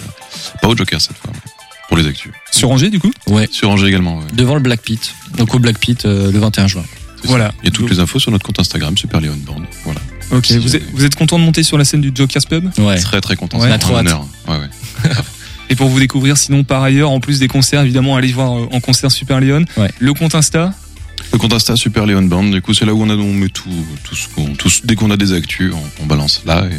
pas 0.63 0.67
au 0.67 0.75
Joker 0.75 0.99
cette 0.99 1.15
fois, 1.17 1.29
mais 1.31 1.51
pour 1.87 1.97
les 1.97 2.07
actus. 2.07 2.31
Sur 2.51 2.71
Angers 2.71 2.89
du 2.89 2.99
coup 2.99 3.11
Ouais. 3.27 3.47
Sur 3.51 3.69
Angers 3.69 3.87
également. 3.87 4.17
ouais. 4.17 4.25
Devant 4.33 4.55
le 4.55 4.61
Black 4.61 4.81
Pit. 4.81 5.13
Donc 5.37 5.53
au 5.53 5.59
Black 5.59 5.77
Pit 5.77 6.05
euh, 6.05 6.31
le 6.31 6.39
21 6.39 6.65
juin. 6.67 6.83
Voilà. 7.25 7.53
Il 7.61 7.65
y 7.65 7.67
a 7.67 7.71
toutes 7.71 7.89
les 7.91 7.99
infos 7.99 8.17
sur 8.19 8.31
notre 8.31 8.45
compte 8.45 8.59
Instagram, 8.59 8.97
Super 8.97 9.21
Léon 9.21 9.37
Band. 9.45 9.61
Voilà. 9.85 9.99
Ok, 10.31 10.51
vous 10.51 10.75
êtes, 10.75 10.83
vous 10.93 11.05
êtes 11.05 11.15
content 11.15 11.37
de 11.37 11.43
monter 11.43 11.63
sur 11.63 11.77
la 11.77 11.85
scène 11.85 12.01
du 12.01 12.11
Joker's 12.13 12.45
Pub? 12.45 12.65
Ouais. 12.79 12.97
Très 12.99 13.21
très 13.21 13.35
content. 13.35 13.57
Ouais. 13.59 13.65
c'est 13.67 13.71
On 13.71 13.75
a 13.75 13.79
trop 13.79 13.95
un 13.95 13.99
hâte. 13.99 14.07
honneur. 14.07 14.27
Ouais, 14.47 14.57
ouais. 14.57 15.11
Et 15.69 15.75
pour 15.75 15.87
vous 15.89 15.99
découvrir, 15.99 16.37
sinon 16.37 16.63
par 16.63 16.83
ailleurs, 16.83 17.09
en 17.11 17.19
plus 17.19 17.39
des 17.39 17.47
concerts, 17.47 17.81
évidemment, 17.81 18.15
allez 18.15 18.31
voir 18.31 18.57
euh, 18.57 18.67
en 18.71 18.79
concert 18.79 19.11
Super 19.11 19.39
Léon. 19.39 19.65
Ouais. 19.77 19.91
Le 19.99 20.13
compte 20.13 20.35
Insta? 20.35 20.73
Le 21.31 21.37
compte 21.39 21.53
Insta 21.53 21.75
Super 21.75 22.05
Léon 22.05 22.23
Band. 22.23 22.43
Du 22.43 22.61
coup, 22.61 22.73
c'est 22.73 22.85
là 22.85 22.93
où 22.93 23.01
on 23.01 23.09
a 23.09 23.15
on 23.15 23.33
met 23.33 23.49
tout, 23.49 23.69
tout 24.03 24.15
ce 24.15 24.27
qu'on, 24.29 24.47
tout 24.55 24.69
ce- 24.69 24.85
dès 24.85 24.95
qu'on 24.95 25.09
a 25.11 25.17
des 25.17 25.33
actus, 25.33 25.71
on, 25.73 26.03
on 26.03 26.05
balance 26.05 26.41
là. 26.45 26.65
Et, 26.69 26.73
euh, 26.73 26.77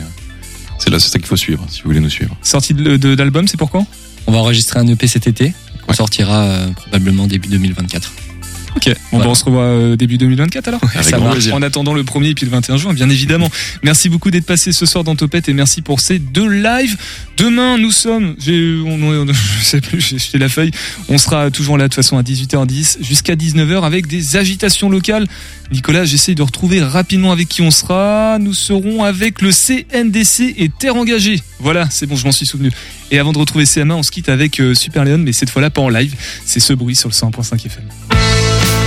c'est 0.78 0.90
là, 0.90 0.98
c'est 0.98 1.08
ça 1.10 1.18
qu'il 1.18 1.26
faut 1.28 1.36
suivre 1.36 1.64
si 1.70 1.82
vous 1.82 1.88
voulez 1.90 2.00
nous 2.00 2.10
suivre. 2.10 2.36
Sortie 2.42 2.74
de- 2.74 2.96
de- 2.96 3.14
d'album, 3.14 3.48
c'est 3.48 3.56
pour 3.56 3.70
quand? 3.70 3.86
On 4.26 4.32
va 4.32 4.38
enregistrer 4.38 4.80
un 4.80 4.86
EP 4.86 5.06
cet 5.06 5.26
été. 5.26 5.54
On 5.88 5.92
sortira 5.92 6.42
euh, 6.44 6.70
probablement 6.72 7.26
début 7.26 7.48
2024. 7.48 8.12
Ok, 8.76 8.86
bon, 8.88 8.94
Voilà. 9.12 9.24
bah, 9.26 9.30
on 9.30 9.34
se 9.34 9.44
revoit 9.44 9.62
euh, 9.62 9.96
début 9.96 10.18
2024 10.18 10.68
alors. 10.68 10.80
Avec 10.94 11.04
Ça 11.04 11.16
grand 11.18 11.30
plaisir. 11.30 11.54
En 11.54 11.62
attendant 11.62 11.94
le 11.94 12.02
1er 12.02 12.30
et 12.30 12.34
puis 12.34 12.44
le 12.46 12.50
21 12.52 12.76
juin, 12.76 12.92
bien 12.92 13.08
évidemment. 13.08 13.48
Merci 13.82 14.08
beaucoup 14.08 14.30
d'être 14.30 14.46
passé 14.46 14.72
ce 14.72 14.84
soir 14.86 15.04
dans 15.04 15.14
Topette 15.16 15.48
et 15.48 15.52
merci 15.52 15.80
pour 15.82 16.00
ces 16.00 16.18
deux 16.18 16.48
lives. 16.48 16.96
Demain, 17.36 17.78
nous 17.78 17.92
sommes, 17.92 18.34
j'ai, 18.38 18.76
on, 18.84 19.00
on- 19.02 19.26
je 19.58 19.64
sais 19.64 19.80
plus, 19.80 20.00
j'ai 20.00 20.18
jeté 20.18 20.38
la 20.38 20.48
feuille. 20.48 20.70
On 21.08 21.18
sera 21.18 21.50
toujours 21.50 21.78
là 21.78 21.84
de 21.84 21.88
toute 21.88 21.96
façon 21.96 22.18
à 22.18 22.22
18h10 22.22 22.98
jusqu'à 23.02 23.34
19h 23.36 23.82
avec 23.84 24.06
des 24.06 24.36
agitations 24.36 24.88
locales. 24.90 25.26
Nicolas, 25.74 26.04
j'essaye 26.04 26.36
de 26.36 26.42
retrouver 26.42 26.80
rapidement 26.80 27.32
avec 27.32 27.48
qui 27.48 27.60
on 27.60 27.72
sera. 27.72 28.38
Nous 28.40 28.54
serons 28.54 29.02
avec 29.02 29.42
le 29.42 29.50
CNDC 29.50 30.54
et 30.56 30.68
Terre 30.68 30.94
Engagée. 30.94 31.42
Voilà, 31.58 31.90
c'est 31.90 32.06
bon, 32.06 32.14
je 32.14 32.24
m'en 32.24 32.30
suis 32.30 32.46
souvenu. 32.46 32.70
Et 33.10 33.18
avant 33.18 33.32
de 33.32 33.38
retrouver 33.38 33.64
CMA, 33.66 33.96
on 33.96 34.04
se 34.04 34.12
quitte 34.12 34.28
avec 34.28 34.60
euh, 34.60 34.74
Super 34.74 35.04
Léon, 35.04 35.18
mais 35.18 35.32
cette 35.32 35.50
fois-là 35.50 35.70
pas 35.70 35.80
en 35.80 35.88
live. 35.88 36.14
C'est 36.46 36.60
ce 36.60 36.74
bruit 36.74 36.94
sur 36.94 37.08
le 37.08 37.14
101.5 37.14 37.66
FM. 37.66 38.83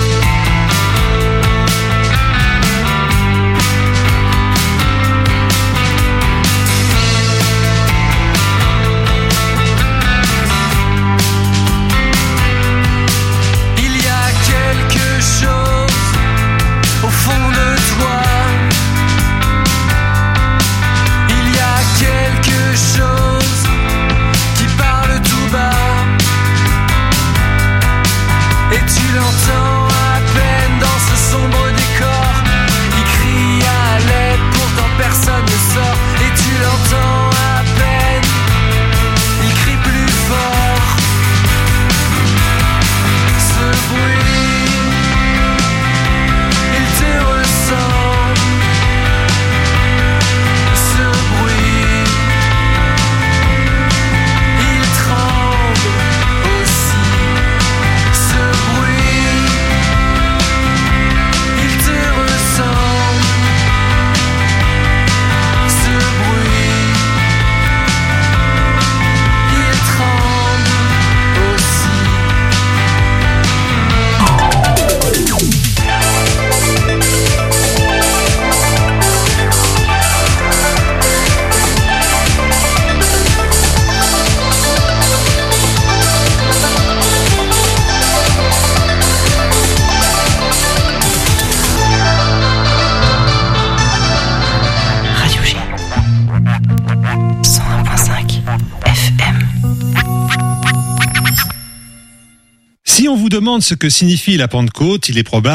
Ce 103.63 103.73
que 103.73 103.89
signifie 103.89 104.37
la 104.37 104.47
Pentecôte, 104.47 105.09
il 105.09 105.17
est 105.17 105.23
probable 105.23 105.47